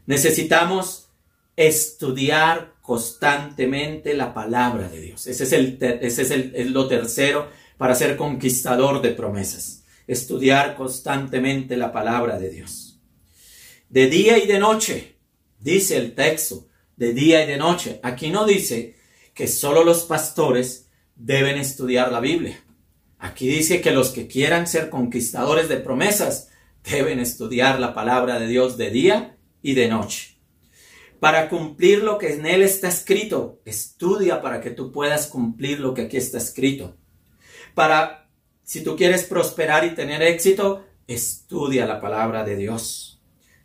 Necesitamos 0.05 1.07
estudiar 1.55 2.73
constantemente 2.81 4.13
la 4.15 4.33
palabra 4.33 4.89
de 4.89 4.99
Dios. 4.99 5.27
Ese 5.27 5.45
es, 5.45 5.53
el, 5.53 5.77
ese 5.79 6.23
es 6.23 6.31
el, 6.31 6.73
lo 6.73 6.89
tercero 6.89 7.47
para 7.77 7.95
ser 7.95 8.17
conquistador 8.17 9.01
de 9.01 9.11
promesas. 9.11 9.85
Estudiar 10.07 10.75
constantemente 10.75 11.77
la 11.77 11.93
palabra 11.93 12.37
de 12.37 12.49
Dios. 12.49 12.99
De 13.87 14.09
día 14.09 14.37
y 14.37 14.45
de 14.45 14.59
noche, 14.59 15.15
dice 15.57 15.95
el 15.95 16.15
texto, 16.15 16.67
de 16.97 17.13
día 17.13 17.45
y 17.45 17.47
de 17.47 17.55
noche. 17.55 18.01
Aquí 18.03 18.29
no 18.29 18.45
dice 18.45 18.97
que 19.33 19.47
solo 19.47 19.85
los 19.85 20.03
pastores 20.03 20.89
deben 21.15 21.57
estudiar 21.57 22.11
la 22.11 22.19
Biblia. 22.19 22.61
Aquí 23.19 23.47
dice 23.47 23.81
que 23.81 23.91
los 23.91 24.09
que 24.09 24.27
quieran 24.27 24.67
ser 24.67 24.89
conquistadores 24.89 25.69
de 25.69 25.77
promesas 25.77 26.49
deben 26.83 27.19
estudiar 27.19 27.79
la 27.79 27.93
palabra 27.93 28.39
de 28.39 28.47
Dios 28.47 28.77
de 28.77 28.89
día 28.91 29.37
y 29.61 29.73
de 29.73 29.87
noche. 29.87 30.37
Para 31.19 31.49
cumplir 31.49 32.03
lo 32.03 32.17
que 32.17 32.33
en 32.33 32.45
él 32.45 32.61
está 32.61 32.87
escrito, 32.89 33.59
estudia 33.65 34.41
para 34.41 34.61
que 34.61 34.69
tú 34.69 34.91
puedas 34.91 35.27
cumplir 35.27 35.79
lo 35.79 35.93
que 35.93 36.03
aquí 36.03 36.17
está 36.17 36.37
escrito. 36.37 36.95
Para, 37.73 38.29
si 38.63 38.83
tú 38.83 38.95
quieres 38.95 39.23
prosperar 39.23 39.83
y 39.83 39.95
tener 39.95 40.21
éxito, 40.21 40.85
estudia 41.07 41.87
la 41.87 41.99
palabra 41.99 42.43
de 42.43 42.55
Dios. 42.55 43.19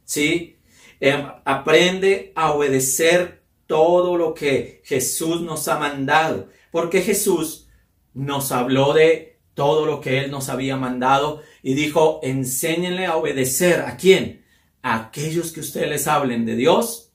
¿Sí? 0.05 0.57
Em, 0.99 1.27
aprende 1.45 2.33
a 2.35 2.53
obedecer 2.53 3.43
todo 3.67 4.17
lo 4.17 4.35
que 4.35 4.81
Jesús 4.85 5.43
nos 5.43 5.69
ha 5.69 5.79
mandado, 5.79 6.49
porque 6.71 7.03
Jesús 7.03 7.69
nos 8.15 8.53
habló 8.53 8.95
de 8.95 9.32
todo 9.55 9.87
lo 9.87 10.01
que 10.01 10.19
Él 10.19 10.31
nos 10.31 10.49
había 10.49 10.77
mandado 10.77 11.43
y 11.63 11.75
dijo, 11.75 12.21
enséñenle 12.23 13.07
a 13.07 13.17
obedecer. 13.17 13.81
¿A 13.83 13.97
quién? 13.97 14.45
A 14.83 14.97
aquellos 14.97 15.53
que 15.53 15.61
ustedes 15.61 15.89
les 15.89 16.07
hablen 16.09 16.47
de 16.47 16.57
Dios, 16.57 17.13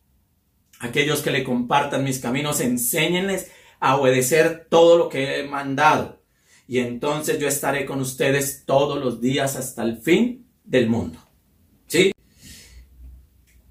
aquellos 0.79 1.21
que 1.21 1.31
le 1.31 1.43
compartan 1.43 2.03
mis 2.03 2.19
caminos, 2.19 2.61
enséñenles 2.61 3.51
a 3.79 3.97
obedecer 3.97 4.67
todo 4.69 4.97
lo 4.97 5.09
que 5.09 5.39
he 5.39 5.47
mandado. 5.47 6.23
Y 6.67 6.79
entonces 6.79 7.39
yo 7.39 7.47
estaré 7.47 7.85
con 7.85 8.01
ustedes 8.01 8.65
todos 8.65 8.99
los 9.03 9.21
días 9.21 9.55
hasta 9.55 9.83
el 9.83 9.97
fin 9.97 10.47
del 10.63 10.89
mundo. 10.89 11.19
¿Sí? 11.87 12.11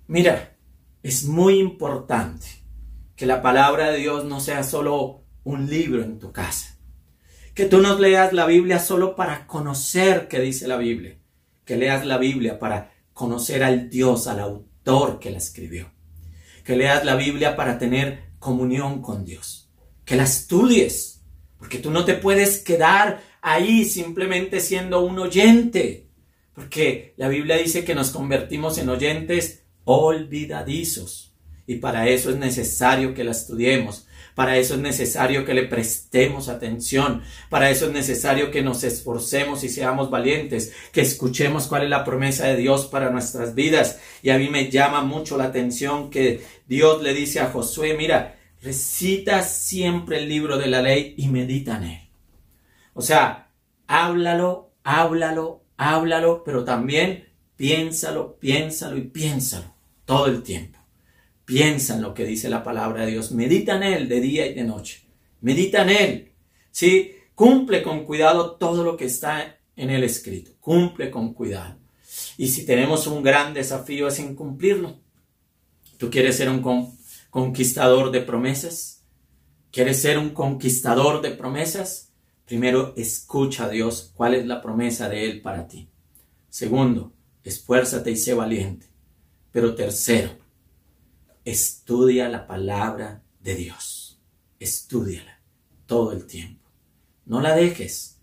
Mira, 0.07 0.57
es 1.03 1.25
muy 1.25 1.59
importante 1.59 2.47
que 3.15 3.27
la 3.27 3.43
palabra 3.43 3.91
de 3.91 3.99
Dios 3.99 4.25
no 4.25 4.41
sea 4.41 4.63
solo 4.63 5.25
un 5.45 5.69
libro 5.69 6.03
en 6.03 6.19
tu 6.19 6.33
casa. 6.33 6.76
Que 7.57 7.65
tú 7.65 7.79
no 7.79 7.99
leas 7.99 8.35
la 8.35 8.45
Biblia 8.45 8.79
solo 8.79 9.17
para 9.17 9.47
conocer 9.47 10.29
qué 10.29 10.41
dice 10.41 10.69
la 10.69 10.77
Biblia. 10.77 11.17
Que 11.65 11.79
leas 11.79 12.05
la 12.05 12.19
Biblia 12.19 12.59
para 12.59 12.93
conocer 13.15 13.65
al 13.65 13.89
Dios, 13.89 14.27
al 14.27 14.41
autor 14.41 15.19
que 15.19 15.31
la 15.31 15.39
escribió. 15.39 15.91
Que 16.65 16.77
leas 16.77 17.03
la 17.07 17.17
Biblia 17.17 17.57
para 17.57 17.79
tener 17.79 18.25
comunión 18.39 19.01
con 19.01 19.25
Dios. 19.25 19.71
Que 20.05 20.17
la 20.17 20.25
estudies. 20.25 21.23
Porque 21.57 21.79
tú 21.79 21.91
no 21.91 22.05
te 22.05 22.13
puedes 22.13 22.59
quedar 22.59 23.23
ahí 23.41 23.87
simplemente 23.87 24.61
siendo 24.61 25.01
un 25.01 25.19
oyente. 25.19 26.11
Porque 26.53 27.15
la 27.17 27.29
Biblia 27.29 27.57
dice 27.57 27.87
que 27.87 27.95
nos 27.95 28.11
convertimos 28.11 28.77
en 28.77 28.91
oyentes 28.91 29.63
olvidadizos. 29.85 31.35
Y 31.67 31.77
para 31.77 32.07
eso 32.07 32.29
es 32.29 32.37
necesario 32.37 33.15
que 33.15 33.25
la 33.25 33.31
estudiemos, 33.31 34.06
para 34.37 34.59
eso 34.59 34.75
es 34.75 34.81
necesario 34.81 35.47
que 35.47 35.55
le 35.55 35.63
prestemos 35.63 36.51
atención, 36.51 37.23
para 37.49 37.71
eso 37.71 37.87
es 37.87 37.93
necesario 37.93 38.51
que 38.51 38.61
nos 38.61 38.85
esforcemos 38.85 39.65
y 39.65 39.71
seamos 39.71 40.11
valientes, 40.11 40.75
que 40.93 41.01
escuchemos 41.01 41.69
cuál 41.69 41.85
es 41.85 41.89
la 41.89 42.05
promesa 42.05 42.47
de 42.47 42.57
Dios 42.57 42.85
para 42.85 43.09
nuestras 43.09 43.55
vidas. 43.55 43.99
Y 44.23 44.29
a 44.29 44.37
mí 44.37 44.51
me 44.51 44.71
llama 44.71 45.01
mucho 45.01 45.39
la 45.39 45.45
atención 45.45 46.11
que 46.11 46.45
Dios 46.69 47.03
le 47.03 47.15
dice 47.15 47.41
a 47.41 47.51
Josué, 47.51 47.95
mira, 47.97 48.39
recita 48.61 49.43
siempre 49.43 50.19
el 50.19 50.29
libro 50.29 50.59
de 50.59 50.67
la 50.67 50.83
ley 50.83 51.15
y 51.17 51.29
medita 51.29 51.79
en 51.79 51.83
él. 51.85 52.09
O 52.93 53.01
sea, 53.01 53.51
háblalo, 53.87 54.75
háblalo, 54.85 55.65
háblalo, 55.79 56.45
pero 56.45 56.63
también 56.63 57.33
piénsalo, 57.57 58.37
piénsalo 58.39 58.99
y 58.99 59.03
piénsalo 59.03 59.75
todo 60.05 60.27
el 60.27 60.43
tiempo. 60.43 60.79
Piensa 61.47 61.95
en 61.95 62.03
lo 62.03 62.13
que 62.13 62.25
dice 62.25 62.51
la 62.51 62.65
palabra 62.65 63.07
de 63.07 63.13
Dios. 63.13 63.31
Medita 63.31 63.77
en 63.77 63.85
Él 63.85 64.09
de 64.09 64.21
día 64.21 64.47
y 64.47 64.55
de 64.55 64.65
noche. 64.65 65.07
Medita 65.41 65.83
en 65.83 65.91
Él. 65.91 66.33
Sí, 66.73 67.13
cumple 67.37 67.85
con 67.85 68.05
cuidado 68.05 68.57
todo 68.57 68.83
lo 68.83 68.97
que 68.97 69.05
está 69.05 69.57
en 69.77 69.91
el 69.91 70.03
escrito. 70.03 70.51
Cumple 70.61 71.09
con 71.09 71.33
cuidado. 71.35 71.79
Y 72.37 72.49
si 72.49 72.67
tenemos 72.67 73.07
un 73.07 73.23
gran 73.23 73.55
desafío 73.55 74.09
es 74.09 74.19
incumplirlo. 74.19 74.99
¿Tú 75.99 76.11
quieres 76.11 76.37
ser 76.37 76.51
un 76.51 76.63
conquistador 77.31 78.11
de 78.11 78.23
promesas? 78.23 79.05
¿Quieres 79.71 80.03
ser 80.03 80.19
un 80.19 80.31
conquistador 80.31 81.23
de 81.23 81.31
promesas? 81.31 82.13
Primero, 82.45 82.93
escucha 82.97 83.67
a 83.67 83.69
Dios 83.69 84.11
cuál 84.17 84.35
es 84.35 84.47
la 84.47 84.61
promesa 84.61 85.09
de 85.09 85.25
Él 85.25 85.43
para 85.43 85.69
ti. 85.69 85.89
Segundo, 86.49 87.13
esfuérzate 87.45 88.11
y 88.11 88.17
sé 88.17 88.35
valiente. 88.35 88.87
Pero 89.53 89.77
tercero, 89.77 90.31
estudia 91.47 92.29
la 92.29 92.47
palabra 92.47 93.23
de 93.41 93.55
Dios. 93.55 94.21
Estudiala 94.59 95.41
todo 95.87 96.13
el 96.13 96.27
tiempo. 96.27 96.69
No 97.25 97.41
la 97.41 97.55
dejes. 97.55 98.21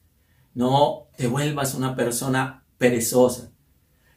No 0.54 1.08
te 1.18 1.28
vuelvas 1.28 1.74
una 1.74 1.96
persona 1.96 2.66
perezosa 2.78 3.50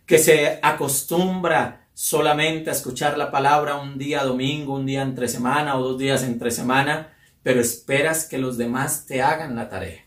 que 0.04 0.18
se 0.18 0.59
acostumbra 0.62 1.88
solamente 1.94 2.68
a 2.68 2.72
escuchar 2.72 3.16
la 3.16 3.30
palabra 3.30 3.76
un 3.76 3.96
día 3.96 4.22
domingo, 4.24 4.74
un 4.74 4.86
día 4.86 5.02
entre 5.02 5.28
semana 5.28 5.78
o 5.78 5.82
dos 5.82 5.98
días 5.98 6.22
entre 6.24 6.50
semana, 6.50 7.12
pero 7.42 7.61
esperas 7.61 8.28
que 8.28 8.38
los 8.38 8.59
demás 8.59 9.07
te 9.07 9.22
hagan 9.22 9.54
la 9.54 9.68
tarea. 9.68 10.04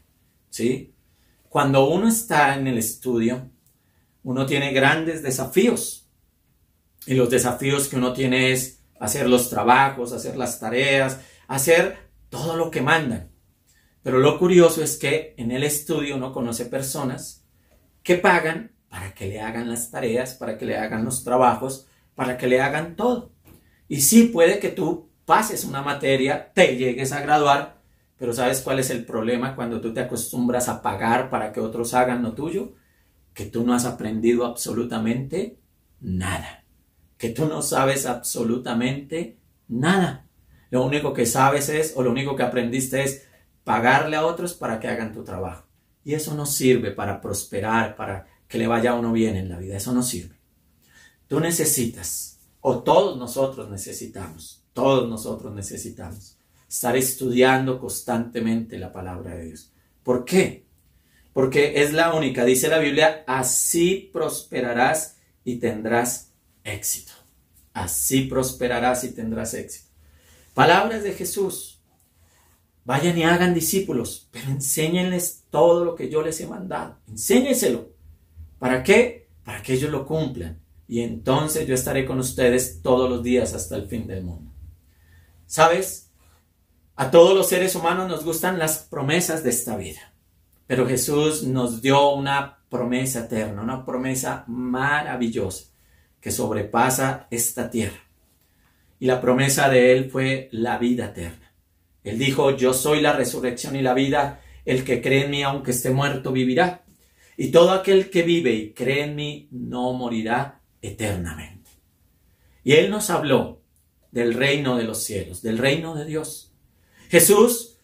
¿Sí? 0.50 0.94
Cuando 1.48 1.90
uno 1.90 2.08
está 2.08 2.56
en 2.58 2.68
el 2.68 2.78
estudio, 2.78 3.50
uno 4.24 4.46
tiene 4.46 4.72
grandes 4.72 5.24
desafíos 5.24 6.08
y 7.06 7.14
los 7.14 7.30
desafíos 7.30 7.88
que 7.88 7.96
uno 7.96 8.14
tiene 8.14 8.52
es 8.52 8.79
hacer 9.00 9.28
los 9.28 9.50
trabajos, 9.50 10.14
hacer 10.14 10.36
las 10.38 10.60
tareas, 10.60 11.20
hacer 11.48 11.98
todo 12.30 12.56
lo 12.56 12.70
que 12.70 12.82
mandan. 12.82 13.32
Pero 14.04 14.20
lo 14.20 14.38
curioso 14.38 14.84
es 14.84 14.98
que 14.98 15.34
en 15.38 15.52
el 15.52 15.64
estudio 15.64 16.16
uno 16.16 16.32
conoce 16.32 16.66
personas 16.66 17.46
que 18.04 18.16
pagan 18.16 18.72
para 18.90 19.14
que 19.14 19.28
le 19.28 19.42
hagan 19.42 19.70
las 19.70 19.92
tareas, 19.92 20.34
para 20.36 20.58
que 20.58 20.66
le 20.66 20.78
hagan 20.78 21.06
los 21.06 21.24
trabajos, 21.24 21.88
para 22.16 22.38
que 22.38 22.48
le 22.48 22.62
hagan 22.62 22.96
todo. 22.96 23.32
Y 23.88 24.02
sí 24.02 24.26
puede 24.26 24.60
que 24.60 24.70
tú 24.70 25.10
pases 25.26 25.64
una 25.64 25.82
materia, 25.82 26.52
te 26.54 26.76
llegues 26.76 27.12
a 27.12 27.22
graduar, 27.22 27.82
pero 28.18 28.34
¿sabes 28.34 28.62
cuál 28.62 28.80
es 28.80 28.90
el 28.90 29.06
problema 29.06 29.56
cuando 29.56 29.80
tú 29.80 29.94
te 29.94 30.02
acostumbras 30.02 30.68
a 30.70 30.82
pagar 30.82 31.30
para 31.30 31.52
que 31.52 31.60
otros 31.60 31.94
hagan 31.94 32.24
lo 32.24 32.34
tuyo? 32.34 32.74
Que 33.34 33.46
tú 33.46 33.64
no 33.64 33.74
has 33.74 33.86
aprendido 33.86 34.46
absolutamente 34.46 35.60
nada 36.02 36.60
que 37.20 37.30
tú 37.30 37.46
no 37.46 37.62
sabes 37.62 38.06
absolutamente 38.06 39.38
nada. 39.68 40.26
Lo 40.72 40.86
único 40.86 41.14
que 41.14 41.26
sabes 41.26 41.68
es, 41.68 41.94
o 41.98 42.02
lo 42.02 42.12
único 42.12 42.34
que 42.34 42.44
aprendiste 42.44 43.04
es 43.04 43.28
pagarle 43.66 44.16
a 44.16 44.26
otros 44.26 44.54
para 44.54 44.80
que 44.80 44.88
hagan 44.88 45.12
tu 45.12 45.24
trabajo. 45.24 45.68
Y 46.06 46.14
eso 46.14 46.34
no 46.34 46.46
sirve 46.46 46.92
para 46.92 47.20
prosperar, 47.20 47.98
para 47.98 48.26
que 48.48 48.58
le 48.58 48.68
vaya 48.68 48.92
a 48.92 48.96
uno 48.96 49.12
bien 49.12 49.36
en 49.36 49.50
la 49.50 49.58
vida. 49.58 49.76
Eso 49.76 49.92
no 49.94 50.02
sirve. 50.02 50.40
Tú 51.28 51.42
necesitas, 51.42 52.40
o 52.62 52.84
todos 52.84 53.18
nosotros 53.18 53.70
necesitamos, 53.70 54.64
todos 54.72 55.10
nosotros 55.10 55.54
necesitamos 55.54 56.38
estar 56.70 56.96
estudiando 56.96 57.80
constantemente 57.80 58.80
la 58.80 58.94
palabra 58.94 59.36
de 59.36 59.48
Dios. 59.48 59.74
¿Por 60.04 60.24
qué? 60.24 60.66
Porque 61.34 61.84
es 61.84 61.92
la 61.92 62.14
única, 62.14 62.46
dice 62.46 62.70
la 62.70 62.80
Biblia, 62.80 63.26
así 63.28 64.10
prosperarás 64.14 65.18
y 65.44 65.58
tendrás 65.58 66.29
éxito. 66.64 67.14
Así 67.74 68.22
prosperarás 68.22 69.04
y 69.04 69.12
tendrás 69.12 69.54
éxito. 69.54 69.90
Palabras 70.54 71.04
de 71.04 71.14
Jesús. 71.14 71.82
Vayan 72.84 73.18
y 73.18 73.24
hagan 73.24 73.54
discípulos, 73.54 74.28
pero 74.32 74.48
enséñenles 74.48 75.44
todo 75.50 75.86
lo 75.86 75.96
que 75.96 76.10
yo 76.10 76.22
les 76.22 76.42
he 76.42 76.48
mandado. 76.48 76.98
Enséñenselo. 77.08 77.90
¿Para 78.58 78.84
qué? 78.84 79.30
Para 79.44 79.62
que 79.62 79.74
ellos 79.74 79.92
lo 79.92 80.06
cumplan. 80.06 80.60
Y 80.88 81.02
entonces 81.02 81.68
yo 81.68 81.76
estaré 81.76 82.06
con 82.06 82.20
ustedes 82.20 82.82
todos 82.82 83.10
los 83.10 83.22
días 83.22 83.54
hasta 83.54 83.76
el 83.76 83.88
fin 83.88 84.08
del 84.08 84.24
mundo. 84.24 84.52
¿Sabes? 85.46 86.10
A 86.96 87.12
todos 87.12 87.36
los 87.36 87.48
seres 87.48 87.76
humanos 87.76 88.10
nos 88.10 88.26
gustan 88.26 88.58
las 88.58 88.80
promesas 88.80 89.44
de 89.44 89.52
esta 89.52 89.78
vida. 89.78 90.14
Pero 90.66 90.88
Jesús 90.88 91.44
nos 91.44 91.82
dio 91.82 92.14
una 92.14 92.58
promesa 92.70 93.22
eterna, 93.22 93.62
una 93.62 93.86
promesa 93.86 94.44
maravillosa 94.48 95.70
que 96.22 96.32
sobrepasa 96.32 97.28
esta 97.32 97.70
tierra. 97.70 98.04
Y 99.00 99.06
la 99.06 99.22
promesa 99.22 99.70
de 99.70 99.94
Él 99.94 100.10
fue 100.12 100.50
la 100.52 100.78
vida 100.78 101.06
eterna. 101.06 101.54
Él 102.04 102.18
dijo, 102.18 102.56
yo 102.56 102.74
soy 102.74 103.02
la 103.02 103.14
resurrección 103.14 103.76
y 103.76 103.82
la 103.82 103.94
vida, 103.94 104.42
el 104.66 104.84
que 104.84 105.02
cree 105.02 105.26
en 105.26 105.32
mí 105.32 105.44
aunque 105.44 105.72
esté 105.72 105.90
muerto 105.90 106.32
vivirá. 106.32 106.84
Y 107.38 107.52
todo 107.52 107.72
aquel 107.72 108.10
que 108.10 108.24
vive 108.24 108.54
y 108.54 108.74
cree 108.74 109.04
en 109.04 109.16
mí 109.16 109.48
no 109.52 109.94
morirá 109.94 110.62
eternamente. 110.82 111.72
Y 112.64 112.74
Él 112.74 112.90
nos 112.92 113.10
habló 113.10 113.62
del 114.12 114.34
reino 114.34 114.76
de 114.76 114.84
los 114.84 115.04
cielos, 115.04 115.42
del 115.42 115.58
reino 115.58 115.96
de 115.96 116.06
Dios. 116.06 116.54
Jesús 117.10 117.78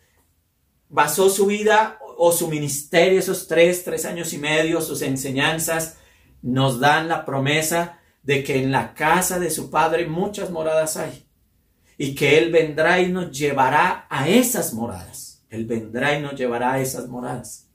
basó 0.90 1.30
su 1.30 1.46
vida 1.46 2.00
o 2.18 2.32
su 2.32 2.48
ministerio, 2.48 3.20
esos 3.20 3.48
tres, 3.48 3.84
tres 3.84 4.06
años 4.06 4.34
y 4.34 4.38
medio, 4.38 4.82
sus 4.82 5.02
enseñanzas, 5.02 5.98
nos 6.42 6.80
dan 6.80 7.08
la 7.08 7.26
promesa 7.26 8.00
de 8.26 8.44
que 8.44 8.62
en 8.62 8.72
la 8.72 8.94
casa 8.94 9.40
de 9.40 9.50
su 9.50 9.70
Padre 9.70 10.08
muchas 10.08 10.50
moradas 10.50 10.98
hay 10.98 11.26
y 11.98 12.16
que 12.16 12.38
Él 12.38 12.52
vendrá 12.52 13.00
y 13.00 13.12
nos 13.12 13.32
llevará 13.32 14.08
a 14.10 14.28
esas 14.28 14.74
moradas. 14.74 15.46
Él 15.50 15.66
vendrá 15.66 16.18
y 16.18 16.22
nos 16.22 16.36
llevará 16.36 16.74
a 16.74 16.82
esas 16.82 17.08
moradas. 17.08 17.70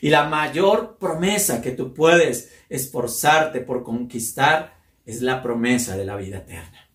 Y 0.00 0.10
la 0.10 0.24
mayor 0.24 0.96
promesa 0.98 1.62
que 1.62 1.70
tú 1.70 1.94
puedes 1.94 2.52
esforzarte 2.68 3.60
por 3.60 3.84
conquistar 3.84 4.74
es 5.04 5.22
la 5.22 5.42
promesa 5.42 5.96
de 5.96 6.04
la 6.04 6.16
vida 6.16 6.38
eterna. 6.38 6.90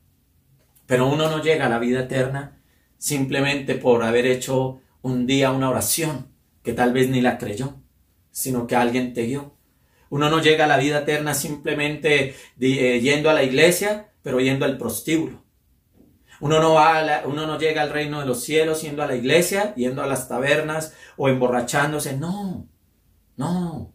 Pero 0.85 1.07
uno 1.07 1.29
no 1.29 1.41
llega 1.41 1.67
a 1.67 1.69
la 1.69 1.79
vida 1.79 2.01
eterna 2.01 2.61
simplemente 2.97 3.75
por 3.75 4.03
haber 4.03 4.25
hecho 4.25 4.81
un 5.01 5.27
día 5.27 5.51
una 5.51 5.69
oración 5.69 6.27
que 6.63 6.73
tal 6.73 6.91
vez 6.91 7.09
ni 7.09 7.21
la 7.21 7.37
creyó, 7.37 7.75
sino 8.31 8.67
que 8.67 8.75
alguien 8.75 9.13
te 9.13 9.23
guió. 9.23 9.56
Uno 10.09 10.29
no 10.29 10.41
llega 10.41 10.65
a 10.65 10.67
la 10.67 10.77
vida 10.77 10.99
eterna 10.99 11.33
simplemente 11.33 12.35
eh, 12.59 12.99
yendo 12.99 13.29
a 13.29 13.33
la 13.33 13.43
iglesia, 13.43 14.11
pero 14.21 14.39
yendo 14.39 14.65
al 14.65 14.77
prostíbulo. 14.77 15.43
Uno 16.39 16.59
no, 16.59 16.73
va 16.75 17.23
uno 17.25 17.47
no 17.47 17.57
llega 17.57 17.81
al 17.81 17.89
reino 17.89 18.19
de 18.19 18.25
los 18.25 18.43
cielos 18.43 18.81
yendo 18.83 19.01
a 19.01 19.07
la 19.07 19.15
iglesia, 19.15 19.73
yendo 19.75 20.03
a 20.03 20.07
las 20.07 20.27
tabernas 20.27 20.93
o 21.17 21.29
emborrachándose. 21.29 22.15
No. 22.15 22.67
No, 23.35 23.93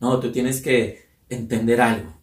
no, 0.00 0.20
tú 0.20 0.32
tienes 0.32 0.60
que 0.60 1.08
entender 1.28 1.80
algo. 1.80 2.20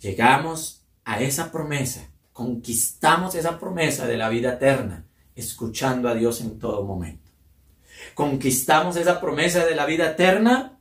Llegamos 0.00 0.86
a 1.04 1.20
esa 1.20 1.50
promesa, 1.50 2.08
conquistamos 2.32 3.34
esa 3.34 3.58
promesa 3.58 4.06
de 4.06 4.16
la 4.16 4.28
vida 4.28 4.52
eterna, 4.54 5.06
escuchando 5.34 6.08
a 6.08 6.14
Dios 6.14 6.40
en 6.40 6.58
todo 6.58 6.84
momento. 6.84 7.30
Conquistamos 8.14 8.96
esa 8.96 9.20
promesa 9.20 9.66
de 9.66 9.74
la 9.74 9.86
vida 9.86 10.12
eterna 10.12 10.77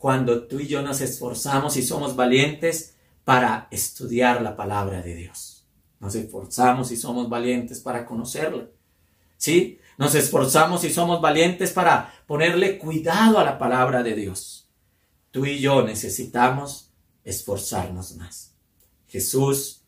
cuando 0.00 0.44
tú 0.44 0.60
y 0.60 0.66
yo 0.66 0.80
nos 0.80 1.02
esforzamos 1.02 1.76
y 1.76 1.82
somos 1.82 2.16
valientes 2.16 2.96
para 3.22 3.68
estudiar 3.70 4.40
la 4.40 4.56
palabra 4.56 5.02
de 5.02 5.14
Dios. 5.14 5.66
Nos 5.98 6.14
esforzamos 6.14 6.90
y 6.90 6.96
somos 6.96 7.28
valientes 7.28 7.80
para 7.80 8.06
conocerla. 8.06 8.66
¿Sí? 9.36 9.78
Nos 9.98 10.14
esforzamos 10.14 10.84
y 10.84 10.90
somos 10.90 11.20
valientes 11.20 11.72
para 11.72 12.14
ponerle 12.26 12.78
cuidado 12.78 13.38
a 13.38 13.44
la 13.44 13.58
palabra 13.58 14.02
de 14.02 14.14
Dios. 14.14 14.70
Tú 15.32 15.44
y 15.44 15.58
yo 15.58 15.82
necesitamos 15.82 16.94
esforzarnos 17.22 18.16
más. 18.16 18.54
Jesús 19.06 19.82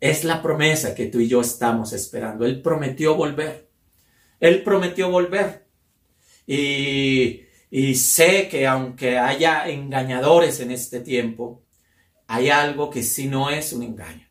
es 0.00 0.24
la 0.24 0.40
promesa 0.40 0.94
que 0.94 1.04
tú 1.04 1.20
y 1.20 1.28
yo 1.28 1.42
estamos 1.42 1.92
esperando. 1.92 2.46
Él 2.46 2.62
prometió 2.62 3.14
volver. 3.14 3.68
Él 4.40 4.62
prometió 4.62 5.10
volver. 5.10 5.66
Y, 6.46 7.42
y 7.70 7.94
sé 7.94 8.48
que 8.48 8.66
aunque 8.66 9.18
haya 9.18 9.68
engañadores 9.68 10.58
en 10.60 10.72
este 10.72 11.00
tiempo, 11.00 11.62
hay 12.26 12.50
algo 12.50 12.90
que 12.90 13.02
sí 13.02 13.28
no 13.28 13.48
es 13.48 13.72
un 13.72 13.84
engaño. 13.84 14.26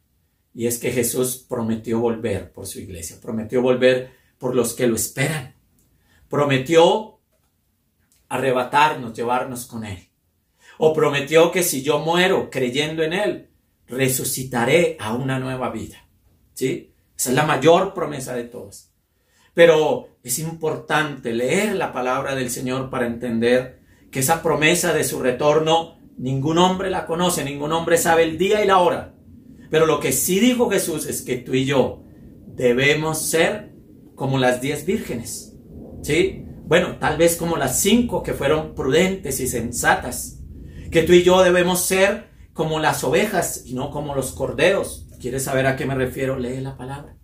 Y 0.54 0.68
es 0.68 0.78
que 0.78 0.92
Jesús 0.92 1.46
prometió 1.48 2.00
volver 2.00 2.52
por 2.52 2.68
su 2.68 2.80
iglesia, 2.80 3.18
prometió 3.22 3.62
volver 3.62 4.12
por 4.38 4.56
los 4.56 4.74
que 4.74 4.88
lo 4.88 4.96
esperan. 4.96 5.56
Prometió 6.28 7.20
arrebatarnos, 8.28 9.14
llevarnos 9.14 9.66
con 9.66 9.86
Él. 9.86 10.10
O 10.78 10.94
prometió 10.94 11.52
que 11.52 11.64
si 11.64 11.82
yo 11.82 12.00
muero 12.00 12.50
creyendo 12.50 13.04
en 13.04 13.14
Él, 13.14 13.50
resucitaré 13.88 14.98
a 15.00 15.14
una 15.14 15.40
nueva 15.40 15.70
vida. 15.70 16.08
¿Sí? 16.54 16.94
Esa 17.18 17.30
es 17.30 17.36
la 17.36 17.46
mayor 17.46 17.94
promesa 17.94 18.34
de 18.34 18.44
todas. 18.44 18.89
Pero 19.60 20.07
es 20.24 20.39
importante 20.39 21.34
leer 21.34 21.76
la 21.76 21.91
palabra 21.91 22.34
del 22.34 22.49
Señor 22.49 22.89
para 22.89 23.07
entender 23.07 23.82
que 24.10 24.22
esa 24.22 24.41
promesa 24.41 24.93
de 24.93 25.03
su 25.03 25.20
retorno 25.20 25.99
ningún 26.18 26.57
hombre 26.60 26.89
la 26.89 27.05
conoce, 27.05 27.43
ningún 27.43 27.74
hombre 27.74 27.97
sabe 27.97 28.24
el 28.24 28.38
día 28.38 28.64
y 28.64 28.68
la 28.68 28.78
hora. 28.78 29.16
Pero 29.70 29.86
lo 29.86 29.99
que 29.99 30.14
sí 30.14 30.39
dijo 30.39 30.70
Jesús 30.70 31.05
es 31.07 31.24
que 31.24 31.36
tú 31.36 31.55
y 31.55 31.66
yo 31.66 32.03
debemos 32.55 33.22
ser 33.22 33.74
como 34.16 34.38
las 34.38 34.62
diez 34.62 34.86
vírgenes. 34.86 35.57
¿Sí? 36.03 36.45
Bueno, 36.64 36.95
tal 36.97 37.18
vez 37.18 37.36
como 37.36 37.57
las 37.57 37.82
cinco 37.82 38.24
que 38.24 38.34
fueron 38.34 38.76
prudentes 38.76 39.41
y 39.41 39.47
sensatas. 39.49 40.39
Que 40.89 41.03
tú 41.03 41.12
y 41.12 41.24
yo 41.24 41.43
debemos 41.43 41.82
ser 41.82 42.30
como 42.53 42.80
las 42.80 43.03
ovejas 43.03 43.64
y 43.66 43.74
no 43.74 43.91
como 43.91 44.16
los 44.16 44.32
corderos. 44.32 45.10
¿Quieres 45.20 45.43
saber 45.43 45.68
a 45.68 45.76
qué 45.76 45.86
me 45.86 45.95
refiero? 45.95 46.39
Lee 46.39 46.62
la 46.62 46.78
palabra. 46.78 47.18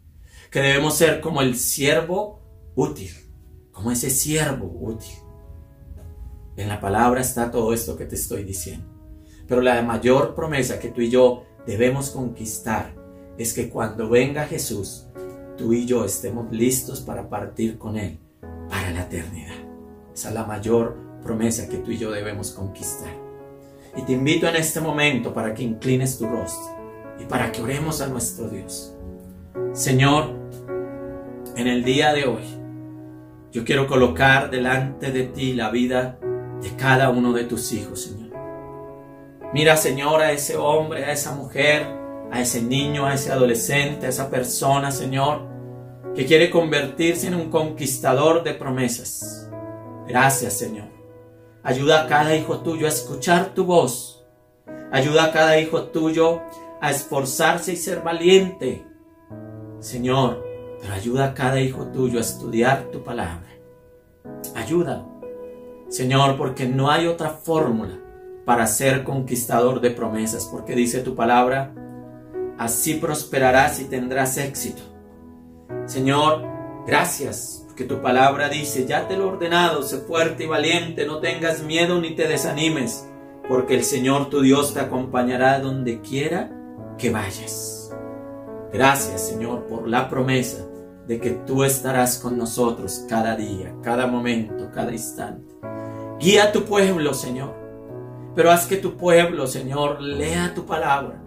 Que 0.55 0.61
debemos 0.61 0.95
ser 0.95 1.19
como 1.19 1.41
el 1.41 1.57
siervo 1.57 2.39
útil. 2.75 3.11
Como 3.73 3.91
ese 3.91 4.09
siervo 4.09 4.67
útil. 4.67 5.17
En 6.55 6.69
la 6.69 6.79
palabra 6.79 7.19
está 7.19 7.51
todo 7.51 7.73
esto 7.73 7.97
que 7.97 8.05
te 8.05 8.15
estoy 8.15 8.45
diciendo. 8.45 8.87
Pero 9.49 9.59
la 9.59 9.81
mayor 9.81 10.33
promesa 10.33 10.79
que 10.79 10.91
tú 10.91 11.01
y 11.01 11.09
yo 11.09 11.43
debemos 11.67 12.11
conquistar 12.11 12.95
es 13.37 13.53
que 13.53 13.67
cuando 13.67 14.07
venga 14.07 14.47
Jesús, 14.47 15.07
tú 15.57 15.73
y 15.73 15.85
yo 15.85 16.05
estemos 16.05 16.49
listos 16.53 17.01
para 17.01 17.27
partir 17.27 17.77
con 17.77 17.97
Él 17.97 18.17
para 18.69 18.91
la 18.91 19.01
eternidad. 19.01 19.57
Esa 20.13 20.29
es 20.29 20.35
la 20.35 20.45
mayor 20.45 20.95
promesa 21.21 21.67
que 21.67 21.79
tú 21.79 21.91
y 21.91 21.97
yo 21.97 22.11
debemos 22.11 22.51
conquistar. 22.51 23.11
Y 23.97 24.03
te 24.03 24.13
invito 24.13 24.47
en 24.47 24.55
este 24.55 24.79
momento 24.79 25.33
para 25.33 25.53
que 25.53 25.63
inclines 25.63 26.17
tu 26.17 26.29
rostro 26.29 26.77
y 27.19 27.25
para 27.25 27.51
que 27.51 27.61
oremos 27.61 27.99
a 27.99 28.07
nuestro 28.07 28.47
Dios. 28.47 28.93
Señor, 29.73 30.44
en 31.55 31.67
el 31.67 31.83
día 31.83 32.13
de 32.13 32.25
hoy, 32.25 32.43
yo 33.51 33.63
quiero 33.63 33.87
colocar 33.87 34.49
delante 34.49 35.11
de 35.11 35.23
ti 35.23 35.53
la 35.53 35.69
vida 35.69 36.19
de 36.61 36.75
cada 36.75 37.09
uno 37.09 37.31
de 37.31 37.45
tus 37.45 37.71
hijos, 37.71 38.01
Señor. 38.01 38.33
Mira, 39.53 39.77
Señor, 39.77 40.21
a 40.21 40.33
ese 40.33 40.57
hombre, 40.57 41.05
a 41.05 41.13
esa 41.13 41.33
mujer, 41.33 41.87
a 42.31 42.41
ese 42.41 42.61
niño, 42.61 43.05
a 43.05 43.13
ese 43.13 43.31
adolescente, 43.31 44.05
a 44.05 44.09
esa 44.09 44.29
persona, 44.29 44.91
Señor, 44.91 45.47
que 46.13 46.25
quiere 46.25 46.49
convertirse 46.49 47.27
en 47.27 47.35
un 47.35 47.49
conquistador 47.49 48.43
de 48.43 48.53
promesas. 48.53 49.49
Gracias, 50.07 50.53
Señor. 50.53 50.89
Ayuda 51.63 52.03
a 52.03 52.07
cada 52.07 52.35
hijo 52.35 52.59
tuyo 52.59 52.85
a 52.85 52.89
escuchar 52.89 53.53
tu 53.53 53.63
voz. 53.63 54.25
Ayuda 54.91 55.25
a 55.25 55.31
cada 55.31 55.57
hijo 55.59 55.83
tuyo 55.83 56.41
a 56.81 56.91
esforzarse 56.91 57.73
y 57.73 57.77
ser 57.77 58.01
valiente. 58.01 58.85
Señor, 59.79 60.54
pero 60.81 60.93
ayuda 60.93 61.25
a 61.25 61.33
cada 61.33 61.59
hijo 61.59 61.87
tuyo 61.87 62.19
a 62.19 62.21
estudiar 62.21 62.89
tu 62.91 63.03
palabra. 63.03 63.49
Ayúdalo. 64.55 65.15
Señor, 65.89 66.37
porque 66.37 66.67
no 66.67 66.89
hay 66.89 67.07
otra 67.07 67.29
fórmula 67.29 67.99
para 68.45 68.67
ser 68.67 69.03
conquistador 69.03 69.81
de 69.81 69.91
promesas, 69.91 70.45
porque 70.45 70.75
dice 70.75 71.01
tu 71.01 71.15
palabra, 71.15 71.73
así 72.57 72.95
prosperarás 72.95 73.79
y 73.79 73.85
tendrás 73.85 74.37
éxito. 74.37 74.81
Señor, 75.85 76.43
gracias, 76.85 77.63
porque 77.67 77.85
tu 77.85 78.01
palabra 78.01 78.49
dice, 78.49 78.85
ya 78.85 79.07
te 79.07 79.17
lo 79.17 79.25
he 79.25 79.27
ordenado, 79.27 79.83
sé 79.83 79.97
fuerte 79.97 80.45
y 80.45 80.47
valiente, 80.47 81.05
no 81.05 81.19
tengas 81.19 81.63
miedo 81.63 81.99
ni 81.99 82.15
te 82.15 82.27
desanimes, 82.27 83.07
porque 83.49 83.75
el 83.75 83.83
Señor 83.83 84.29
tu 84.29 84.41
Dios 84.41 84.73
te 84.73 84.79
acompañará 84.79 85.59
donde 85.59 86.01
quiera 86.01 86.51
que 86.97 87.09
vayas. 87.09 87.74
Gracias, 88.73 89.27
Señor, 89.27 89.65
por 89.67 89.87
la 89.87 90.09
promesa 90.09 90.65
de 91.07 91.19
que 91.19 91.31
tú 91.31 91.63
estarás 91.63 92.17
con 92.17 92.37
nosotros 92.37 93.05
cada 93.07 93.35
día, 93.35 93.73
cada 93.83 94.07
momento, 94.07 94.69
cada 94.73 94.91
instante. 94.91 95.53
Guía 96.19 96.45
a 96.45 96.51
tu 96.51 96.63
pueblo, 96.63 97.13
Señor. 97.13 97.53
Pero 98.35 98.51
haz 98.51 98.65
que 98.65 98.77
tu 98.77 98.97
pueblo, 98.97 99.47
Señor, 99.47 100.01
lea 100.01 100.53
tu 100.53 100.65
palabra. 100.65 101.21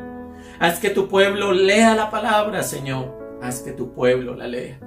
Haz 0.58 0.78
que 0.80 0.90
tu 0.90 1.08
pueblo 1.08 1.52
lea 1.52 1.94
la 1.94 2.10
palabra, 2.10 2.62
Señor. 2.62 3.38
Haz 3.40 3.60
que 3.60 3.72
tu 3.72 3.92
pueblo 3.92 4.34
la 4.34 4.46
lea. 4.46 4.80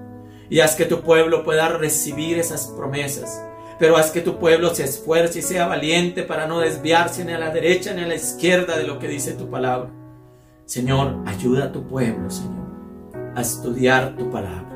Y 0.50 0.60
haz 0.60 0.76
que 0.76 0.86
tu 0.86 1.02
pueblo 1.02 1.44
pueda 1.44 1.70
recibir 1.70 2.38
esas 2.38 2.68
promesas. 2.68 3.42
Pero 3.80 3.98
haz 3.98 4.12
que 4.12 4.22
tu 4.22 4.38
pueblo 4.38 4.76
se 4.76 4.84
esfuerce 4.84 5.40
y 5.40 5.42
sea 5.42 5.66
valiente 5.66 6.24
para 6.24 6.46
no 6.46 6.60
desviarse 6.60 7.26
ni 7.26 7.32
a 7.32 7.40
la 7.40 7.50
derecha 7.50 7.94
ni 7.94 8.04
a 8.04 8.08
la 8.08 8.16
izquierda 8.16 8.78
de 8.78 8.84
lo 8.84 9.00
que 9.00 9.08
dice 9.08 9.34
tu 9.34 9.50
palabra. 9.50 9.90
Señor, 10.72 11.18
ayuda 11.26 11.66
a 11.66 11.72
tu 11.74 11.84
pueblo, 11.84 12.30
Señor, 12.30 12.66
a 13.36 13.42
estudiar 13.42 14.16
tu 14.16 14.30
palabra. 14.30 14.72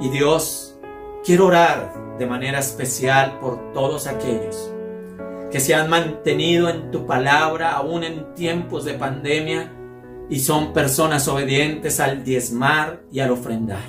Y 0.00 0.08
Dios, 0.08 0.76
quiero 1.24 1.46
orar 1.46 2.16
de 2.18 2.26
manera 2.26 2.58
especial 2.58 3.38
por 3.38 3.72
todos 3.72 4.08
aquellos 4.08 4.72
que 5.52 5.60
se 5.60 5.72
han 5.72 5.88
mantenido 5.88 6.68
en 6.68 6.90
tu 6.90 7.06
palabra 7.06 7.76
aún 7.76 8.02
en 8.02 8.34
tiempos 8.34 8.84
de 8.84 8.94
pandemia 8.94 9.72
y 10.28 10.40
son 10.40 10.72
personas 10.72 11.28
obedientes 11.28 12.00
al 12.00 12.24
diezmar 12.24 13.04
y 13.12 13.20
al 13.20 13.30
ofrendar. 13.30 13.84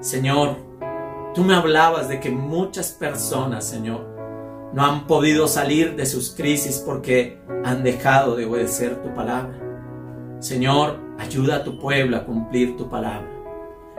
Señor, 0.00 0.56
tú 1.34 1.44
me 1.44 1.54
hablabas 1.54 2.08
de 2.08 2.18
que 2.18 2.30
muchas 2.30 2.92
personas, 2.92 3.66
Señor, 3.66 4.06
no 4.72 4.86
han 4.86 5.06
podido 5.06 5.48
salir 5.48 5.96
de 5.96 6.06
sus 6.06 6.34
crisis 6.34 6.82
porque 6.82 7.38
han 7.62 7.82
dejado 7.82 8.36
de 8.36 8.46
obedecer 8.46 9.02
tu 9.02 9.14
palabra. 9.14 9.69
Señor, 10.40 10.98
ayuda 11.18 11.56
a 11.56 11.64
tu 11.64 11.78
pueblo 11.78 12.16
a 12.16 12.24
cumplir 12.24 12.76
tu 12.78 12.88
palabra. 12.88 13.28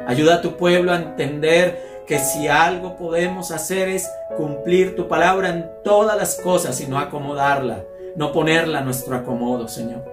Ayuda 0.08 0.36
a 0.36 0.42
tu 0.42 0.58
pueblo 0.58 0.92
a 0.92 0.96
entender 0.96 2.04
que 2.08 2.18
si 2.18 2.48
algo 2.48 2.98
podemos 2.98 3.52
hacer 3.52 3.90
es 3.90 4.10
cumplir 4.36 4.96
tu 4.96 5.08
palabra 5.08 5.50
en 5.50 5.70
todas 5.84 6.18
las 6.18 6.42
cosas 6.42 6.82
y 6.82 6.88
no 6.88 6.98
acomodarla, 6.98 7.84
no 8.16 8.32
ponerla 8.32 8.80
a 8.80 8.84
nuestro 8.84 9.16
acomodo, 9.16 9.68
Señor. 9.68 10.04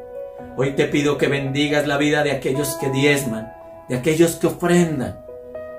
Hoy 0.59 0.73
te 0.73 0.85
pido 0.85 1.17
que 1.17 1.29
bendigas 1.29 1.87
la 1.87 1.97
vida 1.97 2.23
de 2.23 2.33
aquellos 2.33 2.75
que 2.75 2.91
diezman, 2.91 3.51
de 3.89 3.97
aquellos 3.97 4.37
que 4.37 4.49
ofrendan, 4.49 5.25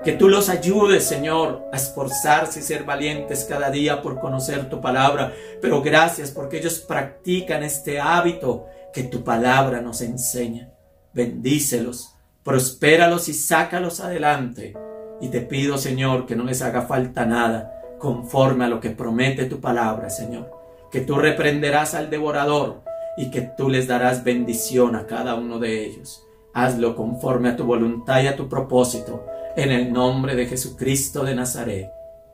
que 0.02 0.12
tú 0.12 0.28
los 0.28 0.48
ayudes, 0.48 1.04
Señor, 1.04 1.62
a 1.72 1.76
esforzarse 1.76 2.58
y 2.58 2.62
ser 2.62 2.82
valientes 2.82 3.46
cada 3.48 3.70
día 3.70 4.02
por 4.02 4.18
conocer 4.18 4.68
tu 4.68 4.80
palabra. 4.80 5.32
Pero 5.60 5.80
gracias 5.80 6.32
porque 6.32 6.58
ellos 6.58 6.78
practican 6.80 7.62
este 7.62 8.00
hábito 8.00 8.66
que 8.92 9.04
tu 9.04 9.24
palabra 9.24 9.80
nos 9.80 10.00
enseña. 10.00 10.70
Bendícelos, 11.12 12.14
prospéralos 12.42 13.28
y 13.28 13.34
sácalos 13.34 14.00
adelante 14.00 14.74
y 15.20 15.28
te 15.28 15.40
pido, 15.40 15.76
Señor, 15.76 16.26
que 16.26 16.34
no 16.34 16.44
les 16.44 16.62
haga 16.62 16.82
falta 16.82 17.26
nada 17.26 17.82
conforme 17.98 18.64
a 18.64 18.68
lo 18.68 18.80
que 18.80 18.90
promete 18.90 19.44
tu 19.44 19.60
palabra, 19.60 20.08
Señor. 20.08 20.50
Que 20.90 21.02
tú 21.02 21.16
reprenderás 21.16 21.94
al 21.94 22.08
devorador 22.08 22.82
y 23.16 23.30
que 23.30 23.42
tú 23.42 23.68
les 23.68 23.86
darás 23.86 24.24
bendición 24.24 24.96
a 24.96 25.06
cada 25.06 25.34
uno 25.34 25.58
de 25.58 25.84
ellos. 25.84 26.26
Hazlo 26.54 26.96
conforme 26.96 27.50
a 27.50 27.56
tu 27.56 27.64
voluntad 27.64 28.22
y 28.22 28.26
a 28.26 28.36
tu 28.36 28.48
propósito, 28.48 29.26
en 29.56 29.70
el 29.70 29.92
nombre 29.92 30.34
de 30.34 30.46
Jesucristo 30.46 31.22
de 31.22 31.34
Nazaret. 31.34 31.90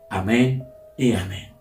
Amén 0.09 0.67
y 0.97 1.13
amén. 1.13 1.53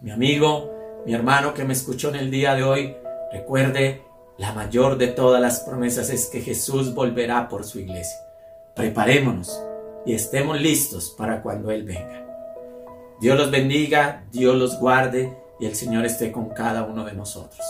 Mi 0.00 0.10
amigo, 0.10 0.76
Mi 1.06 1.14
hermano 1.14 1.54
que 1.54 1.64
me 1.64 1.72
escuchó 1.72 2.10
en 2.10 2.16
el 2.16 2.30
día 2.30 2.54
de 2.54 2.64
hoy, 2.64 2.94
recuerde, 3.32 4.02
la 4.36 4.52
mayor 4.52 4.98
de 4.98 5.08
todas 5.08 5.40
las 5.40 5.60
promesas 5.60 6.10
es 6.10 6.26
que 6.26 6.40
Jesús 6.40 6.94
volverá 6.94 7.48
por 7.48 7.64
su 7.64 7.80
iglesia. 7.80 8.18
Preparémonos 8.74 9.60
y 10.06 10.14
estemos 10.14 10.60
listos 10.60 11.14
para 11.18 11.42
cuando 11.42 11.70
Él 11.70 11.82
venga. 11.84 12.24
Dios 13.20 13.36
los 13.36 13.50
bendiga, 13.50 14.24
Dios 14.30 14.54
los 14.54 14.78
guarde 14.78 15.36
y 15.58 15.66
el 15.66 15.74
Señor 15.74 16.04
esté 16.06 16.30
con 16.30 16.50
cada 16.50 16.84
uno 16.84 17.04
de 17.04 17.14
nosotros. 17.14 17.66